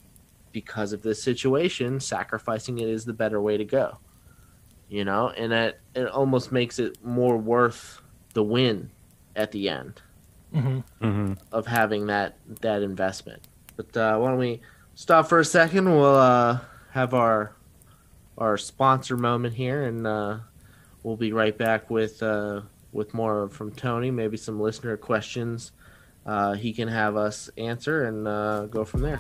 because 0.52 0.92
of 0.94 1.02
this 1.02 1.22
situation, 1.22 2.00
sacrificing 2.00 2.80
it 2.80 2.90
is 2.90 3.06
the 3.06 3.14
better 3.14 3.42
way 3.42 3.58
to 3.58 3.66
go 3.66 3.98
you 4.92 5.06
know, 5.06 5.30
and 5.30 5.54
that 5.54 5.80
it 5.96 6.06
almost 6.08 6.52
makes 6.52 6.78
it 6.78 7.02
more 7.02 7.38
worth 7.38 8.02
the 8.34 8.44
win 8.44 8.92
at 9.38 9.50
the 9.54 9.70
end 9.70 10.02
Mm-hmm. 10.54 11.06
Mm-hmm. 11.06 11.34
of 11.52 11.66
having 11.66 12.08
that 12.08 12.36
that 12.60 12.82
investment. 12.82 13.42
But 13.78 13.96
uh, 13.96 14.18
why 14.18 14.30
don't 14.30 14.38
we 14.38 14.62
stop 14.96 15.30
for 15.30 15.40
a 15.40 15.46
second? 15.46 15.86
We'll 15.86 16.16
uh, 16.16 16.60
have 16.92 17.14
our 17.14 17.54
our 18.38 18.58
sponsor 18.58 19.16
moment 19.16 19.54
here, 19.54 19.84
and 19.84 20.06
uh, 20.06 20.40
we'll 21.04 21.16
be 21.16 21.32
right 21.32 21.58
back 21.58 21.90
with 21.90 22.22
uh, 22.22 22.62
with 22.92 23.14
more 23.14 23.48
from 23.50 23.72
Tony. 23.72 24.12
Maybe 24.12 24.36
some 24.36 24.60
listener 24.60 24.98
questions 24.98 25.72
uh, 26.26 26.54
he 26.54 26.74
can 26.74 26.88
have 26.88 27.16
us 27.16 27.50
answer, 27.58 28.06
and 28.06 28.28
uh, 28.28 28.66
go 28.66 28.86
from 28.86 29.02
there. 29.02 29.20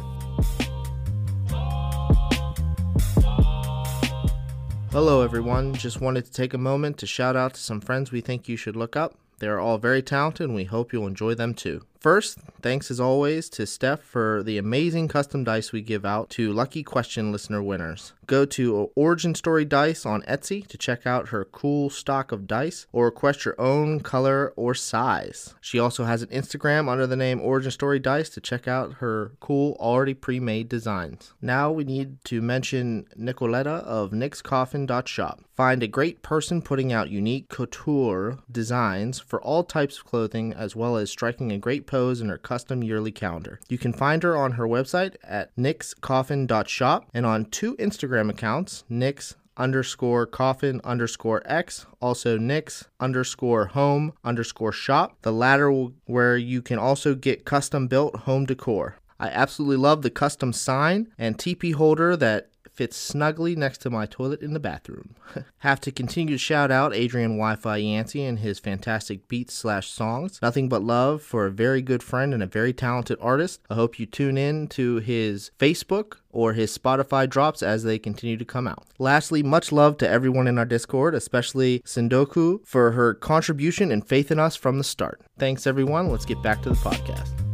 Hello, 4.91 5.21
everyone. 5.21 5.73
Just 5.73 6.01
wanted 6.01 6.25
to 6.25 6.31
take 6.31 6.53
a 6.53 6.57
moment 6.57 6.97
to 6.97 7.07
shout 7.07 7.35
out 7.35 7.53
to 7.53 7.61
some 7.61 7.79
friends 7.79 8.11
we 8.11 8.21
think 8.21 8.49
you 8.49 8.57
should 8.57 8.75
look 8.75 8.95
up. 8.95 9.15
They 9.41 9.47
are 9.47 9.59
all 9.59 9.79
very 9.79 10.03
talented, 10.03 10.45
and 10.45 10.55
we 10.55 10.65
hope 10.65 10.93
you'll 10.93 11.07
enjoy 11.07 11.33
them 11.33 11.55
too. 11.55 11.81
First, 12.01 12.39
thanks 12.63 12.89
as 12.89 12.99
always 12.99 13.47
to 13.49 13.67
Steph 13.67 14.01
for 14.01 14.41
the 14.41 14.57
amazing 14.57 15.07
custom 15.07 15.43
dice 15.43 15.71
we 15.71 15.83
give 15.83 16.03
out 16.03 16.31
to 16.31 16.51
lucky 16.51 16.81
question 16.81 17.31
listener 17.31 17.61
winners. 17.61 18.13
Go 18.25 18.43
to 18.45 18.89
Origin 18.95 19.35
Story 19.35 19.65
Dice 19.65 20.03
on 20.03 20.23
Etsy 20.23 20.65
to 20.65 20.77
check 20.79 21.05
out 21.05 21.29
her 21.29 21.45
cool 21.45 21.91
stock 21.91 22.31
of 22.31 22.47
dice 22.47 22.87
or 22.91 23.05
request 23.05 23.45
your 23.45 23.59
own 23.59 23.99
color 23.99 24.51
or 24.55 24.73
size. 24.73 25.53
She 25.61 25.77
also 25.77 26.05
has 26.05 26.23
an 26.23 26.29
Instagram 26.29 26.89
under 26.89 27.05
the 27.05 27.15
name 27.15 27.39
Origin 27.39 27.69
Story 27.71 27.99
Dice 27.99 28.29
to 28.29 28.41
check 28.41 28.67
out 28.67 28.93
her 28.93 29.33
cool 29.39 29.77
already 29.79 30.15
pre-made 30.15 30.69
designs. 30.69 31.33
Now 31.39 31.71
we 31.71 31.83
need 31.83 32.23
to 32.25 32.41
mention 32.41 33.05
Nicoletta 33.19 33.83
of 33.83 34.09
nickscoffin.shop. 34.11 35.41
Find 35.53 35.83
a 35.83 35.87
great 35.87 36.23
person 36.23 36.61
putting 36.61 36.91
out 36.91 37.11
unique 37.11 37.49
couture 37.49 38.39
designs 38.49 39.19
for 39.19 39.39
all 39.41 39.63
types 39.63 39.99
of 39.99 40.05
clothing 40.05 40.53
as 40.53 40.75
well 40.75 40.95
as 40.95 41.11
striking 41.11 41.51
a 41.51 41.57
great 41.57 41.85
pose 41.91 42.21
in 42.21 42.29
her 42.29 42.37
custom 42.37 42.81
yearly 42.81 43.11
calendar. 43.11 43.59
You 43.67 43.77
can 43.77 43.91
find 43.91 44.23
her 44.23 44.37
on 44.37 44.53
her 44.53 44.65
website 44.65 45.15
at 45.21 45.53
nickscoffin.shop 45.57 47.09
and 47.13 47.25
on 47.25 47.45
two 47.45 47.75
Instagram 47.75 48.29
accounts, 48.29 48.85
nicks 48.87 49.35
underscore 49.57 50.25
coffin 50.25 50.79
underscore 50.85 51.41
x 51.45 51.85
also 52.01 52.37
nicks 52.37 52.85
underscore 53.01 53.65
home 53.65 54.13
underscore 54.23 54.71
shop 54.71 55.17
the 55.23 55.31
latter 55.31 55.69
where 56.05 56.37
you 56.37 56.61
can 56.61 56.79
also 56.79 57.13
get 57.13 57.43
custom 57.43 57.85
built 57.85 58.15
home 58.21 58.45
decor 58.45 58.95
i 59.19 59.27
absolutely 59.27 59.75
love 59.75 60.03
the 60.03 60.09
custom 60.09 60.53
sign 60.53 61.11
and 61.17 61.37
tp 61.37 61.73
holder 61.73 62.15
that 62.15 62.49
fits 62.81 62.97
snugly 62.97 63.55
next 63.55 63.77
to 63.77 63.91
my 63.91 64.07
toilet 64.07 64.41
in 64.41 64.53
the 64.53 64.59
bathroom. 64.59 65.13
Have 65.59 65.79
to 65.81 65.91
continue 65.91 66.33
to 66.33 66.37
shout 66.39 66.71
out 66.71 66.95
Adrian 66.95 67.37
Wi-Fi 67.37 67.77
Yancey 67.77 68.25
and 68.25 68.39
his 68.39 68.57
fantastic 68.57 69.27
beats 69.27 69.53
slash 69.53 69.87
songs. 69.87 70.39
Nothing 70.41 70.67
but 70.67 70.81
love 70.81 71.21
for 71.21 71.45
a 71.45 71.51
very 71.51 71.83
good 71.83 72.01
friend 72.01 72.33
and 72.33 72.41
a 72.41 72.47
very 72.47 72.73
talented 72.73 73.19
artist. 73.21 73.61
I 73.69 73.75
hope 73.75 73.99
you 73.99 74.07
tune 74.07 74.35
in 74.35 74.67
to 74.69 74.95
his 74.95 75.51
Facebook 75.59 76.15
or 76.31 76.53
his 76.53 76.75
Spotify 76.75 77.29
drops 77.29 77.61
as 77.61 77.83
they 77.83 77.99
continue 77.99 78.37
to 78.37 78.45
come 78.45 78.67
out. 78.67 78.87
Lastly, 78.97 79.43
much 79.43 79.71
love 79.71 79.97
to 79.97 80.09
everyone 80.09 80.47
in 80.47 80.57
our 80.57 80.65
Discord, 80.65 81.13
especially 81.13 81.81
Sindoku 81.81 82.65
for 82.65 82.93
her 82.93 83.13
contribution 83.13 83.91
and 83.91 84.03
faith 84.03 84.31
in 84.31 84.39
us 84.39 84.55
from 84.55 84.79
the 84.79 84.83
start. 84.83 85.21
Thanks 85.37 85.67
everyone. 85.67 86.09
Let's 86.09 86.25
get 86.25 86.41
back 86.41 86.63
to 86.63 86.69
the 86.69 86.75
podcast. 86.77 87.50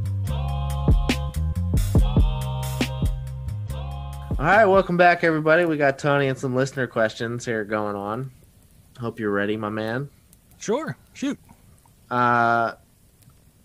All 4.39 4.45
right, 4.45 4.65
welcome 4.65 4.97
back, 4.97 5.23
everybody. 5.23 5.65
We 5.65 5.77
got 5.77 5.97
Tony 5.97 6.27
and 6.27 6.37
some 6.37 6.53
listener 6.53 6.85
questions 6.85 7.43
here 7.43 7.63
going 7.63 7.95
on. 7.95 8.29
Hope 8.99 9.19
you're 9.19 9.31
ready, 9.31 9.57
my 9.57 9.69
man. 9.69 10.11
Sure, 10.59 10.95
shoot. 11.13 11.39
Uh, 12.11 12.73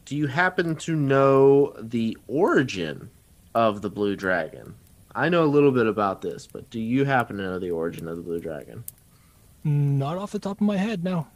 do 0.06 0.16
you 0.16 0.28
happen 0.28 0.74
to 0.76 0.96
know 0.96 1.74
the 1.78 2.16
origin 2.26 3.10
of 3.54 3.82
the 3.82 3.90
blue 3.90 4.16
dragon? 4.16 4.74
I 5.14 5.28
know 5.28 5.44
a 5.44 5.44
little 5.44 5.72
bit 5.72 5.86
about 5.86 6.22
this, 6.22 6.46
but 6.50 6.70
do 6.70 6.80
you 6.80 7.04
happen 7.04 7.36
to 7.36 7.42
know 7.42 7.58
the 7.58 7.70
origin 7.70 8.08
of 8.08 8.16
the 8.16 8.22
blue 8.22 8.40
dragon? 8.40 8.82
Not 9.64 10.16
off 10.16 10.32
the 10.32 10.38
top 10.38 10.62
of 10.62 10.66
my 10.66 10.78
head, 10.78 11.04
no. 11.04 11.26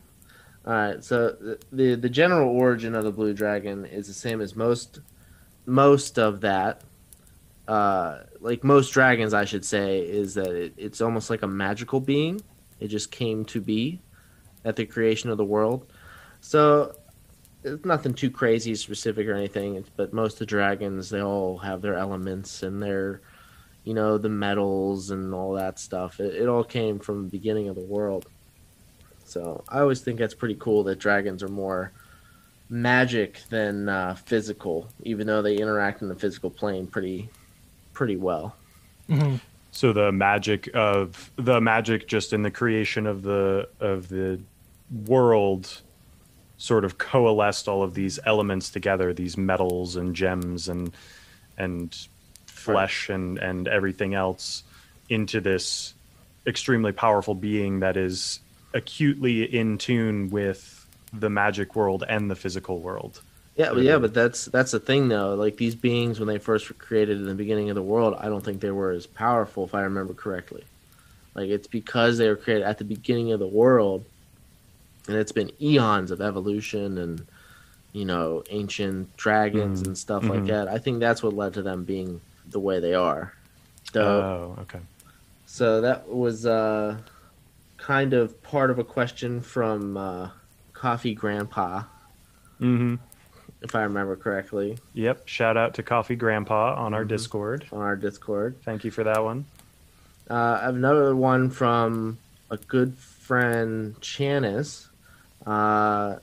All 0.67 0.73
right, 0.73 1.05
so 1.05 1.33
the, 1.33 1.59
the 1.73 1.95
the 1.95 2.09
general 2.09 2.49
origin 2.49 2.95
of 2.95 3.05
the 3.05 3.13
blue 3.13 3.35
dragon 3.35 3.85
is 3.85 4.07
the 4.07 4.15
same 4.15 4.41
as 4.41 4.57
most 4.57 5.01
most 5.67 6.19
of 6.19 6.41
that. 6.41 6.81
Uh, 7.67 8.21
like 8.41 8.63
most 8.63 8.91
dragons, 8.91 9.35
I 9.35 9.45
should 9.45 9.65
say, 9.65 10.01
is 10.01 10.35
that 10.35 10.49
it, 10.49 10.75
it's 10.77 11.01
almost 11.01 11.31
like 11.31 11.43
a 11.43 11.49
magical 11.49 12.01
being. 12.01 12.41
It 12.79 12.89
just 12.89 13.11
came 13.11 13.45
to 13.47 13.61
be 13.61 14.01
at 14.65 14.77
the 14.77 14.87
creation 14.87 15.31
of 15.31 15.37
the 15.37 15.45
world. 15.45 15.91
So 16.41 16.95
it's 17.65 17.85
nothing 17.85 18.15
too 18.15 18.31
crazy 18.31 18.75
specific 18.75 19.27
or 19.27 19.35
anything. 19.35 19.85
But 19.97 20.13
most 20.13 20.35
of 20.35 20.39
the 20.41 20.47
dragons, 20.47 21.11
they 21.11 21.23
all 21.23 21.59
have 21.59 21.83
their 21.83 21.97
elements 21.97 22.63
and 22.63 22.83
their, 22.83 23.21
you 23.85 23.95
know, 23.95 24.19
the 24.19 24.29
metals 24.29 25.11
and 25.11 25.35
all 25.35 25.55
that 25.55 25.79
stuff. 25.79 26.21
It, 26.21 26.35
it 26.35 26.49
all 26.49 26.65
came 26.65 26.99
from 26.99 27.25
the 27.25 27.31
beginning 27.31 27.69
of 27.69 27.75
the 27.75 27.85
world. 27.85 28.27
So 29.25 29.65
I 29.69 29.81
always 29.81 30.01
think 30.03 30.19
that's 30.19 30.35
pretty 30.35 30.57
cool 30.61 30.85
that 30.85 31.01
dragons 31.01 31.43
are 31.43 31.49
more 31.49 31.93
magic 32.69 33.43
than 33.51 33.89
uh, 33.89 34.15
physical, 34.15 34.89
even 35.03 35.27
though 35.27 35.43
they 35.43 35.57
interact 35.57 36.03
in 36.03 36.09
the 36.09 36.15
physical 36.15 36.51
plane 36.51 36.87
pretty, 36.87 37.29
pretty 37.97 38.17
well. 38.17 38.55
Mhm. 39.09 39.41
So 39.71 39.95
the 39.95 40.13
magic 40.13 40.69
of 40.75 41.31
the 41.37 41.61
magic 41.63 42.07
just 42.07 42.35
in 42.35 42.43
the 42.43 42.51
creation 42.51 43.07
of 43.07 43.23
the 43.23 43.69
of 43.81 44.09
the 44.09 44.39
world 45.07 45.81
sort 46.59 46.85
of 46.85 46.99
coalesced 46.99 47.69
all 47.69 47.83
of 47.83 47.95
these 47.95 48.19
elements 48.27 48.71
together, 48.71 49.15
these 49.15 49.39
metals 49.39 49.97
and 49.97 50.15
gems 50.15 50.69
and 50.69 50.93
and 51.57 52.07
flesh 52.47 53.09
and 53.09 53.39
and 53.39 53.67
everything 53.67 54.13
else 54.13 54.63
into 55.09 55.41
this 55.41 55.95
extremely 56.47 56.93
powerful 56.93 57.35
being 57.35 57.81
that 57.81 57.97
is 57.97 58.41
acutely 58.75 59.43
in 59.43 59.79
tune 59.79 60.29
with 60.29 60.87
the 61.15 61.31
magic 61.31 61.75
world 61.75 62.05
and 62.09 62.31
the 62.31 62.37
physical 62.37 62.81
world. 62.81 63.23
Yeah, 63.57 63.73
but 63.73 63.85
yeah, 63.85 63.99
but 63.99 64.13
that's 64.15 64.47
that's 64.47 64.73
the 64.73 64.81
thing 64.81 65.09
though. 65.09 65.35
Like 65.35 65.57
these 65.57 65.75
beings, 65.77 66.21
when 66.21 66.29
they 66.29 66.39
first 66.39 66.69
were 66.69 66.75
created 66.77 67.19
in 67.19 67.27
the 67.27 67.35
beginning 67.35 67.71
of 67.71 67.75
the 67.77 67.83
world, 67.83 68.15
I 68.19 68.27
don't 68.29 68.45
think 68.45 68.61
they 68.61 68.71
were 68.71 68.93
as 68.93 69.07
powerful, 69.07 69.65
if 69.65 69.75
I 69.75 69.83
remember 69.83 70.15
correctly. 70.15 70.65
Like 71.35 71.49
it's 71.51 71.69
because 71.69 72.19
they 72.19 72.29
were 72.29 72.37
created 72.37 72.65
at 72.67 72.79
the 72.79 72.85
beginning 72.85 73.33
of 73.33 73.41
the 73.41 73.49
world, 73.49 74.07
and 75.09 75.17
it's 75.17 75.33
been 75.33 75.51
eons 75.63 76.11
of 76.11 76.21
evolution 76.21 76.99
and 76.99 77.27
you 77.93 78.05
know 78.07 78.45
ancient 78.51 79.17
dragons 79.17 79.83
Mhm, 79.83 79.87
and 79.87 79.97
stuff 79.99 80.29
like 80.31 80.47
mhm. 80.47 80.47
that. 80.47 80.69
I 80.69 80.79
think 80.79 81.01
that's 81.01 81.23
what 81.23 81.35
led 81.35 81.55
to 81.55 81.63
them 81.63 81.85
being 81.85 82.23
the 82.47 82.61
way 82.61 82.81
they 82.81 82.95
are. 82.95 83.35
So, 83.93 84.29
Oh, 84.29 84.57
okay. 84.61 84.81
so 85.45 85.81
that 85.81 86.09
was 86.09 86.47
uh, 86.47 86.99
kind 87.79 88.13
of 88.15 88.43
part 88.43 88.71
of 88.71 88.79
a 88.79 88.85
question 88.85 89.41
from 89.41 89.97
uh, 89.97 90.31
Coffee 90.73 91.15
Grandpa, 91.15 91.85
Mm-hmm. 92.61 92.97
If 93.67 93.75
I 93.75 93.83
remember 93.83 94.17
correctly, 94.17 94.79
Yep. 94.95 95.27
Shout 95.29 95.57
out 95.57 95.75
to 95.75 95.83
Coffee 95.83 96.17
Grandpa 96.17 96.75
on 96.77 96.95
our 96.95 97.05
Mhm. 97.05 97.09
Discord. 97.09 97.67
on 97.73 97.81
our 97.81 97.97
Discord. 97.97 98.57
Thank 98.65 98.85
you 98.85 98.91
for 98.91 99.05
that 99.05 99.23
one. 99.23 99.45
Uh, 100.31 100.59
I 100.61 100.65
have 100.65 100.75
another 100.77 101.15
one 101.15 101.51
from 101.51 102.19
a 102.51 102.57
good 102.57 102.95
friend, 102.95 103.95
Chanis. 104.01 104.89
Uh, 105.45 106.17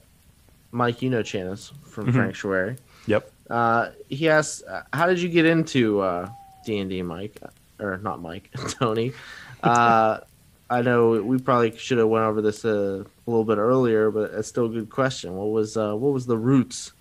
Mike, 0.72 1.02
you 1.02 1.10
know 1.10 1.22
Chanis 1.22 1.72
from 1.86 2.08
Mhm. 2.08 2.14
Frank 2.14 2.36
Schwery. 2.36 2.78
Yep. 3.08 3.30
Uh, 3.50 3.90
he 4.10 4.30
asks, 4.30 4.64
uh, 4.64 4.84
"How 4.94 5.06
did 5.08 5.22
you 5.22 5.30
get 5.30 5.46
into 5.46 6.00
uh, 6.02 6.30
D&D, 6.66 7.02
Mike? 7.04 7.40
Or 7.80 7.98
not 7.98 8.22
Mike, 8.22 8.50
Tony?" 8.80 9.12
Uh, 9.64 10.20
I 10.70 10.82
know 10.82 11.22
we 11.22 11.38
probably 11.38 11.78
should 11.78 11.98
have 12.00 12.08
went 12.08 12.26
over 12.26 12.42
this 12.42 12.66
uh, 12.66 13.04
a 13.28 13.30
little 13.30 13.46
bit 13.46 13.58
earlier, 13.58 14.10
but 14.12 14.32
it's 14.32 14.48
still 14.48 14.66
a 14.66 14.70
good 14.70 14.90
question. 14.90 15.36
What 15.36 15.52
was 15.52 15.78
uh, 15.78 15.94
what 15.94 16.14
was 16.14 16.26
the 16.26 16.38
roots 16.38 16.93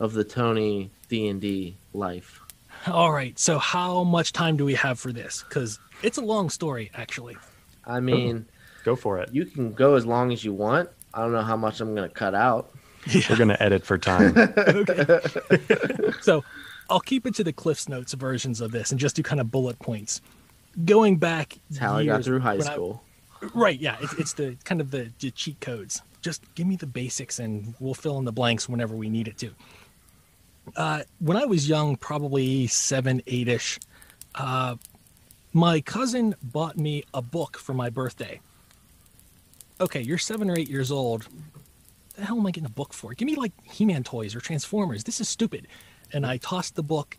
of 0.00 0.12
the 0.12 0.24
Tony 0.24 0.90
D&D 1.08 1.76
life? 1.94 2.40
All 2.86 3.12
right. 3.12 3.38
So 3.38 3.58
how 3.58 4.04
much 4.04 4.32
time 4.32 4.56
do 4.56 4.64
we 4.64 4.74
have 4.74 4.98
for 5.00 5.12
this? 5.12 5.44
Because 5.48 5.78
it's 6.02 6.18
a 6.18 6.22
long 6.22 6.48
story, 6.50 6.90
actually. 6.94 7.36
I 7.84 8.00
mean, 8.00 8.46
Go 8.84 8.94
for 8.96 9.18
it. 9.18 9.30
you 9.32 9.44
can 9.44 9.72
go 9.72 9.94
as 9.96 10.06
long 10.06 10.32
as 10.32 10.44
you 10.44 10.52
want. 10.52 10.88
I 11.12 11.22
don't 11.22 11.32
know 11.32 11.42
how 11.42 11.56
much 11.56 11.80
I'm 11.80 11.94
going 11.94 12.08
to 12.08 12.14
cut 12.14 12.34
out. 12.34 12.70
We're 13.30 13.36
gonna 13.36 13.56
edit 13.60 13.86
for 13.86 13.96
time. 13.96 14.34
okay. 14.36 15.20
so 16.20 16.44
I'll 16.90 17.00
keep 17.00 17.26
it 17.26 17.34
to 17.36 17.44
the 17.44 17.52
Cliff's 17.52 17.88
Notes 17.88 18.12
versions 18.12 18.60
of 18.60 18.70
this 18.70 18.90
and 18.90 19.00
just 19.00 19.16
do 19.16 19.22
kind 19.22 19.40
of 19.40 19.50
bullet 19.50 19.78
points. 19.78 20.20
Going 20.84 21.16
back, 21.16 21.56
It's 21.70 21.78
how 21.78 21.96
I 21.96 22.04
got 22.04 22.22
through 22.24 22.40
high 22.40 22.56
when 22.56 22.68
I- 22.68 22.72
school. 22.72 23.02
right? 23.54 23.78
Yeah, 23.78 23.96
it's, 24.00 24.12
it's 24.14 24.32
the 24.34 24.56
kind 24.64 24.80
of 24.80 24.90
the, 24.90 25.10
the 25.20 25.30
cheat 25.30 25.58
codes. 25.60 26.02
Just 26.20 26.42
give 26.54 26.66
me 26.66 26.76
the 26.76 26.86
basics, 26.86 27.38
and 27.38 27.74
we'll 27.78 27.94
fill 27.94 28.18
in 28.18 28.24
the 28.24 28.32
blanks 28.32 28.68
whenever 28.68 28.94
we 28.94 29.08
need 29.08 29.28
it 29.28 29.38
to. 29.38 29.50
Uh, 30.76 31.02
when 31.18 31.36
I 31.36 31.44
was 31.44 31.68
young, 31.68 31.96
probably 31.96 32.66
seven, 32.66 33.22
eight-ish, 33.26 33.78
uh, 34.34 34.76
my 35.52 35.80
cousin 35.80 36.34
bought 36.42 36.76
me 36.76 37.04
a 37.14 37.22
book 37.22 37.56
for 37.58 37.74
my 37.74 37.90
birthday. 37.90 38.40
Okay, 39.80 40.00
you're 40.00 40.18
seven 40.18 40.50
or 40.50 40.58
eight 40.58 40.68
years 40.68 40.90
old. 40.90 41.28
The 42.16 42.24
hell 42.24 42.38
am 42.38 42.46
I 42.46 42.50
getting 42.50 42.66
a 42.66 42.70
book 42.70 42.92
for? 42.92 43.14
Give 43.14 43.26
me 43.26 43.36
like 43.36 43.52
He-Man 43.62 44.02
toys 44.02 44.34
or 44.34 44.40
Transformers. 44.40 45.04
This 45.04 45.20
is 45.20 45.28
stupid. 45.28 45.68
And 46.12 46.26
I 46.26 46.38
tossed 46.38 46.74
the 46.74 46.82
book 46.82 47.16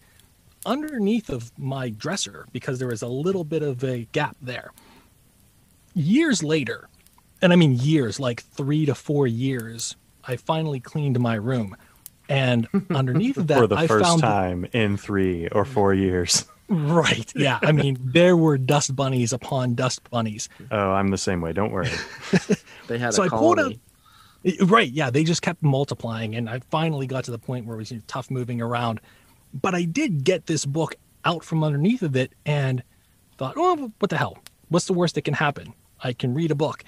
underneath 0.66 1.30
of 1.30 1.58
my 1.58 1.90
dresser 1.90 2.48
because 2.52 2.80
there 2.80 2.90
was 2.90 3.02
a 3.02 3.08
little 3.08 3.44
bit 3.44 3.64
of 3.64 3.84
a 3.84 4.08
gap 4.12 4.36
there. 4.42 4.72
Years 5.96 6.44
later, 6.44 6.90
and 7.42 7.54
I 7.54 7.56
mean 7.56 7.76
years, 7.76 8.20
like 8.20 8.42
three 8.44 8.86
to 8.86 8.94
four 8.94 9.26
years, 9.26 9.96
I 10.26 10.36
finally 10.36 10.80
cleaned 10.80 11.20
my 11.20 11.36
room. 11.36 11.76
And 12.30 12.68
underneath 12.92 13.36
that, 13.36 13.58
for 13.58 13.68
the 13.68 13.76
I 13.76 13.88
first 13.88 14.06
found 14.06 14.22
time 14.22 14.66
in 14.72 14.96
three 14.96 15.48
or 15.50 15.66
four 15.66 15.94
years. 15.94 16.46
Right. 16.70 17.32
Yeah. 17.36 17.58
I 17.64 17.72
mean, 17.72 17.98
there 18.04 18.38
were 18.38 18.58
dust 18.58 18.96
bunnies 18.96 19.34
upon 19.34 19.74
dust 19.74 20.08
bunnies. 20.12 20.48
Oh, 20.70 20.92
I'm 20.92 21.08
the 21.10 21.18
same 21.18 21.42
way. 21.42 21.52
Don't 21.52 21.72
worry. 21.72 21.90
They 22.88 22.98
had 22.98 23.14
So 23.14 23.22
a 23.22 23.26
I 23.28 23.30
pulled 23.30 23.58
colony. 23.58 23.80
Right. 24.62 24.92
Yeah. 24.92 25.10
They 25.12 25.24
just 25.24 25.42
kept 25.44 25.62
multiplying. 25.62 26.36
And 26.36 26.50
I 26.50 26.60
finally 26.72 27.06
got 27.06 27.24
to 27.26 27.32
the 27.32 27.38
point 27.38 27.66
where 27.66 27.76
it 27.76 27.80
was 27.80 27.92
you 27.92 27.98
know, 27.98 28.04
tough 28.08 28.32
moving 28.32 28.62
around. 28.62 29.00
But 29.54 29.76
I 29.76 29.84
did 29.84 30.24
get 30.24 30.46
this 30.48 30.66
book 30.66 30.96
out 31.26 31.44
from 31.44 31.64
underneath 31.64 32.02
of 32.02 32.16
it 32.16 32.34
and 32.46 32.82
thought, 33.38 33.56
oh, 33.58 33.92
what 34.00 34.10
the 34.10 34.18
hell? 34.18 34.38
What's 34.70 34.86
the 34.86 34.94
worst 34.94 35.16
that 35.16 35.24
can 35.24 35.34
happen? 35.36 35.74
I 36.04 36.14
can 36.14 36.34
read 36.34 36.52
a 36.52 36.56
book. 36.56 36.84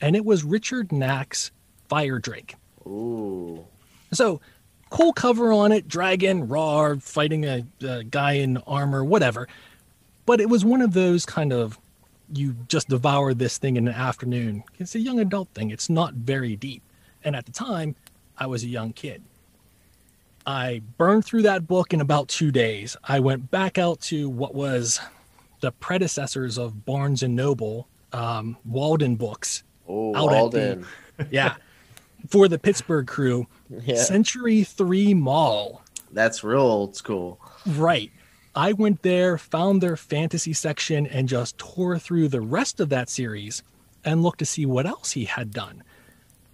And 0.00 0.16
it 0.16 0.24
was 0.24 0.42
Richard 0.44 0.88
Knaak's 0.88 1.50
Fire 1.88 2.18
Drake. 2.18 2.56
Ooh. 2.86 3.64
So 4.12 4.40
cool 4.94 5.12
cover 5.12 5.52
on 5.52 5.72
it, 5.72 5.88
dragon, 5.88 6.46
raw, 6.46 6.94
fighting 7.00 7.44
a, 7.44 7.66
a 7.82 8.04
guy 8.04 8.34
in 8.34 8.58
armor, 8.58 9.04
whatever. 9.04 9.48
But 10.24 10.40
it 10.40 10.48
was 10.48 10.64
one 10.64 10.80
of 10.80 10.92
those 10.92 11.26
kind 11.26 11.52
of 11.52 11.80
you 12.32 12.54
just 12.68 12.88
devour 12.88 13.34
this 13.34 13.58
thing 13.58 13.76
in 13.76 13.88
an 13.88 13.94
afternoon. 13.94 14.62
It's 14.78 14.94
a 14.94 15.00
young 15.00 15.18
adult 15.18 15.48
thing. 15.48 15.70
It's 15.70 15.90
not 15.90 16.14
very 16.14 16.54
deep. 16.54 16.80
And 17.24 17.34
at 17.34 17.44
the 17.44 17.50
time, 17.50 17.96
I 18.38 18.46
was 18.46 18.62
a 18.62 18.68
young 18.68 18.92
kid. 18.92 19.24
I 20.46 20.80
burned 20.96 21.24
through 21.24 21.42
that 21.42 21.66
book 21.66 21.92
in 21.92 22.00
about 22.00 22.28
two 22.28 22.52
days. 22.52 22.96
I 23.02 23.18
went 23.18 23.50
back 23.50 23.78
out 23.78 24.00
to 24.02 24.28
what 24.28 24.54
was 24.54 25.00
the 25.60 25.72
predecessors 25.72 26.56
of 26.56 26.84
Barnes 26.84 27.24
and 27.24 27.34
Noble, 27.34 27.88
um, 28.12 28.56
Walden 28.64 29.16
Books. 29.16 29.64
Oh, 29.88 30.12
Walden. 30.12 30.86
Yeah. 31.30 31.54
For 32.28 32.48
the 32.48 32.58
Pittsburgh 32.58 33.06
crew, 33.06 33.46
Yeah, 33.84 33.96
Century 33.96 34.64
3 34.64 35.14
Mall. 35.14 35.82
that's 36.12 36.42
real 36.44 36.60
old 36.60 36.96
school. 36.96 37.40
Right. 37.66 38.10
I 38.54 38.72
went 38.72 39.02
there, 39.02 39.36
found 39.36 39.80
their 39.80 39.96
fantasy 39.96 40.52
section, 40.52 41.06
and 41.08 41.28
just 41.28 41.58
tore 41.58 41.98
through 41.98 42.28
the 42.28 42.40
rest 42.40 42.78
of 42.80 42.88
that 42.90 43.08
series 43.08 43.62
and 44.04 44.22
looked 44.22 44.38
to 44.38 44.46
see 44.46 44.64
what 44.64 44.86
else 44.86 45.12
he 45.12 45.24
had 45.24 45.50
done. 45.52 45.82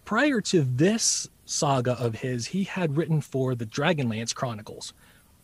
Prior 0.04 0.40
to 0.40 0.62
this 0.62 1.28
saga 1.44 1.92
of 1.92 2.14
his, 2.16 2.46
he 2.46 2.64
had 2.64 2.96
written 2.96 3.20
for 3.20 3.54
the 3.54 3.66
Dragonlance 3.66 4.34
Chronicles. 4.34 4.92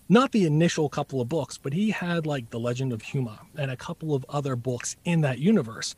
Not 0.08 0.32
the 0.32 0.46
initial 0.46 0.88
couple 0.88 1.20
of 1.20 1.28
books, 1.28 1.58
but 1.58 1.72
he 1.72 1.90
had 1.90 2.26
like 2.26 2.50
The 2.50 2.60
Legend 2.60 2.92
of 2.92 3.02
Huma 3.02 3.38
and 3.56 3.70
a 3.70 3.76
couple 3.76 4.14
of 4.14 4.24
other 4.28 4.56
books 4.56 4.96
in 5.04 5.20
that 5.22 5.38
universe. 5.40 5.94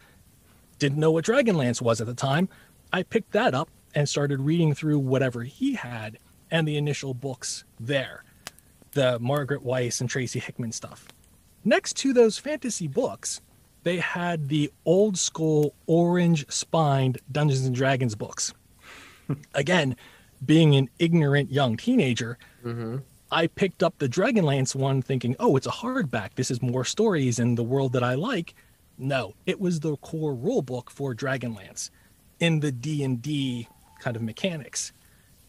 Didn't 0.78 0.98
know 0.98 1.10
what 1.12 1.24
Dragonlance 1.26 1.80
was 1.82 2.00
at 2.00 2.06
the 2.06 2.14
time. 2.14 2.48
I 2.92 3.02
picked 3.04 3.32
that 3.32 3.54
up 3.54 3.68
and 3.94 4.08
started 4.08 4.40
reading 4.40 4.74
through 4.74 4.98
whatever 4.98 5.42
he 5.42 5.74
had 5.74 6.18
and 6.50 6.66
the 6.66 6.76
initial 6.76 7.14
books 7.14 7.64
there 7.78 8.24
the 8.92 9.18
Margaret 9.20 9.62
Weis 9.64 10.00
and 10.00 10.08
Tracy 10.08 10.38
Hickman 10.40 10.72
stuff. 10.72 11.08
Next 11.62 11.94
to 11.98 12.12
those 12.12 12.38
fantasy 12.38 12.88
books, 12.88 13.40
they 13.82 13.98
had 13.98 14.48
the 14.48 14.72
old 14.84 15.18
school 15.18 15.74
orange 15.86 16.50
spined 16.50 17.18
Dungeons 17.30 17.66
and 17.66 17.74
Dragons 17.74 18.14
books. 18.14 18.54
Again, 19.54 19.94
being 20.44 20.74
an 20.74 20.88
ignorant 20.98 21.52
young 21.52 21.76
teenager, 21.76 22.38
hmm 22.62 22.98
I 23.30 23.46
picked 23.46 23.82
up 23.82 23.98
the 23.98 24.08
Dragonlance 24.08 24.74
one 24.74 25.02
thinking, 25.02 25.36
oh, 25.38 25.56
it's 25.56 25.66
a 25.66 25.70
hardback. 25.70 26.30
This 26.34 26.50
is 26.50 26.62
more 26.62 26.82
stories 26.84 27.38
in 27.38 27.56
the 27.56 27.62
world 27.62 27.92
that 27.92 28.02
I 28.02 28.14
like. 28.14 28.54
No, 28.96 29.34
it 29.44 29.60
was 29.60 29.80
the 29.80 29.96
core 29.98 30.34
rule 30.34 30.62
book 30.62 30.90
for 30.90 31.14
Dragonlance 31.14 31.90
in 32.40 32.60
the 32.60 32.72
D&D 32.72 33.68
kind 33.98 34.16
of 34.16 34.22
mechanics. 34.22 34.92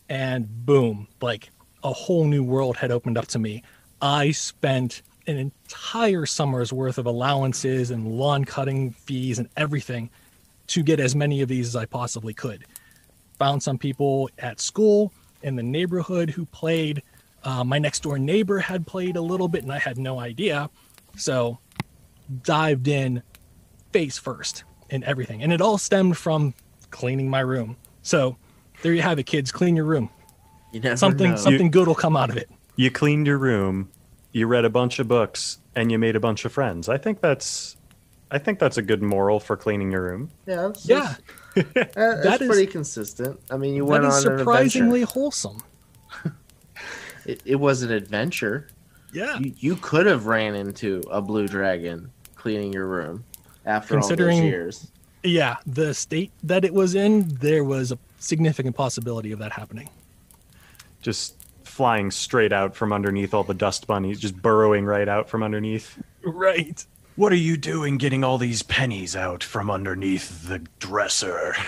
And 0.07 0.65
boom, 0.65 1.07
like 1.21 1.49
a 1.83 1.93
whole 1.93 2.25
new 2.25 2.43
world 2.43 2.77
had 2.77 2.91
opened 2.91 3.17
up 3.17 3.27
to 3.27 3.39
me. 3.39 3.63
I 4.01 4.31
spent 4.31 5.01
an 5.27 5.37
entire 5.37 6.25
summer's 6.25 6.73
worth 6.73 6.97
of 6.97 7.05
allowances 7.05 7.91
and 7.91 8.07
lawn 8.07 8.45
cutting 8.45 8.91
fees 8.91 9.39
and 9.39 9.49
everything 9.55 10.09
to 10.67 10.83
get 10.83 10.99
as 10.99 11.15
many 11.15 11.41
of 11.41 11.47
these 11.47 11.67
as 11.67 11.75
I 11.75 11.85
possibly 11.85 12.33
could. 12.33 12.65
Found 13.37 13.61
some 13.61 13.77
people 13.77 14.29
at 14.39 14.59
school 14.59 15.11
in 15.41 15.55
the 15.55 15.63
neighborhood 15.63 16.29
who 16.29 16.45
played. 16.45 17.03
Uh, 17.43 17.63
my 17.63 17.79
next 17.79 18.03
door 18.03 18.19
neighbor 18.19 18.59
had 18.59 18.85
played 18.85 19.15
a 19.15 19.21
little 19.21 19.47
bit 19.47 19.63
and 19.63 19.71
I 19.71 19.79
had 19.79 19.97
no 19.97 20.19
idea. 20.19 20.69
So 21.15 21.59
dived 22.43 22.87
in 22.87 23.23
face 23.91 24.17
first 24.17 24.63
in 24.89 25.03
everything. 25.03 25.41
And 25.43 25.53
it 25.53 25.61
all 25.61 25.77
stemmed 25.77 26.17
from 26.17 26.53
cleaning 26.91 27.29
my 27.29 27.39
room. 27.39 27.77
So 28.01 28.37
there 28.81 28.93
you 28.93 29.01
have 29.01 29.19
it, 29.19 29.23
kids. 29.25 29.51
Clean 29.51 29.75
your 29.75 29.85
room. 29.85 30.09
You 30.71 30.79
never 30.79 30.97
Something 30.97 31.31
know. 31.31 31.37
something 31.37 31.71
good 31.71 31.87
will 31.87 31.95
come 31.95 32.15
out 32.15 32.29
of 32.29 32.37
it. 32.37 32.49
You 32.75 32.91
cleaned 32.91 33.27
your 33.27 33.37
room, 33.37 33.89
you 34.31 34.47
read 34.47 34.63
a 34.65 34.69
bunch 34.69 34.99
of 34.99 35.07
books, 35.07 35.57
and 35.75 35.91
you 35.91 35.97
made 35.99 36.15
a 36.15 36.19
bunch 36.19 36.45
of 36.45 36.51
friends. 36.53 36.87
I 36.89 36.97
think 36.97 37.21
that's 37.21 37.75
I 38.31 38.37
think 38.37 38.59
that's 38.59 38.77
a 38.77 38.81
good 38.83 39.01
moral 39.01 39.39
for 39.39 39.57
cleaning 39.57 39.91
your 39.91 40.03
room. 40.03 40.29
Yeah, 40.45 40.67
that's, 40.67 40.87
Yeah. 40.87 41.15
that's, 41.55 41.73
that- 41.73 41.93
that's 41.93 42.23
That 42.23 42.41
is- 42.41 42.47
pretty 42.47 42.67
consistent. 42.67 43.39
I 43.49 43.57
mean, 43.57 43.73
you 43.73 43.83
That 43.85 43.91
went 43.91 44.05
is 44.05 44.13
on 44.25 44.37
surprisingly 44.37 45.01
an 45.01 45.07
wholesome. 45.07 45.57
It, 47.25 47.41
it 47.45 47.55
was 47.55 47.83
an 47.83 47.91
adventure. 47.91 48.67
Yeah. 49.13 49.37
You, 49.39 49.53
you 49.57 49.75
could 49.75 50.05
have 50.07 50.25
ran 50.25 50.55
into 50.55 51.01
a 51.11 51.21
blue 51.21 51.47
dragon 51.47 52.09
cleaning 52.35 52.73
your 52.73 52.87
room 52.87 53.23
after 53.65 53.95
all 53.95 54.01
Considering- 54.01 54.37
those 54.37 54.45
years. 54.45 54.91
Yeah. 55.23 55.57
The 55.65 55.93
state 55.93 56.31
that 56.43 56.63
it 56.63 56.73
was 56.73 56.95
in, 56.95 57.27
there 57.35 57.63
was 57.63 57.91
a 57.91 57.99
significant 58.19 58.75
possibility 58.75 59.31
of 59.31 59.39
that 59.39 59.51
happening. 59.51 59.89
Just 61.01 61.35
flying 61.63 62.11
straight 62.11 62.51
out 62.51 62.75
from 62.75 62.91
underneath 62.91 63.33
all 63.33 63.43
the 63.43 63.53
dust 63.53 63.87
bunnies, 63.87 64.19
just 64.19 64.35
burrowing 64.41 64.85
right 64.85 65.07
out 65.07 65.29
from 65.29 65.43
underneath. 65.43 66.01
Right. 66.23 66.85
What 67.15 67.31
are 67.31 67.37
you 67.37 67.57
doing 67.57 67.97
getting 67.97 68.23
all 68.23 68.37
these 68.37 68.63
pennies 68.63 69.15
out 69.15 69.43
from 69.43 69.69
underneath 69.69 70.47
the 70.47 70.59
dresser? 70.79 71.55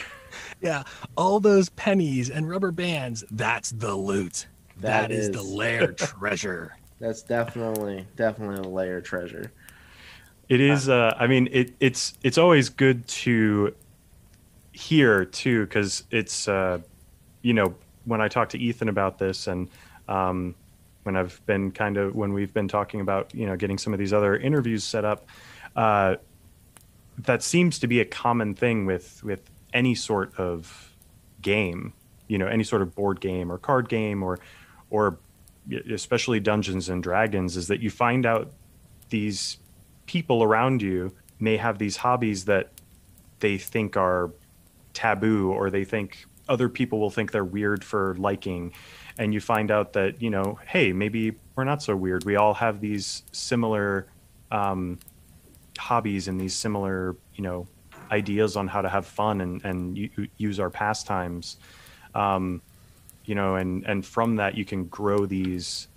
Yeah. 0.61 0.83
All 1.17 1.39
those 1.39 1.69
pennies 1.69 2.29
and 2.29 2.47
rubber 2.47 2.71
bands, 2.71 3.23
that's 3.31 3.71
the 3.71 3.95
loot. 3.95 4.45
That 4.77 5.09
that 5.09 5.11
is, 5.11 5.31
the 5.31 5.41
lair 5.41 5.91
treasure. 5.93 6.77
That's 6.99 7.23
definitely 7.23 8.05
definitely 8.15 8.57
a 8.57 8.71
lair 8.71 9.01
treasure. 9.01 9.51
It 10.51 10.59
is. 10.59 10.89
Uh, 10.89 11.15
I 11.17 11.27
mean, 11.27 11.47
it, 11.53 11.73
it's 11.79 12.13
it's 12.23 12.37
always 12.37 12.67
good 12.67 13.07
to 13.07 13.73
hear 14.73 15.23
too, 15.23 15.63
because 15.63 16.03
it's 16.11 16.45
uh, 16.45 16.79
you 17.41 17.53
know 17.53 17.73
when 18.03 18.19
I 18.19 18.27
talk 18.27 18.49
to 18.49 18.57
Ethan 18.57 18.89
about 18.89 19.17
this, 19.17 19.47
and 19.47 19.69
um, 20.09 20.53
when 21.03 21.15
I've 21.15 21.39
been 21.45 21.71
kind 21.71 21.95
of 21.95 22.13
when 22.15 22.33
we've 22.33 22.53
been 22.53 22.67
talking 22.67 22.99
about 22.99 23.33
you 23.33 23.45
know 23.45 23.55
getting 23.55 23.77
some 23.77 23.93
of 23.93 23.99
these 23.99 24.11
other 24.11 24.35
interviews 24.35 24.83
set 24.83 25.05
up, 25.05 25.25
uh, 25.77 26.15
that 27.19 27.43
seems 27.43 27.79
to 27.79 27.87
be 27.87 28.01
a 28.01 28.05
common 28.05 28.53
thing 28.53 28.85
with 28.85 29.23
with 29.23 29.49
any 29.73 29.95
sort 29.95 30.37
of 30.37 30.93
game, 31.41 31.93
you 32.27 32.37
know, 32.37 32.47
any 32.47 32.65
sort 32.65 32.81
of 32.81 32.93
board 32.93 33.21
game 33.21 33.49
or 33.49 33.57
card 33.57 33.87
game 33.87 34.21
or 34.21 34.37
or 34.89 35.17
especially 35.93 36.41
Dungeons 36.41 36.89
and 36.89 37.01
Dragons 37.01 37.55
is 37.55 37.67
that 37.69 37.79
you 37.79 37.89
find 37.89 38.25
out 38.25 38.51
these 39.07 39.55
people 40.11 40.43
around 40.43 40.81
you 40.81 41.13
may 41.39 41.55
have 41.55 41.77
these 41.77 41.95
hobbies 41.95 42.43
that 42.43 42.69
they 43.39 43.57
think 43.57 43.95
are 43.95 44.29
taboo 44.93 45.49
or 45.53 45.69
they 45.69 45.85
think 45.85 46.25
other 46.49 46.67
people 46.67 46.99
will 46.99 47.09
think 47.09 47.31
they're 47.31 47.45
weird 47.45 47.81
for 47.81 48.13
liking. 48.19 48.73
And 49.17 49.33
you 49.33 49.39
find 49.39 49.71
out 49.71 49.93
that 49.93 50.21
you 50.21 50.29
know 50.29 50.59
hey 50.67 50.91
maybe 50.91 51.35
we're 51.55 51.63
not 51.63 51.81
so 51.81 51.95
weird. 51.95 52.25
We 52.25 52.35
all 52.35 52.53
have 52.53 52.81
these 52.81 53.23
similar 53.31 54.05
um, 54.51 54.99
hobbies 55.77 56.27
and 56.27 56.39
these 56.41 56.55
similar 56.55 57.15
you 57.35 57.43
know 57.43 57.67
ideas 58.11 58.57
on 58.57 58.67
how 58.67 58.81
to 58.81 58.89
have 58.89 59.05
fun 59.05 59.39
and 59.39 59.63
and 59.63 60.27
use 60.35 60.59
our 60.59 60.69
pastimes. 60.69 61.55
Um, 62.13 62.61
you 63.23 63.35
know 63.35 63.55
and 63.55 63.85
and 63.85 64.05
from 64.05 64.35
that 64.35 64.57
you 64.57 64.65
can 64.65 64.87
grow 64.87 65.25
these 65.25 65.87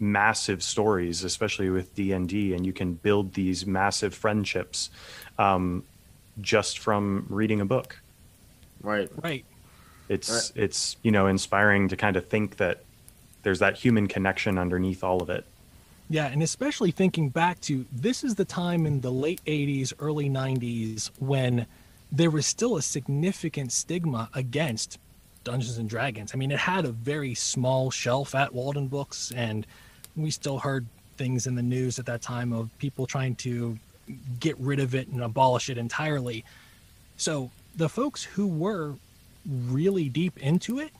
massive 0.00 0.62
stories 0.62 1.24
especially 1.24 1.70
with 1.70 1.94
d&d 1.94 2.52
and 2.54 2.64
you 2.66 2.72
can 2.72 2.94
build 2.94 3.34
these 3.34 3.66
massive 3.66 4.14
friendships 4.14 4.90
um, 5.38 5.82
just 6.40 6.78
from 6.78 7.26
reading 7.28 7.60
a 7.60 7.64
book 7.64 7.98
Right. 8.82 9.08
Right. 9.22 9.44
it's 10.08 10.30
Right. 10.30 10.64
it's 10.64 10.96
you 11.02 11.10
know 11.10 11.26
inspiring 11.26 11.88
to 11.88 11.96
kind 11.96 12.16
of 12.16 12.26
think 12.28 12.56
that 12.58 12.84
there's 13.42 13.58
that 13.58 13.76
human 13.76 14.06
connection 14.06 14.56
underneath 14.58 15.02
all 15.02 15.22
of 15.22 15.30
it 15.30 15.44
Yeah, 16.10 16.26
and 16.26 16.42
especially 16.42 16.90
thinking 16.92 17.28
back 17.28 17.60
to 17.62 17.86
this 17.92 18.22
is 18.24 18.34
the 18.36 18.44
time 18.44 18.86
in 18.86 19.00
the 19.00 19.10
late 19.10 19.40
80s, 19.46 19.92
early 19.98 20.28
90s 20.30 21.10
when 21.18 21.66
there 22.10 22.30
was 22.30 22.46
still 22.46 22.76
a 22.76 22.82
significant 22.82 23.72
stigma 23.72 24.30
against 24.32 24.98
Dungeons 25.44 25.76
and 25.76 25.88
Dragons. 25.88 26.30
I 26.32 26.36
mean, 26.36 26.50
it 26.50 26.58
had 26.60 26.84
a 26.86 26.92
very 26.92 27.34
small 27.34 27.90
shelf 27.90 28.34
at 28.34 28.54
Walden 28.54 28.88
Books, 28.88 29.30
and 29.36 29.66
we 30.18 30.30
still 30.30 30.58
heard 30.58 30.86
things 31.16 31.46
in 31.46 31.54
the 31.54 31.62
news 31.62 31.98
at 31.98 32.06
that 32.06 32.22
time 32.22 32.52
of 32.52 32.70
people 32.78 33.06
trying 33.06 33.34
to 33.36 33.78
get 34.40 34.58
rid 34.58 34.80
of 34.80 34.94
it 34.94 35.08
and 35.08 35.22
abolish 35.22 35.68
it 35.68 35.78
entirely. 35.78 36.44
So 37.16 37.50
the 37.76 37.88
folks 37.88 38.24
who 38.24 38.46
were 38.46 38.94
really 39.46 40.08
deep 40.08 40.38
into 40.38 40.78
it, 40.78 40.90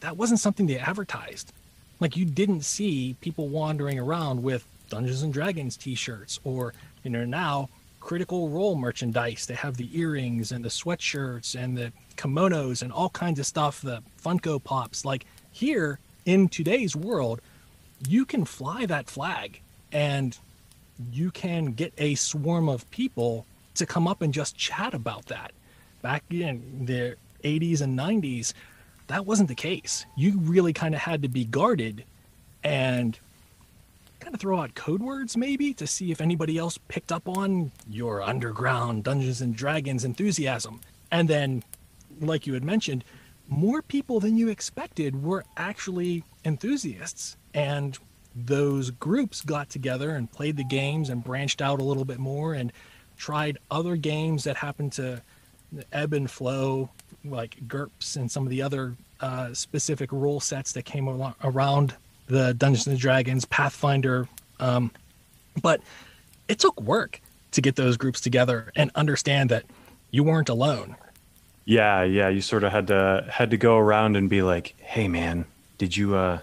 that 0.00 0.16
wasn't 0.16 0.40
something 0.40 0.66
they 0.66 0.78
advertised. 0.78 1.52
Like 2.00 2.16
you 2.16 2.24
didn't 2.24 2.62
see 2.62 3.16
people 3.20 3.48
wandering 3.48 3.98
around 3.98 4.42
with 4.42 4.66
Dungeons 4.88 5.22
and 5.22 5.32
Dragons 5.32 5.76
t-shirts 5.76 6.38
or 6.44 6.74
you 7.02 7.10
know 7.10 7.24
now 7.24 7.68
critical 8.00 8.48
role 8.48 8.76
merchandise. 8.76 9.46
They 9.46 9.54
have 9.54 9.76
the 9.76 9.98
earrings 9.98 10.52
and 10.52 10.64
the 10.64 10.68
sweatshirts 10.68 11.60
and 11.60 11.76
the 11.76 11.92
kimonos 12.16 12.82
and 12.82 12.92
all 12.92 13.10
kinds 13.10 13.40
of 13.40 13.46
stuff, 13.46 13.80
the 13.80 14.02
Funko 14.22 14.62
Pops. 14.62 15.04
Like 15.04 15.26
here 15.50 15.98
in 16.24 16.48
today's 16.48 16.94
world, 16.94 17.40
you 18.06 18.24
can 18.24 18.44
fly 18.44 18.86
that 18.86 19.08
flag 19.08 19.60
and 19.92 20.38
you 21.12 21.30
can 21.30 21.72
get 21.72 21.92
a 21.98 22.14
swarm 22.14 22.68
of 22.68 22.90
people 22.90 23.46
to 23.74 23.86
come 23.86 24.08
up 24.08 24.22
and 24.22 24.32
just 24.32 24.56
chat 24.56 24.94
about 24.94 25.26
that. 25.26 25.52
Back 26.02 26.24
in 26.30 26.86
the 26.86 27.16
80s 27.42 27.80
and 27.80 27.98
90s, 27.98 28.52
that 29.08 29.26
wasn't 29.26 29.48
the 29.48 29.54
case. 29.54 30.04
You 30.16 30.38
really 30.40 30.72
kind 30.72 30.94
of 30.94 31.00
had 31.00 31.22
to 31.22 31.28
be 31.28 31.44
guarded 31.44 32.04
and 32.64 33.18
kind 34.20 34.34
of 34.34 34.40
throw 34.40 34.60
out 34.60 34.74
code 34.74 35.02
words 35.02 35.36
maybe 35.36 35.72
to 35.74 35.86
see 35.86 36.10
if 36.10 36.20
anybody 36.20 36.58
else 36.58 36.78
picked 36.88 37.12
up 37.12 37.28
on 37.28 37.70
your 37.88 38.22
underground 38.22 39.04
Dungeons 39.04 39.40
and 39.40 39.54
Dragons 39.54 40.04
enthusiasm. 40.04 40.80
And 41.12 41.28
then, 41.28 41.62
like 42.20 42.46
you 42.46 42.54
had 42.54 42.64
mentioned, 42.64 43.04
more 43.48 43.82
people 43.82 44.20
than 44.20 44.36
you 44.36 44.48
expected 44.48 45.22
were 45.22 45.44
actually 45.56 46.24
enthusiasts. 46.44 47.36
And 47.54 47.98
those 48.34 48.90
groups 48.90 49.40
got 49.40 49.70
together 49.70 50.10
and 50.10 50.30
played 50.30 50.56
the 50.56 50.64
games 50.64 51.08
and 51.08 51.24
branched 51.24 51.62
out 51.62 51.80
a 51.80 51.84
little 51.84 52.04
bit 52.04 52.18
more 52.18 52.54
and 52.54 52.72
tried 53.16 53.58
other 53.70 53.96
games 53.96 54.44
that 54.44 54.56
happened 54.56 54.92
to 54.92 55.22
ebb 55.92 56.12
and 56.12 56.30
flow, 56.30 56.90
like 57.24 57.56
GURPS 57.66 58.16
and 58.16 58.30
some 58.30 58.44
of 58.44 58.50
the 58.50 58.62
other 58.62 58.94
uh, 59.20 59.54
specific 59.54 60.12
rule 60.12 60.40
sets 60.40 60.72
that 60.72 60.84
came 60.84 61.08
alo- 61.08 61.34
around 61.42 61.94
the 62.26 62.54
Dungeons 62.54 62.86
and 62.86 62.98
Dragons, 62.98 63.44
Pathfinder. 63.46 64.28
Um, 64.60 64.90
but 65.62 65.80
it 66.48 66.58
took 66.58 66.80
work 66.80 67.20
to 67.52 67.60
get 67.60 67.76
those 67.76 67.96
groups 67.96 68.20
together 68.20 68.70
and 68.76 68.90
understand 68.94 69.50
that 69.50 69.64
you 70.10 70.22
weren't 70.22 70.48
alone. 70.48 70.96
Yeah 71.66 72.02
yeah 72.04 72.28
you 72.28 72.40
sort 72.40 72.62
of 72.64 72.70
had 72.72 72.86
to 72.86 73.26
had 73.30 73.50
to 73.50 73.56
go 73.58 73.76
around 73.76 74.16
and 74.16 74.30
be 74.30 74.40
like 74.40 74.74
hey 74.78 75.08
man 75.08 75.44
did 75.78 75.94
you 75.96 76.14
uh 76.14 76.38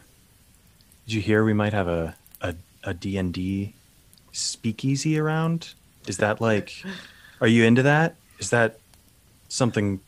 did 1.06 1.14
you 1.16 1.22
hear 1.22 1.44
we 1.44 1.54
might 1.54 1.74
have 1.74 1.88
a 1.88 2.16
a, 2.42 2.54
a 2.84 2.94
d&d 2.94 3.74
speakeasy 4.34 5.18
around 5.18 5.74
is 6.08 6.18
that 6.18 6.40
like 6.42 6.84
are 7.42 7.48
you 7.48 7.64
into 7.64 7.84
that 7.84 8.16
is 8.40 8.50
that 8.50 8.80
something 9.48 10.00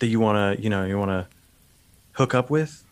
that 0.00 0.06
you 0.08 0.18
want 0.20 0.36
to 0.58 0.62
you 0.62 0.68
know 0.68 0.84
you 0.84 0.98
want 0.98 1.10
to 1.10 1.26
hook 2.12 2.34
up 2.34 2.50
with 2.50 2.82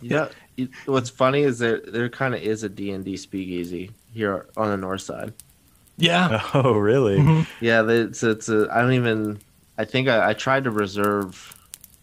Yeah. 0.00 0.28
it- 0.56 0.70
What's 0.86 1.10
funny 1.10 1.42
is 1.42 1.58
there 1.58 1.80
there 1.80 2.08
kind 2.08 2.34
of 2.34 2.40
is 2.40 2.62
a 2.62 2.68
D 2.68 2.90
and 2.90 3.04
D 3.04 3.16
speakeasy 3.18 3.90
here 4.14 4.46
on 4.56 4.70
the 4.70 4.76
north 4.78 5.02
side. 5.02 5.34
Yeah. 5.98 6.40
oh 6.54 6.72
really 6.72 7.18
Mhm. 7.18 7.46
Yeah, 7.60 7.86
it's 7.88 8.22
it's 8.22 8.48
a, 8.48 8.66
I 8.72 8.80
don't 8.80 8.94
even. 8.94 9.38
I 9.78 9.84
think 9.84 10.08
I, 10.08 10.30
I 10.30 10.32
tried 10.34 10.64
to 10.64 10.70
reserve 10.70 11.56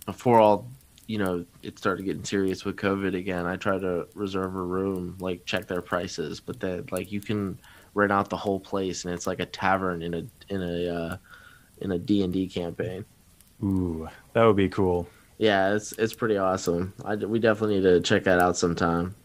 before 0.06 0.40
all 0.40 0.68
you 1.08 1.18
know 1.18 1.46
it 1.62 1.78
started 1.78 2.04
getting 2.04 2.24
serious 2.24 2.66
with 2.66 2.76
COVID 2.76 3.16
again. 3.16 3.46
I 3.46 3.56
tried 3.56 3.82
to 3.82 4.08
reserve 4.16 4.56
a 4.56 4.62
room, 4.62 5.18
like 5.20 5.46
check 5.46 5.68
their 5.68 5.82
prices, 5.82 6.40
but 6.40 6.60
then 6.60 6.86
like 6.92 7.12
you 7.12 7.22
can 7.22 7.60
rent 7.94 8.12
out 8.12 8.30
the 8.30 8.38
whole 8.38 8.60
place, 8.60 9.06
and 9.06 9.14
it's 9.14 9.28
like 9.28 9.40
a 9.40 9.46
tavern 9.46 10.02
in 10.02 10.14
a 10.14 10.24
in 10.50 10.62
a 10.62 10.96
uh, 10.96 11.18
in 11.82 11.92
a 11.92 12.00
D 12.00 12.24
and 12.24 12.34
D 12.34 12.48
campaign. 12.48 13.06
ooh 13.64 14.08
that 14.34 14.44
would 14.46 14.56
be 14.56 14.70
cool 14.70 15.08
Yeah, 15.38 15.74
it's 15.74 15.92
it's 15.94 16.14
pretty 16.14 16.38
awesome. 16.38 16.94
I, 17.04 17.16
we 17.16 17.40
definitely 17.40 17.76
need 17.76 17.84
to 17.84 18.02
check 18.02 18.24
that 18.26 18.40
out 18.40 18.58
sometime. 18.58 19.16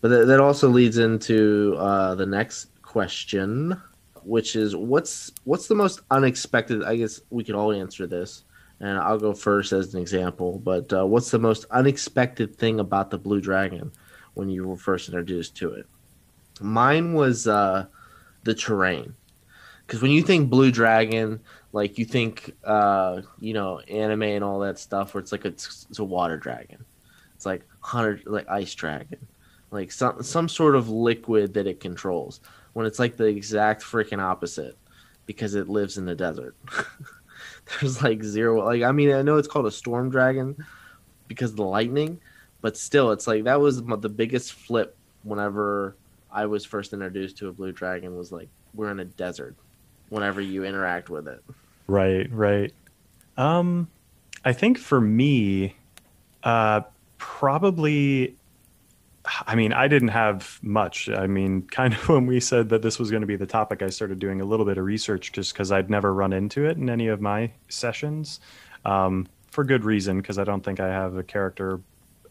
But 0.00 0.08
that, 0.08 0.26
that 0.26 0.40
also 0.40 0.68
leads 0.68 0.98
into 0.98 1.74
uh, 1.78 2.14
the 2.14 2.26
next 2.26 2.68
question, 2.82 3.80
which 4.26 4.56
is 4.56 4.74
what's 4.74 5.32
what's 5.44 5.68
the 5.68 5.74
most 5.74 6.00
unexpected? 6.10 6.82
I 6.84 6.96
guess 6.96 7.20
we 7.30 7.44
could 7.44 7.54
all 7.54 7.72
answer 7.72 8.06
this, 8.06 8.44
and 8.80 8.98
I'll 8.98 9.18
go 9.18 9.34
first 9.34 9.72
as 9.72 9.94
an 9.94 10.00
example. 10.00 10.58
But 10.58 10.92
uh, 10.92 11.06
what's 11.06 11.30
the 11.30 11.38
most 11.38 11.66
unexpected 11.70 12.56
thing 12.56 12.80
about 12.80 13.10
the 13.10 13.18
Blue 13.18 13.40
Dragon 13.40 13.92
when 14.34 14.48
you 14.48 14.66
were 14.66 14.76
first 14.76 15.08
introduced 15.08 15.56
to 15.56 15.72
it? 15.72 15.86
Mine 16.60 17.14
was 17.14 17.46
uh, 17.46 17.86
the 18.44 18.54
terrain, 18.54 19.14
because 19.86 20.02
when 20.02 20.10
you 20.10 20.22
think 20.22 20.50
Blue 20.50 20.70
Dragon, 20.70 21.40
like 21.74 21.98
you 21.98 22.04
think 22.04 22.54
uh 22.64 23.20
you 23.40 23.52
know 23.52 23.80
anime 23.80 24.22
and 24.22 24.44
all 24.44 24.60
that 24.60 24.78
stuff 24.78 25.12
where 25.12 25.20
it's 25.20 25.32
like 25.32 25.44
a, 25.44 25.48
it's 25.48 25.98
a 25.98 26.04
water 26.04 26.38
dragon 26.38 26.82
it's 27.34 27.44
like 27.44 27.66
hundred 27.80 28.24
like 28.26 28.48
ice 28.48 28.74
dragon 28.74 29.26
like 29.72 29.90
some 29.90 30.22
some 30.22 30.48
sort 30.48 30.76
of 30.76 30.88
liquid 30.88 31.52
that 31.52 31.66
it 31.66 31.80
controls 31.80 32.40
when 32.74 32.86
it's 32.86 32.98
like 32.98 33.16
the 33.16 33.24
exact 33.24 33.82
freaking 33.82 34.20
opposite 34.20 34.76
because 35.26 35.54
it 35.54 35.68
lives 35.68 35.96
in 35.96 36.04
the 36.04 36.14
desert 36.14 36.54
there's 37.80 38.02
like 38.02 38.22
zero 38.22 38.64
like 38.64 38.82
i 38.82 38.92
mean 38.92 39.10
i 39.10 39.22
know 39.22 39.36
it's 39.36 39.48
called 39.48 39.66
a 39.66 39.70
storm 39.70 40.10
dragon 40.10 40.54
because 41.28 41.50
of 41.50 41.56
the 41.56 41.64
lightning 41.64 42.20
but 42.60 42.76
still 42.76 43.10
it's 43.10 43.26
like 43.26 43.44
that 43.44 43.60
was 43.60 43.82
the 43.82 44.08
biggest 44.08 44.52
flip 44.52 44.96
whenever 45.22 45.96
i 46.30 46.44
was 46.44 46.64
first 46.64 46.92
introduced 46.92 47.38
to 47.38 47.48
a 47.48 47.52
blue 47.52 47.72
dragon 47.72 48.16
was 48.16 48.30
like 48.30 48.48
we're 48.74 48.90
in 48.90 49.00
a 49.00 49.04
desert 49.04 49.56
whenever 50.10 50.40
you 50.40 50.64
interact 50.64 51.08
with 51.08 51.26
it 51.26 51.42
Right, 51.86 52.32
right. 52.32 52.72
Um, 53.36 53.88
I 54.44 54.52
think 54.52 54.78
for 54.78 55.00
me, 55.00 55.76
uh, 56.42 56.82
probably. 57.18 58.36
I 59.46 59.54
mean, 59.54 59.72
I 59.72 59.88
didn't 59.88 60.08
have 60.08 60.58
much. 60.62 61.08
I 61.08 61.26
mean, 61.26 61.62
kind 61.70 61.94
of 61.94 62.08
when 62.08 62.26
we 62.26 62.40
said 62.40 62.68
that 62.70 62.82
this 62.82 62.98
was 62.98 63.10
going 63.10 63.22
to 63.22 63.26
be 63.26 63.36
the 63.36 63.46
topic, 63.46 63.82
I 63.82 63.88
started 63.88 64.18
doing 64.18 64.40
a 64.40 64.44
little 64.44 64.66
bit 64.66 64.78
of 64.78 64.84
research 64.84 65.32
just 65.32 65.52
because 65.52 65.72
I'd 65.72 65.90
never 65.90 66.12
run 66.12 66.32
into 66.32 66.66
it 66.66 66.76
in 66.76 66.90
any 66.90 67.08
of 67.08 67.20
my 67.20 67.50
sessions, 67.68 68.40
um, 68.84 69.26
for 69.50 69.64
good 69.64 69.84
reason. 69.84 70.20
Because 70.20 70.38
I 70.38 70.44
don't 70.44 70.62
think 70.62 70.80
I 70.80 70.88
have 70.88 71.16
a 71.16 71.22
character 71.22 71.80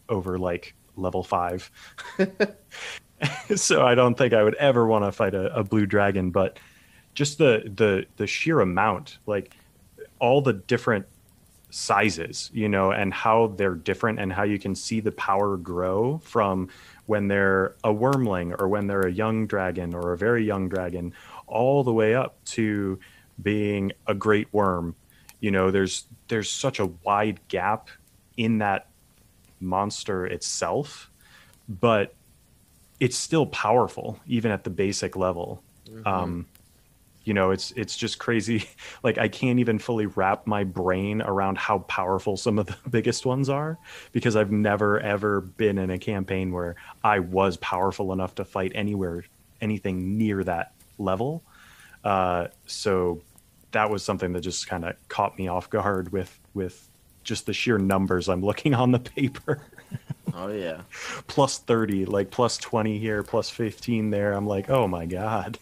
over 0.08 0.38
like 0.38 0.74
level 0.96 1.24
five, 1.24 1.70
so 3.56 3.84
I 3.84 3.94
don't 3.94 4.16
think 4.16 4.32
I 4.32 4.42
would 4.42 4.54
ever 4.56 4.86
want 4.86 5.04
to 5.04 5.12
fight 5.12 5.34
a, 5.34 5.54
a 5.54 5.64
blue 5.64 5.86
dragon. 5.86 6.30
But 6.30 6.58
just 7.14 7.38
the 7.38 7.70
the 7.74 8.06
the 8.16 8.26
sheer 8.26 8.60
amount 8.60 9.18
like 9.26 9.54
all 10.18 10.40
the 10.40 10.52
different 10.52 11.06
sizes 11.74 12.50
you 12.54 12.68
know 12.68 12.92
and 12.92 13.12
how 13.12 13.48
they're 13.56 13.74
different 13.74 14.20
and 14.20 14.32
how 14.32 14.44
you 14.44 14.60
can 14.60 14.76
see 14.76 15.00
the 15.00 15.10
power 15.10 15.56
grow 15.56 16.18
from 16.18 16.68
when 17.06 17.28
they're 17.28 17.74
a 17.82 17.92
wyrmling 17.92 18.54
or 18.60 18.68
when 18.68 18.86
they're 18.86 19.06
a 19.06 19.12
young 19.12 19.46
dragon 19.46 19.94
or 19.94 20.12
a 20.12 20.16
very 20.16 20.44
young 20.44 20.68
dragon 20.68 21.12
all 21.46 21.84
the 21.84 21.92
way 21.92 22.14
up 22.14 22.42
to 22.44 22.98
being 23.42 23.92
a 24.06 24.14
great 24.14 24.50
wyrm. 24.52 24.94
You 25.40 25.50
know, 25.50 25.70
there's 25.70 26.06
there's 26.28 26.50
such 26.50 26.78
a 26.78 26.86
wide 26.86 27.40
gap 27.48 27.88
in 28.36 28.58
that 28.58 28.88
monster 29.60 30.26
itself, 30.26 31.10
but 31.68 32.14
it's 33.00 33.16
still 33.16 33.46
powerful 33.46 34.18
even 34.26 34.50
at 34.50 34.64
the 34.64 34.70
basic 34.70 35.16
level. 35.16 35.62
Um, 36.06 36.46
you 37.24 37.34
know, 37.34 37.50
it's 37.50 37.70
it's 37.72 37.96
just 37.96 38.18
crazy. 38.18 38.68
Like 39.02 39.18
I 39.18 39.28
can't 39.28 39.58
even 39.58 39.78
fully 39.78 40.06
wrap 40.06 40.46
my 40.46 40.64
brain 40.64 41.20
around 41.20 41.58
how 41.58 41.80
powerful 41.80 42.36
some 42.38 42.58
of 42.58 42.66
the 42.66 42.76
biggest 42.90 43.26
ones 43.26 43.50
are 43.50 43.78
because 44.12 44.34
I've 44.34 44.50
never 44.50 44.98
ever 45.00 45.42
been 45.42 45.76
in 45.76 45.90
a 45.90 45.98
campaign 45.98 46.52
where 46.52 46.76
I 47.02 47.18
was 47.18 47.58
powerful 47.58 48.12
enough 48.12 48.34
to 48.36 48.44
fight 48.46 48.72
anywhere 48.74 49.24
anything 49.60 50.16
near 50.16 50.42
that 50.44 50.72
level. 50.98 51.42
Uh, 52.02 52.48
so 52.66 53.20
that 53.72 53.90
was 53.90 54.02
something 54.02 54.32
that 54.32 54.40
just 54.40 54.66
kind 54.68 54.84
of 54.84 54.96
caught 55.08 55.38
me 55.38 55.48
off 55.48 55.68
guard 55.68 56.12
with 56.12 56.38
with 56.54 56.88
just 57.24 57.44
the 57.46 57.52
sheer 57.52 57.76
numbers 57.78 58.28
I'm 58.28 58.42
looking 58.42 58.74
on 58.74 58.92
the 58.92 59.00
paper. 59.00 59.60
Oh 60.36 60.48
yeah. 60.48 60.80
plus 61.28 61.58
30, 61.58 62.06
like 62.06 62.32
plus 62.32 62.58
20 62.58 62.98
here, 62.98 63.22
plus 63.22 63.50
15 63.50 64.10
there. 64.10 64.32
I'm 64.32 64.48
like, 64.48 64.68
"Oh 64.68 64.88
my 64.88 65.06
god." 65.06 65.58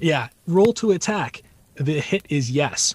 Yeah, 0.00 0.28
roll 0.46 0.72
to 0.74 0.92
attack. 0.92 1.42
The 1.76 2.00
hit 2.00 2.24
is 2.28 2.50
yes. 2.50 2.94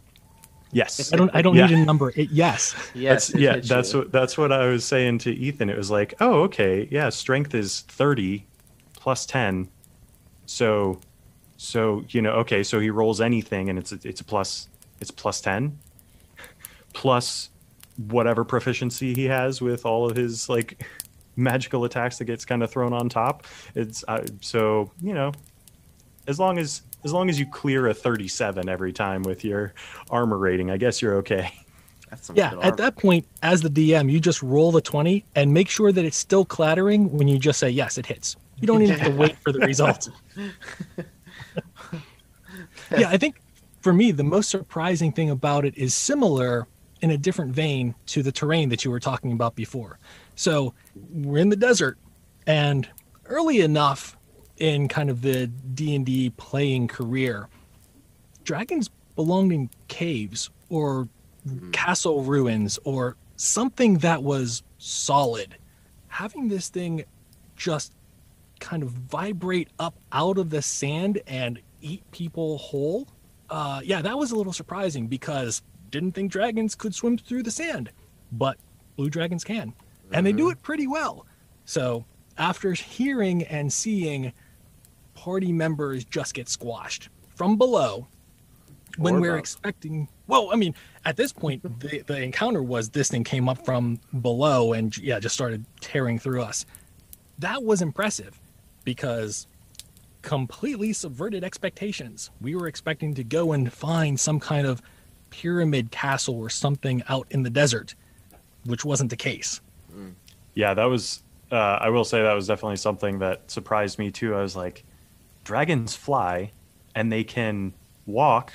Yes. 0.72 1.12
I 1.12 1.18
don't. 1.18 1.32
I 1.34 1.42
don't 1.42 1.56
Yeah. 1.56 1.68
need 1.68 1.80
a 1.80 1.86
number. 1.86 2.10
It 2.16 2.30
yes. 2.32 2.76
Yes. 2.94 3.28
that's 3.28 3.30
it 3.36 3.40
yeah 3.42 3.58
that's 3.58 3.94
you. 3.94 4.00
what 4.00 4.12
that's 4.12 4.38
what 4.38 4.52
i 4.52 4.66
was 4.68 4.86
saying 4.86 5.18
to 5.20 5.32
ethan 5.32 5.70
it 5.70 5.78
was 5.78 5.90
like 5.90 6.14
oh 6.20 6.42
okay 6.44 6.88
yeah 6.92 7.10
strength 7.10 7.56
is 7.56 7.82
30 7.82 8.46
plus 8.94 9.26
10 9.26 9.68
so 10.46 11.00
so 11.58 12.04
you 12.10 12.22
know 12.22 12.32
okay 12.34 12.62
so 12.64 12.80
he 12.80 12.90
rolls 12.90 13.20
anything 13.22 13.70
and 13.70 13.80
it's 13.80 13.92
a, 13.92 14.00
it's 14.04 14.22
a 14.22 14.24
plus 14.24 14.68
it's 15.00 15.12
plus 15.12 15.42
10 15.42 15.78
plus 16.94 17.50
whatever 18.08 18.44
proficiency 18.44 19.14
he 19.14 19.26
has 19.26 19.62
with 19.62 19.86
all 19.86 20.10
of 20.10 20.16
his 20.16 20.50
like 20.50 20.84
magical 21.36 21.86
attacks 21.86 22.18
that 22.18 22.26
gets 22.26 22.46
kind 22.46 22.62
of 22.64 22.70
thrown 22.72 22.94
on 22.94 23.08
top 23.10 23.46
it's 23.76 24.04
uh, 24.08 24.24
so 24.42 24.92
you 25.02 25.14
know 25.14 25.32
as 26.28 26.40
long 26.40 26.58
as 26.60 26.82
as 27.04 27.14
long 27.14 27.30
as 27.30 27.40
you 27.40 27.46
clear 27.46 27.88
a 27.88 27.94
37 27.94 28.68
every 28.70 28.94
time 28.94 29.24
with 29.24 29.44
your 29.44 29.74
armor 30.10 30.38
rating 30.38 30.70
i 30.72 30.78
guess 30.78 31.02
you're 31.02 31.16
okay 31.16 31.52
That's 32.10 32.28
some 32.28 32.36
Yeah. 32.36 32.54
At 32.62 32.78
that 32.78 32.96
point, 32.96 33.26
as 33.44 33.62
the 33.62 33.70
DM, 33.70 34.12
you 34.12 34.20
just 34.20 34.42
roll 34.42 34.72
the 34.72 34.82
twenty 34.82 35.26
and 35.36 35.54
make 35.54 35.70
sure 35.70 35.92
that 35.92 36.04
it's 36.04 36.18
still 36.18 36.44
clattering 36.44 37.16
when 37.16 37.28
you 37.28 37.38
just 37.38 37.60
say 37.60 37.70
yes, 37.70 37.98
it 38.00 38.06
hits. 38.08 38.36
You 38.60 38.68
don't 38.68 38.82
even 38.82 38.98
have 38.98 39.12
to 39.12 39.16
wait 39.16 39.38
for 39.38 39.52
the 39.52 39.60
result. 39.60 40.10
yeah, 42.98 43.10
I 43.10 43.18
think 43.18 43.40
for 43.82 43.94
me, 43.94 44.12
the 44.12 44.24
most 44.24 44.50
surprising 44.50 45.12
thing 45.12 45.30
about 45.30 45.66
it 45.66 45.78
is 45.78 45.94
similar 45.94 46.68
in 47.02 47.12
a 47.12 47.18
different 47.18 47.54
vein 47.54 47.96
to 48.08 48.24
the 48.24 48.32
terrain 48.32 48.70
that 48.70 48.84
you 48.84 48.92
were 48.92 49.00
talking 49.00 49.32
about 49.32 49.56
before. 49.56 50.00
So 50.36 50.74
we're 51.14 51.38
in 51.38 51.50
the 51.50 51.56
desert, 51.56 51.98
and 52.48 52.90
early 53.26 53.62
enough 53.62 54.18
in 54.60 54.88
kind 54.88 55.10
of 55.10 55.22
the 55.22 55.48
D 55.48 55.96
and 55.96 56.06
D 56.06 56.30
playing 56.32 56.88
career, 56.88 57.50
dragons 58.44 58.90
belonged 59.16 59.52
in 59.52 59.70
caves 59.88 60.50
or 60.70 61.08
castle 61.72 62.24
ruins 62.24 62.78
or 62.84 63.16
something 63.36 64.00
that 64.00 64.24
was 64.24 64.64
solid. 64.78 65.58
Having 66.08 66.50
this 66.50 66.70
thing 66.70 67.04
just 67.56 67.94
kind 68.60 68.84
of 68.84 68.90
vibrate 68.90 69.70
up 69.80 69.96
out 70.12 70.38
of 70.38 70.50
the 70.50 70.62
sand 70.62 71.22
and 71.28 71.60
eat 71.82 72.04
people 72.12 72.58
whole. 72.58 73.08
Uh, 73.50 73.82
yeah, 73.84 74.02
that 74.02 74.18
was 74.18 74.32
a 74.32 74.36
little 74.36 74.54
surprising 74.54 75.08
because 75.08 75.62
didn't 75.90 76.12
think 76.12 76.32
dragons 76.32 76.76
could 76.76 76.94
swim 76.94 77.18
through 77.18 77.44
the 77.44 77.52
sand, 77.52 77.92
but 78.32 78.58
blue 78.96 79.10
dragons 79.10 79.44
can, 79.44 79.74
and 80.12 80.26
they 80.26 80.32
do 80.32 80.50
it 80.50 80.62
pretty 80.62 80.88
well. 80.88 81.26
So 81.66 82.06
after 82.38 82.74
hearing 82.74 83.44
and 83.44 83.72
seeing 83.72 84.34
party 85.20 85.52
members 85.52 86.06
just 86.06 86.34
get 86.34 86.48
squashed 86.48 87.10
from 87.36 87.58
below, 87.58 88.08
when 88.98 89.16
Or 89.16 89.22
we're 89.22 89.30
above. 89.32 89.40
expecting, 89.40 90.08
well, 90.28 90.50
I 90.52 90.56
mean, 90.56 90.74
at 91.06 91.18
this 91.18 91.34
point, 91.34 91.62
the, 91.82 92.04
the 92.08 92.22
encounter 92.22 92.64
was 92.64 92.90
this 92.90 93.10
thing 93.10 93.24
came 93.24 93.50
up 93.50 93.66
from 93.66 94.00
below 94.22 94.74
and 94.74 94.98
yeah, 94.98 95.20
just 95.20 95.36
started 95.36 95.66
tearing 95.82 96.20
through 96.20 96.42
us. 96.42 96.66
That 97.40 97.64
was 97.64 97.82
impressive 97.82 98.40
because 98.86 99.48
completely 100.22 100.94
subverted 100.94 101.44
expectations. 101.44 102.30
We 102.42 102.56
were 102.56 102.68
expecting 102.68 103.14
to 103.16 103.24
go 103.24 103.52
and 103.54 103.72
find 103.72 104.20
some 104.20 104.40
kind 104.40 104.66
of 104.68 104.82
pyramid 105.30 105.92
castle 105.92 106.36
or 106.36 106.50
something 106.50 107.04
out 107.08 107.28
in 107.30 107.44
the 107.44 107.50
desert, 107.50 107.96
which 108.66 108.84
wasn't 108.84 109.10
the 109.10 109.18
case. 109.18 109.62
Yeah, 110.56 110.74
that 110.74 110.86
was. 110.86 111.24
Uh, 111.52 111.56
I 111.82 111.90
will 111.90 112.04
say 112.04 112.22
that 112.22 112.34
was 112.34 112.48
definitely 112.48 112.76
something 112.78 113.20
that 113.20 113.50
surprised 113.50 113.98
me 113.98 114.12
too. 114.12 114.36
I 114.36 114.42
was 114.42 114.56
like, 114.56 114.84
dragons 115.50 115.96
fly, 115.96 116.52
and 116.94 117.12
they 117.12 117.24
can 117.24 117.74
walk, 118.06 118.54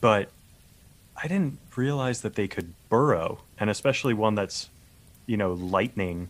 but 0.00 0.28
I 1.20 1.26
didn't 1.26 1.58
realize 1.74 2.20
that 2.20 2.36
they 2.36 2.46
could 2.46 2.72
burrow, 2.88 3.40
and 3.58 3.68
especially 3.68 4.14
one 4.14 4.36
that's, 4.36 4.70
you 5.26 5.36
know, 5.36 5.54
lightning. 5.54 6.28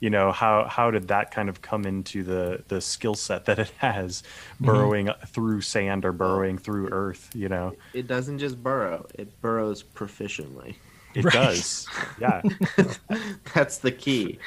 You 0.00 0.10
know 0.10 0.32
how 0.32 0.66
how 0.68 0.90
did 0.90 1.08
that 1.08 1.30
kind 1.30 1.48
of 1.48 1.62
come 1.62 1.86
into 1.86 2.22
the 2.22 2.62
the 2.68 2.82
skill 2.82 3.14
set 3.14 3.46
that 3.46 3.58
it 3.58 3.72
has, 3.78 4.20
mm-hmm. 4.20 4.66
burrowing 4.66 5.08
through 5.28 5.62
sand 5.62 6.04
or 6.04 6.12
burrowing 6.12 6.58
through 6.58 6.90
earth? 6.90 7.30
You 7.34 7.48
know, 7.48 7.74
It 7.94 8.06
doesn't 8.06 8.38
just 8.38 8.62
burrow; 8.62 9.06
it 9.14 9.40
burrows 9.40 9.82
proficiently. 9.82 10.74
It 11.14 11.24
Right. 11.24 11.32
does. 11.32 11.86
Yeah, 12.20 12.42
That's 13.54 13.78
the 13.78 13.92
key. 13.92 14.38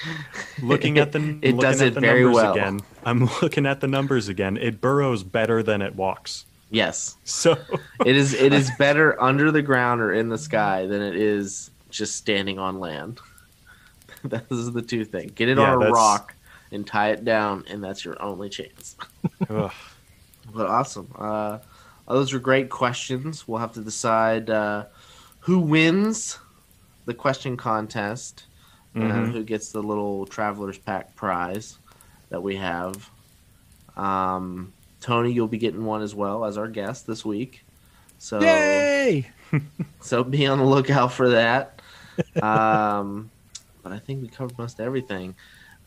looking 0.61 0.97
at 0.97 1.11
the 1.11 1.37
It 1.41 1.57
does 1.59 1.81
it 1.81 1.93
the 1.93 1.99
very 2.01 2.23
numbers 2.23 2.35
well. 2.43 2.53
again. 2.53 2.79
I'm 3.05 3.29
looking 3.41 3.65
at 3.65 3.81
the 3.81 3.87
numbers 3.87 4.27
again. 4.27 4.57
It 4.57 4.81
burrows 4.81 5.23
better 5.23 5.61
than 5.63 5.81
it 5.81 5.95
walks. 5.95 6.45
Yes, 6.71 7.15
So 7.23 7.57
it 8.05 8.15
is. 8.15 8.33
It 8.33 8.51
is 8.53 8.71
better 8.79 9.21
under 9.21 9.51
the 9.51 9.61
ground 9.61 10.01
or 10.01 10.13
in 10.13 10.29
the 10.29 10.37
sky 10.37 10.87
than 10.87 11.01
it 11.01 11.15
is 11.15 11.69
just 11.89 12.15
standing 12.17 12.57
on 12.59 12.79
land. 12.79 13.19
Those 14.23 14.67
are 14.67 14.71
the 14.71 14.81
two 14.81 15.05
things. 15.05 15.31
Get 15.35 15.49
it 15.49 15.57
Yeah, 15.57 15.71
on 15.73 15.75
a 15.75 15.79
that's- 15.79 15.93
rock 15.93 16.33
and 16.71 16.85
tie 16.85 17.11
it 17.11 17.23
down, 17.23 17.63
and 17.69 17.83
that's 17.83 18.03
your 18.03 18.19
only 18.21 18.49
chance. 18.49 18.95
But 19.47 20.67
awesome. 20.67 21.11
Uh, 21.17 21.59
those 22.07 22.33
are 22.33 22.39
great 22.39 22.69
questions. 22.69 23.47
We'll 23.47 23.59
have 23.59 23.73
to 23.73 23.81
decide 23.81 24.49
uh, 24.49 24.85
who 25.41 25.59
wins 25.59 26.39
the 27.05 27.13
question 27.13 27.55
contest 27.57 28.45
and 28.95 29.03
Mhm. 29.27 29.31
who 29.31 29.43
gets 29.43 29.71
the 29.71 29.81
little 29.83 30.25
Traveler's 30.25 30.77
Pack 30.77 31.15
prize 31.15 31.77
that 32.29 32.41
we 32.41 32.55
have. 32.55 33.09
Um, 33.97 34.73
Tony, 35.01 35.31
you'll 35.31 35.47
be 35.47 35.57
getting 35.57 35.85
one 35.85 36.01
as 36.01 36.15
well 36.15 36.45
as 36.45 36.57
our 36.57 36.67
guest 36.67 37.05
this 37.07 37.23
week. 37.25 37.63
So, 38.17 38.39
Yay! 38.39 39.29
so 40.01 40.23
be 40.23 40.47
on 40.47 40.57
the 40.59 40.65
lookout 40.65 41.11
for 41.13 41.29
that. 41.29 41.81
Um, 42.41 43.29
but 43.83 43.91
I 43.91 43.99
think 43.99 44.21
we 44.21 44.27
covered 44.29 44.57
most 44.57 44.79
everything 44.79 45.35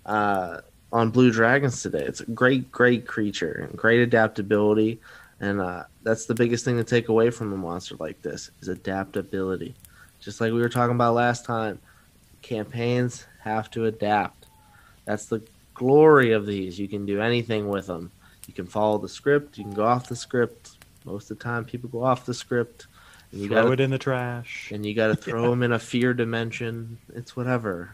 uh, 0.07 0.59
on 0.93 1.11
Blue 1.11 1.31
Dragons 1.33 1.83
today. 1.83 2.05
It's 2.05 2.21
a 2.21 2.27
great, 2.27 2.71
great 2.71 3.07
creature 3.07 3.67
and 3.69 3.77
great 3.79 4.01
adaptability, 4.01 5.01
and 5.41 5.61
uh, 5.61 5.85
that's 6.03 6.27
the 6.27 6.35
biggest 6.35 6.65
thing 6.65 6.77
to 6.77 6.85
take 6.85 7.09
away 7.09 7.31
from 7.31 7.53
a 7.53 7.57
monster 7.57 7.97
like 7.99 8.23
this 8.23 8.51
is 8.61 8.69
adaptability. 8.69 9.75
Just 10.21 10.41
like 10.41 10.53
we 10.53 10.61
were 10.61 10.69
talking 10.69 10.95
about 10.95 11.15
last 11.15 11.45
time, 11.45 11.79
campaigns 12.43 13.27
have 13.41 13.71
to 13.73 13.87
adapt. 13.87 14.47
That's 15.05 15.27
the 15.27 15.43
glory 15.75 16.33
of 16.33 16.47
these. 16.47 16.79
You 16.79 16.89
can 16.89 17.07
do 17.07 17.21
anything 17.21 17.69
with 17.69 17.87
them. 17.87 18.11
You 18.47 18.55
can 18.55 18.67
follow 18.67 18.99
the 18.99 19.09
script. 19.09 19.59
You 19.59 19.65
can 19.65 19.75
go 19.75 19.85
off 19.85 20.09
the 20.09 20.17
script. 20.17 20.71
Most 21.05 21.31
of 21.31 21.39
the 21.39 21.45
time, 21.45 21.65
people 21.65 21.89
go 21.89 22.03
off 22.03 22.27
the 22.27 22.35
script. 22.35 22.87
And 23.31 23.43
you 23.43 23.49
throw 23.49 23.63
gotta 23.63 23.73
it 23.73 23.81
in 23.81 23.91
the 23.91 23.99
trash. 23.99 24.71
and 24.73 24.85
you 24.85 24.95
got 24.95 25.09
to 25.09 25.17
throw 25.17 25.51
them 25.51 25.63
in 25.63 25.73
a 25.73 25.79
fear 25.79 26.15
dimension. 26.15 26.99
It's 27.15 27.37
whatever. 27.37 27.91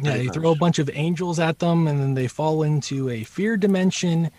Yeah, 0.00 0.12
Pretty 0.12 0.24
you 0.24 0.32
throw 0.32 0.52
a 0.52 0.56
bunch 0.56 0.78
of 0.78 0.90
angels 0.92 1.38
at 1.40 1.58
them, 1.58 1.88
and 1.88 1.98
then 1.98 2.14
they 2.14 2.28
fall 2.28 2.62
into 2.62 3.08
a 3.08 3.24
fear 3.24 3.56
dimension, 3.56 4.30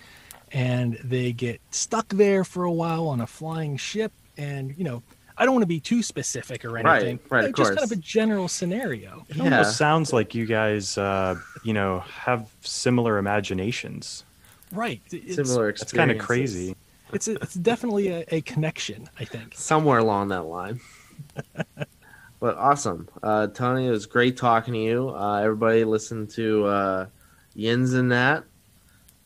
and 0.51 0.97
they 1.03 1.33
get 1.33 1.59
stuck 1.71 2.07
there 2.09 2.43
for 2.43 2.63
a 2.63 2.71
while 2.71 3.07
on 3.07 3.19
a 3.19 3.27
flying 3.27 3.75
ship. 3.77 4.13
And 4.37 4.77
you 4.77 4.85
know, 4.85 5.03
I 5.39 5.45
don't 5.45 5.53
want 5.53 5.63
to 5.63 5.67
be 5.67 5.79
too 5.79 6.03
specific 6.03 6.65
or 6.65 6.77
anything. 6.77 7.19
right, 7.29 7.43
but 7.43 7.45
of 7.49 7.55
just 7.55 7.69
kind 7.75 7.83
of 7.83 7.91
a 7.91 7.95
general 7.95 8.47
scenario. 8.47 9.25
It 9.29 9.37
Yeah. 9.37 9.43
almost 9.45 9.77
sounds 9.77 10.11
like 10.13 10.35
you 10.35 10.45
guys, 10.45 10.97
uh, 10.97 11.35
you 11.63 11.73
know, 11.73 11.99
have 12.01 12.49
similar 12.61 13.17
imaginations. 13.17 14.25
Right. 14.71 15.01
It's, 15.11 15.35
Similar 15.35 15.71
That's 15.71 15.91
kind 15.91 16.11
of 16.11 16.17
crazy. 16.19 16.75
It's 17.13 17.27
a, 17.27 17.35
it's 17.35 17.55
definitely 17.55 18.09
a, 18.09 18.25
a 18.27 18.41
connection. 18.41 19.09
I 19.19 19.25
think. 19.25 19.53
Somewhere 19.55 19.97
along 19.97 20.27
that 20.27 20.43
line. 20.43 20.79
but 22.39 22.57
awesome. 22.57 23.07
Uh, 23.23 23.47
Tony, 23.47 23.87
it 23.87 23.91
was 23.91 24.05
great 24.05 24.37
talking 24.37 24.73
to 24.73 24.79
you. 24.79 25.09
Uh, 25.09 25.37
everybody 25.41 25.83
listen 25.85 26.27
to 26.27 26.65
uh, 26.65 27.05
Yins 27.55 27.93
and 27.93 28.11
that. 28.11 28.43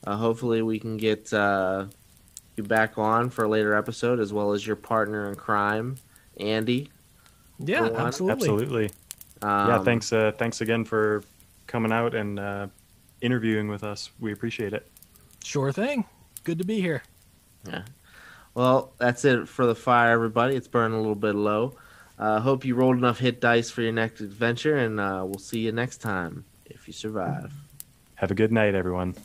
Uh, 0.06 0.16
hopefully, 0.16 0.62
we 0.62 0.80
can 0.80 0.96
get 0.98 1.32
uh, 1.34 1.86
you 2.56 2.64
back 2.64 2.98
on 2.98 3.30
for 3.30 3.46
a 3.46 3.48
later 3.48 3.74
episode, 3.76 4.20
as 4.20 4.32
well 4.32 4.54
as 4.54 4.66
your 4.66 4.76
partner 4.76 5.28
in 5.30 5.36
crime, 5.36 5.96
Andy. 6.40 6.90
Yeah, 7.60 7.90
absolutely. 7.96 8.50
Absolutely. 8.50 8.86
Um, 9.42 9.70
yeah, 9.70 9.80
thanks. 9.84 10.12
Uh, 10.12 10.32
thanks 10.36 10.62
again 10.62 10.86
for 10.86 11.24
coming 11.68 11.92
out 11.92 12.16
and 12.16 12.40
uh, 12.40 12.68
interviewing 13.22 13.68
with 13.68 13.84
us. 13.84 14.10
We 14.20 14.32
appreciate 14.32 14.74
it. 14.74 14.90
Sure 15.44 15.72
thing. 15.72 16.06
Good 16.44 16.58
to 16.60 16.64
be 16.66 16.82
here. 16.82 17.04
Yeah. 17.68 17.84
Well, 18.54 18.94
that's 18.98 19.26
it 19.26 19.48
for 19.48 19.66
the 19.66 19.76
fire, 19.76 20.12
everybody. 20.12 20.56
It's 20.56 20.68
burning 20.68 20.98
a 20.98 21.02
little 21.02 21.16
bit 21.16 21.36
low. 21.36 21.76
Uh, 22.20 22.40
hope 22.40 22.64
you 22.64 22.76
rolled 22.76 22.98
enough 22.98 23.20
hit 23.20 23.42
dice 23.42 23.70
for 23.72 23.82
your 23.82 23.92
next 23.92 24.22
adventure, 24.22 24.78
and 24.78 25.00
uh, 25.00 25.24
we'll 25.26 25.40
see 25.40 25.60
you 25.60 25.72
next 25.72 25.98
time 25.98 26.46
if 26.66 26.88
you 26.88 26.94
survive. 26.94 27.52
Have 28.16 28.32
a 28.32 28.36
good 28.36 28.52
night, 28.52 28.76
everyone. 28.76 29.16